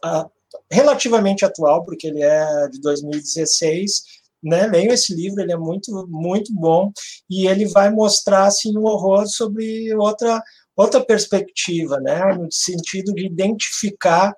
uh, 0.04 0.30
relativamente 0.70 1.44
atual, 1.44 1.84
porque 1.84 2.06
ele 2.06 2.22
é 2.22 2.68
de 2.68 2.80
2016, 2.80 4.19
né? 4.42 4.66
Leiam 4.66 4.92
esse 4.92 5.14
livro, 5.14 5.40
ele 5.40 5.52
é 5.52 5.56
muito 5.56 6.06
muito 6.08 6.52
bom 6.54 6.92
e 7.28 7.46
ele 7.46 7.66
vai 7.68 7.90
mostrar 7.90 8.46
assim 8.46 8.76
um 8.76 8.84
horror 8.84 9.26
sobre 9.26 9.94
outra 9.94 10.42
outra 10.76 11.04
perspectiva, 11.04 12.00
né? 12.00 12.34
No 12.34 12.50
sentido 12.50 13.12
de 13.12 13.26
identificar, 13.26 14.32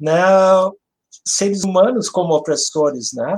né? 0.00 0.20
Seres 1.26 1.64
humanos 1.64 2.08
como 2.08 2.34
opressores, 2.34 3.12
né? 3.12 3.34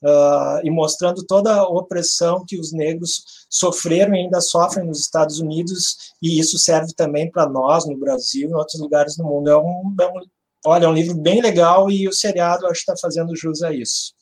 Uh, 0.00 0.62
e 0.62 0.70
mostrando 0.70 1.26
toda 1.26 1.52
a 1.52 1.68
opressão 1.68 2.44
que 2.46 2.58
os 2.58 2.72
negros 2.72 3.24
sofreram 3.50 4.14
e 4.14 4.20
ainda 4.20 4.40
sofrem 4.40 4.86
nos 4.86 5.00
Estados 5.00 5.40
Unidos, 5.40 5.96
e 6.22 6.38
isso 6.38 6.56
serve 6.56 6.92
também 6.94 7.28
para 7.28 7.48
nós 7.48 7.84
no 7.84 7.98
Brasil 7.98 8.48
e 8.48 8.52
em 8.52 8.54
outros 8.54 8.80
lugares 8.80 9.16
do 9.16 9.24
mundo. 9.24 9.50
É 9.50 9.56
um, 9.56 9.96
é 10.00 10.06
um, 10.06 10.20
olha, 10.66 10.84
é 10.84 10.88
um 10.88 10.92
livro 10.92 11.16
bem 11.16 11.40
legal 11.40 11.90
e 11.90 12.06
o 12.06 12.12
seriado 12.12 12.66
acho 12.66 12.84
que 12.84 12.92
está 12.92 12.94
fazendo 12.96 13.34
jus 13.34 13.60
a 13.62 13.72
isso. 13.72 14.14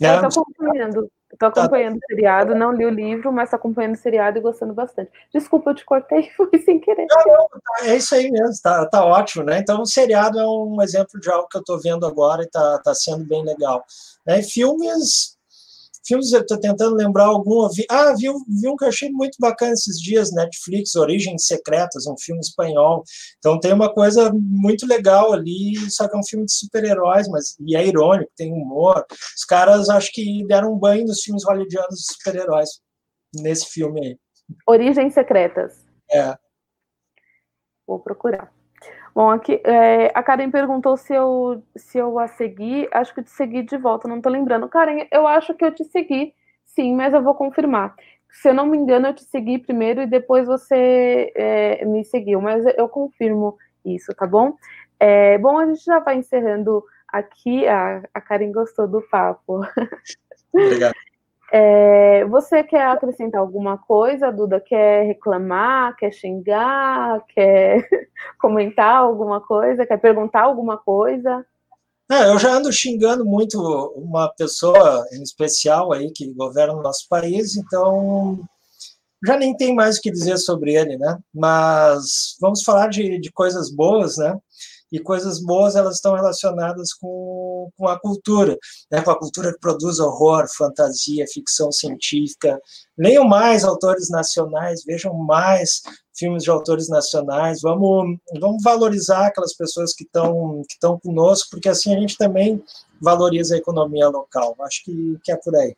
Né? 0.00 0.16
Eu 0.16 0.28
estou 0.28 0.42
acompanhando. 0.42 1.10
Tô 1.38 1.46
acompanhando 1.46 1.98
tá. 1.98 1.98
o 1.98 2.06
seriado, 2.06 2.54
não 2.54 2.72
li 2.72 2.86
o 2.86 2.90
livro, 2.90 3.32
mas 3.32 3.50
tô 3.50 3.56
acompanhando 3.56 3.94
o 3.94 3.98
seriado 3.98 4.38
e 4.38 4.40
gostando 4.40 4.72
bastante. 4.72 5.10
Desculpa, 5.32 5.70
eu 5.70 5.74
te 5.74 5.84
cortei, 5.84 6.30
foi 6.36 6.58
sem 6.64 6.78
querer. 6.78 7.06
Não, 7.10 7.24
não, 7.26 7.48
tá, 7.48 7.86
é 7.86 7.96
isso 7.96 8.14
aí 8.14 8.30
mesmo, 8.30 8.54
tá, 8.62 8.86
tá 8.86 9.04
ótimo, 9.04 9.44
né? 9.44 9.58
Então, 9.58 9.82
o 9.82 9.86
seriado 9.86 10.38
é 10.38 10.46
um 10.46 10.80
exemplo 10.80 11.18
de 11.18 11.28
algo 11.30 11.48
que 11.48 11.58
eu 11.58 11.64
tô 11.64 11.78
vendo 11.78 12.06
agora 12.06 12.42
e 12.42 12.48
tá, 12.48 12.80
tá 12.84 12.94
sendo 12.94 13.24
bem 13.24 13.44
legal. 13.44 13.84
Né? 14.24 14.42
Filmes, 14.42 15.33
Filmes, 16.06 16.32
eu 16.32 16.40
estou 16.40 16.58
tentando 16.58 16.94
lembrar 16.94 17.24
algum. 17.24 17.68
Vi, 17.70 17.84
ah, 17.90 18.12
vi, 18.12 18.26
vi 18.26 18.68
um 18.68 18.76
que 18.76 18.84
eu 18.84 18.88
achei 18.88 19.10
muito 19.10 19.36
bacana 19.40 19.72
esses 19.72 19.98
dias, 19.98 20.32
Netflix, 20.32 20.94
Origens 20.94 21.46
Secretas, 21.46 22.06
um 22.06 22.16
filme 22.18 22.40
espanhol. 22.40 23.02
Então 23.38 23.58
tem 23.58 23.72
uma 23.72 23.92
coisa 23.92 24.32
muito 24.32 24.86
legal 24.86 25.32
ali, 25.32 25.74
só 25.90 26.08
que 26.08 26.16
é 26.16 26.18
um 26.18 26.24
filme 26.24 26.44
de 26.44 26.52
super-heróis, 26.52 27.28
mas 27.28 27.56
e 27.60 27.76
é 27.76 27.86
irônico, 27.86 28.30
tem 28.36 28.52
humor. 28.52 29.04
Os 29.36 29.44
caras 29.44 29.88
acho 29.88 30.10
que 30.12 30.44
deram 30.46 30.74
um 30.74 30.78
banho 30.78 31.06
nos 31.06 31.20
filmes 31.20 31.44
hollywoodianos 31.44 32.00
de 32.00 32.12
super-heróis 32.12 32.68
nesse 33.34 33.66
filme 33.66 34.06
aí. 34.06 34.18
Origens 34.66 35.14
Secretas. 35.14 35.84
É. 36.10 36.36
Vou 37.86 37.98
procurar. 37.98 38.52
Bom, 39.14 39.30
aqui 39.30 39.60
é, 39.64 40.10
a 40.12 40.22
Karen 40.24 40.50
perguntou 40.50 40.96
se 40.96 41.14
eu, 41.14 41.62
se 41.76 41.98
eu 41.98 42.18
a 42.18 42.26
segui. 42.26 42.88
Acho 42.92 43.14
que 43.14 43.20
eu 43.20 43.24
te 43.24 43.30
segui 43.30 43.62
de 43.62 43.76
volta, 43.76 44.08
não 44.08 44.20
tô 44.20 44.28
lembrando. 44.28 44.68
Karen, 44.68 45.06
eu 45.12 45.26
acho 45.26 45.54
que 45.54 45.64
eu 45.64 45.72
te 45.72 45.84
segui, 45.84 46.34
sim, 46.66 46.94
mas 46.96 47.14
eu 47.14 47.22
vou 47.22 47.34
confirmar. 47.34 47.94
Se 48.28 48.48
eu 48.48 48.54
não 48.54 48.66
me 48.66 48.76
engano, 48.76 49.06
eu 49.06 49.14
te 49.14 49.22
segui 49.22 49.58
primeiro 49.60 50.02
e 50.02 50.06
depois 50.06 50.48
você 50.48 51.32
é, 51.36 51.84
me 51.84 52.04
seguiu, 52.04 52.40
mas 52.40 52.64
eu 52.76 52.88
confirmo 52.88 53.56
isso, 53.84 54.12
tá 54.14 54.26
bom? 54.26 54.54
É, 54.98 55.38
bom, 55.38 55.58
a 55.58 55.66
gente 55.66 55.84
já 55.84 56.00
vai 56.00 56.16
encerrando 56.16 56.82
aqui. 57.06 57.68
A, 57.68 58.02
a 58.12 58.20
Karen 58.20 58.50
gostou 58.50 58.88
do 58.88 59.00
papo. 59.02 59.60
Obrigado. 60.52 60.94
É, 61.52 62.24
você 62.26 62.62
quer 62.62 62.86
acrescentar 62.86 63.40
alguma 63.40 63.78
coisa, 63.78 64.32
Duda? 64.32 64.60
Quer 64.60 65.06
reclamar? 65.06 65.96
Quer 65.96 66.12
xingar? 66.12 67.24
Quer 67.34 67.86
comentar 68.40 68.96
alguma 68.96 69.40
coisa? 69.40 69.86
Quer 69.86 69.98
perguntar 69.98 70.42
alguma 70.42 70.76
coisa? 70.76 71.44
É, 72.10 72.28
eu 72.28 72.38
já 72.38 72.52
ando 72.52 72.72
xingando 72.72 73.24
muito 73.24 73.58
uma 73.96 74.28
pessoa 74.28 75.06
em 75.12 75.22
especial 75.22 75.92
aí 75.92 76.10
que 76.10 76.32
governa 76.34 76.74
o 76.74 76.82
nosso 76.82 77.08
país, 77.08 77.56
então 77.56 78.38
já 79.26 79.38
nem 79.38 79.56
tem 79.56 79.74
mais 79.74 79.96
o 79.96 80.02
que 80.02 80.10
dizer 80.10 80.36
sobre 80.36 80.74
ele, 80.74 80.98
né? 80.98 81.18
Mas 81.32 82.36
vamos 82.40 82.62
falar 82.62 82.88
de, 82.88 83.18
de 83.18 83.32
coisas 83.32 83.70
boas, 83.70 84.18
né? 84.18 84.38
E 84.94 85.00
coisas 85.00 85.40
boas 85.40 85.74
elas 85.74 85.96
estão 85.96 86.14
relacionadas 86.14 86.94
com, 86.94 87.68
com 87.76 87.88
a 87.88 87.98
cultura, 87.98 88.56
né? 88.88 89.02
com 89.02 89.10
a 89.10 89.18
cultura 89.18 89.52
que 89.52 89.58
produz 89.58 89.98
horror, 89.98 90.46
fantasia, 90.56 91.26
ficção 91.26 91.72
científica. 91.72 92.60
Leiam 92.96 93.24
mais 93.24 93.64
autores 93.64 94.08
nacionais, 94.08 94.84
vejam 94.84 95.12
mais 95.12 95.82
filmes 96.16 96.44
de 96.44 96.50
autores 96.50 96.88
nacionais, 96.88 97.60
vamos, 97.60 98.18
vamos 98.40 98.62
valorizar 98.62 99.26
aquelas 99.26 99.52
pessoas 99.52 99.92
que 99.92 100.04
estão 100.04 100.62
que 100.68 100.78
conosco, 101.02 101.48
porque 101.50 101.68
assim 101.68 101.92
a 101.92 101.98
gente 101.98 102.16
também 102.16 102.62
valoriza 103.02 103.56
a 103.56 103.58
economia 103.58 104.08
local. 104.08 104.54
Acho 104.60 104.84
que, 104.84 105.18
que 105.24 105.32
é 105.32 105.36
por 105.36 105.56
aí. 105.56 105.76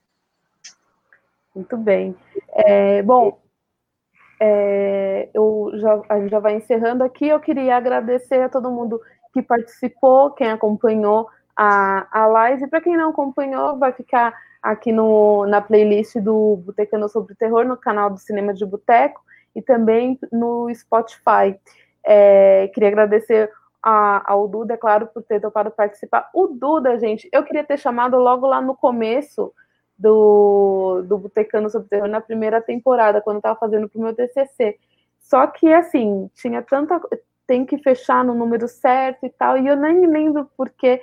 Muito 1.54 1.74
bem. 1.78 2.14
É, 2.52 3.02
bom, 3.02 3.38
é, 4.40 5.28
eu 5.32 5.72
já, 5.74 6.02
a 6.08 6.20
gente 6.20 6.30
já 6.30 6.38
vai 6.38 6.56
encerrando 6.56 7.04
aqui. 7.04 7.28
Eu 7.28 7.40
queria 7.40 7.76
agradecer 7.76 8.42
a 8.42 8.48
todo 8.48 8.70
mundo 8.70 9.00
que 9.32 9.42
participou, 9.42 10.30
quem 10.30 10.50
acompanhou 10.50 11.28
a, 11.56 12.06
a 12.10 12.26
live. 12.26 12.68
Para 12.68 12.80
quem 12.80 12.96
não 12.96 13.10
acompanhou, 13.10 13.78
vai 13.78 13.92
ficar 13.92 14.34
aqui 14.62 14.92
no, 14.92 15.46
na 15.46 15.60
playlist 15.60 16.16
do 16.16 16.56
Botecano 16.56 17.08
sobre 17.08 17.34
Terror, 17.34 17.64
no 17.64 17.76
canal 17.76 18.10
do 18.10 18.18
Cinema 18.18 18.52
de 18.52 18.66
Boteco 18.66 19.22
e 19.54 19.62
também 19.62 20.18
no 20.32 20.72
Spotify. 20.74 21.58
É, 22.04 22.68
queria 22.74 22.88
agradecer 22.88 23.50
a, 23.82 24.32
ao 24.32 24.48
Duda, 24.48 24.74
é 24.74 24.76
claro, 24.76 25.06
por 25.06 25.22
ter 25.22 25.40
topado 25.40 25.70
participar. 25.70 26.28
O 26.34 26.48
Duda, 26.48 26.98
gente, 26.98 27.28
eu 27.32 27.42
queria 27.42 27.64
ter 27.64 27.78
chamado 27.78 28.16
logo 28.18 28.46
lá 28.46 28.60
no 28.60 28.74
começo 28.74 29.52
do, 29.98 31.02
do 31.06 31.18
Botecano 31.18 31.68
Terror 31.84 32.08
na 32.08 32.20
primeira 32.20 32.60
temporada, 32.60 33.20
quando 33.20 33.36
eu 33.36 33.40
estava 33.40 33.58
fazendo 33.58 33.88
para 33.88 33.98
o 33.98 34.02
meu 34.02 34.14
TCC. 34.14 34.78
Só 35.18 35.46
que, 35.46 35.72
assim, 35.72 36.30
tinha 36.34 36.62
tanta. 36.62 37.00
Tem 37.46 37.64
que 37.64 37.78
fechar 37.78 38.24
no 38.24 38.34
número 38.34 38.66
certo 38.66 39.24
e 39.24 39.30
tal, 39.30 39.56
e 39.56 39.68
eu 39.68 39.76
nem 39.76 39.94
me 39.94 40.06
lembro 40.06 40.50
porque 40.56 41.00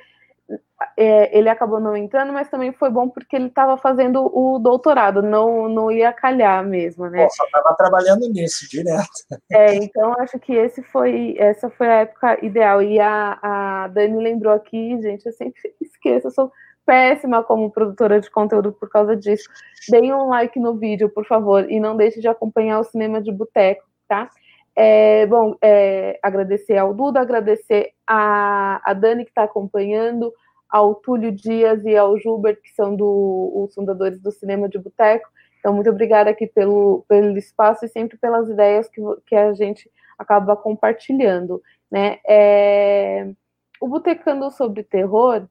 é, 0.98 1.38
ele 1.38 1.50
acabou 1.50 1.80
não 1.80 1.96
entrando, 1.96 2.34
mas 2.34 2.50
também 2.50 2.72
foi 2.74 2.90
bom 2.90 3.08
porque 3.10 3.36
ele 3.36 3.48
estava 3.48 3.78
fazendo 3.78 4.30
o 4.34 4.60
doutorado, 4.60 5.22
não, 5.22 5.70
não 5.70 5.90
ia 5.90 6.12
calhar 6.12 6.64
mesmo, 6.66 7.10
né? 7.10 7.28
Só 7.30 7.46
estava 7.46 7.74
trabalhando 7.76 8.28
nisso, 8.30 8.70
direto. 8.70 9.08
É, 9.52 9.74
então 9.76 10.14
acho 10.20 10.38
que 10.40 10.54
esse 10.54 10.84
foi, 10.84 11.36
essa 11.38 11.70
foi 11.70 11.88
a 11.88 12.02
época 12.02 12.46
ideal. 12.46 12.82
E 12.82 13.00
a, 13.00 13.40
a 13.42 13.88
Dani 13.88 14.22
lembrou 14.22 14.54
aqui, 14.54 15.02
gente, 15.02 15.26
eu 15.26 15.34
sempre 15.34 15.62
esqueço, 15.82 16.28
eu 16.28 16.32
sou 16.32 16.52
péssima 16.86 17.44
como 17.44 17.72
produtora 17.72 18.20
de 18.20 18.30
conteúdo 18.30 18.74
por 18.74 18.90
causa 18.90 19.16
disso. 19.16 19.50
Deem 19.90 20.14
um 20.14 20.28
like 20.28 20.60
no 20.60 20.76
vídeo, 20.76 21.10
por 21.10 21.26
favor, 21.26 21.70
e 21.70 21.80
não 21.80 21.96
deixe 21.96 22.20
de 22.20 22.28
acompanhar 22.28 22.80
o 22.80 22.84
Cinema 22.84 23.22
de 23.22 23.32
Boteco, 23.32 23.84
tá? 24.08 24.30
É, 24.76 25.26
bom, 25.28 25.56
é, 25.62 26.20
agradecer 26.22 26.78
ao 26.78 26.94
Duda, 26.94 27.22
agradecer 27.22 27.92
a, 28.08 28.82
a 28.84 28.94
Dani 28.94 29.24
que 29.24 29.32
está 29.32 29.44
acompanhando, 29.44 30.34
ao 30.74 30.96
Túlio 30.96 31.32
Dias 31.32 31.86
e 31.86 31.96
ao 31.96 32.18
Gilbert, 32.18 32.60
que 32.60 32.74
são 32.74 32.96
do, 32.96 33.64
os 33.64 33.76
fundadores 33.76 34.20
do 34.20 34.32
Cinema 34.32 34.68
de 34.68 34.80
Boteco. 34.80 35.30
Então, 35.60 35.72
muito 35.72 35.90
obrigada 35.90 36.32
aqui 36.32 36.48
pelo, 36.48 37.06
pelo 37.08 37.38
espaço 37.38 37.86
e 37.86 37.90
sempre 37.90 38.18
pelas 38.18 38.50
ideias 38.50 38.90
que, 38.90 39.00
que 39.28 39.36
a 39.36 39.54
gente 39.54 39.90
acaba 40.18 40.56
compartilhando. 40.56 41.62
Né? 41.92 42.18
É, 42.28 43.32
o 43.80 43.88
Botecando 43.88 44.50
sobre 44.50 44.84
Terror 44.84 45.48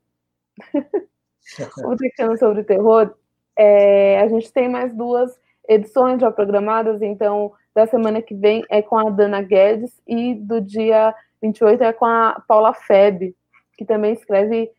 o 1.85 1.97
Brincando 1.97 2.39
sobre 2.39 2.65
Terror, 2.65 3.15
é, 3.57 4.21
a 4.21 4.29
gente 4.29 4.53
tem 4.53 4.69
mais 4.69 4.95
duas 4.95 5.39
edições 5.69 6.21
já 6.21 6.31
programadas, 6.31 7.03
então 7.03 7.53
da 7.75 7.87
semana 7.87 8.21
que 8.21 8.35
vem 8.35 8.65
é 8.69 8.83
com 8.83 8.99
a 8.99 9.11
Dana 9.11 9.41
Guedes 9.41 10.01
e 10.07 10.35
do 10.35 10.61
dia 10.61 11.15
28 11.41 11.83
é 11.83 11.93
com 11.93 12.05
a 12.05 12.43
Paula 12.47 12.75
Feb, 12.75 13.35
que 13.77 13.85
também 13.85 14.13
escreve 14.13 14.71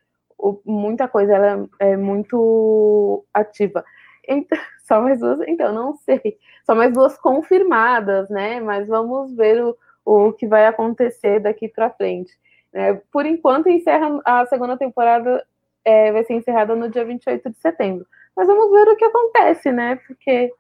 muita 0.66 1.08
coisa, 1.08 1.34
ela 1.34 1.70
é 1.80 1.98
muito 1.98 3.26
ativa. 3.34 3.84
Então, 4.28 4.58
só 4.88 5.02
mais 5.02 5.20
duas, 5.20 5.40
então, 5.48 5.74
não 5.74 5.96
sei. 5.98 6.38
Só 6.66 6.76
mais 6.76 6.94
duas 6.94 7.18
confirmadas, 7.18 8.30
né? 8.30 8.60
Mas 8.60 8.88
vamos 8.88 9.36
ver 9.36 9.64
o, 9.64 9.78
o 10.06 10.34
que 10.34 10.48
vai 10.48 10.66
acontecer 10.66 11.40
daqui 11.40 11.68
para 11.68 11.90
frente. 11.90 12.32
É, 12.74 12.94
por 13.12 13.26
enquanto, 13.26 13.70
encerra 13.70 14.20
a 14.26 14.46
segunda 14.46 14.78
temporada 14.78 15.46
é, 15.86 16.12
vai 16.12 16.24
ser 16.24 16.34
encerrada 16.34 16.76
no 16.76 16.90
dia 16.90 17.06
28 17.06 17.50
de 17.50 17.58
setembro. 17.58 18.06
Mas 18.36 18.48
vamos 18.48 18.72
ver 18.72 18.88
o 18.88 18.96
que 18.96 19.06
acontece, 19.06 19.72
né? 19.72 19.96
Porque 20.08 20.52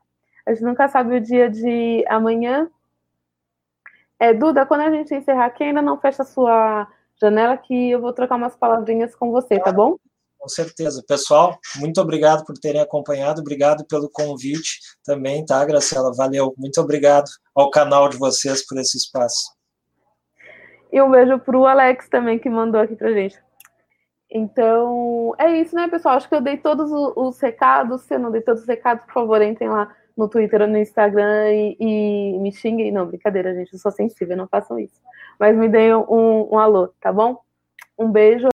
a 0.45 0.53
gente 0.53 0.63
nunca 0.63 0.87
sabe 0.87 1.15
o 1.15 1.21
dia 1.21 1.49
de 1.49 2.03
amanhã. 2.07 2.69
É, 4.19 4.33
Duda, 4.33 4.65
quando 4.65 4.81
a 4.81 4.91
gente 4.91 5.13
encerrar 5.13 5.45
aqui, 5.45 5.63
ainda 5.63 5.81
não 5.81 5.99
fecha 5.99 6.23
a 6.23 6.25
sua 6.25 6.87
janela, 7.19 7.57
que 7.57 7.91
eu 7.91 8.01
vou 8.01 8.13
trocar 8.13 8.35
umas 8.35 8.55
palavrinhas 8.55 9.15
com 9.15 9.31
você, 9.31 9.59
tá 9.59 9.71
bom? 9.71 9.97
Com 10.37 10.49
certeza. 10.49 11.01
Pessoal, 11.07 11.57
muito 11.77 12.01
obrigado 12.01 12.43
por 12.45 12.57
terem 12.57 12.81
acompanhado, 12.81 13.39
obrigado 13.39 13.85
pelo 13.85 14.09
convite 14.09 14.79
também, 15.03 15.45
tá, 15.45 15.63
Graciela? 15.63 16.13
Valeu. 16.13 16.53
Muito 16.57 16.81
obrigado 16.81 17.29
ao 17.55 17.71
canal 17.71 18.09
de 18.09 18.17
vocês 18.17 18.65
por 18.65 18.77
esse 18.77 18.97
espaço. 18.97 19.55
E 20.91 21.01
um 21.01 21.09
beijo 21.09 21.39
para 21.39 21.57
o 21.57 21.65
Alex 21.65 22.09
também, 22.09 22.37
que 22.37 22.49
mandou 22.49 22.81
aqui 22.81 22.95
para 22.95 23.13
gente. 23.13 23.41
Então, 24.35 25.35
é 25.37 25.59
isso, 25.59 25.75
né, 25.75 25.87
pessoal? 25.87 26.15
Acho 26.15 26.27
que 26.27 26.33
eu 26.33 26.41
dei 26.41 26.57
todos 26.57 26.91
os 26.91 27.39
recados. 27.39 28.01
Se 28.01 28.15
eu 28.15 28.19
não 28.19 28.31
dei 28.31 28.41
todos 28.41 28.63
os 28.63 28.67
recados, 28.67 29.05
por 29.05 29.13
favor, 29.13 29.39
entrem 29.43 29.69
lá 29.69 29.95
no 30.17 30.27
Twitter 30.27 30.61
ou 30.61 30.67
no 30.67 30.79
Instagram 30.79 31.51
e, 31.51 31.77
e 31.79 32.39
me 32.39 32.51
xinguem. 32.51 32.91
Não, 32.91 33.05
brincadeira, 33.05 33.53
gente, 33.53 33.73
eu 33.73 33.79
sou 33.79 33.91
sensível, 33.91 34.35
não 34.35 34.47
façam 34.47 34.79
isso. 34.79 34.99
Mas 35.39 35.55
me 35.55 35.69
deem 35.69 35.93
um, 35.93 36.49
um 36.51 36.57
alô, 36.57 36.87
tá 36.99 37.13
bom? 37.13 37.39
Um 37.97 38.11
beijo. 38.11 38.52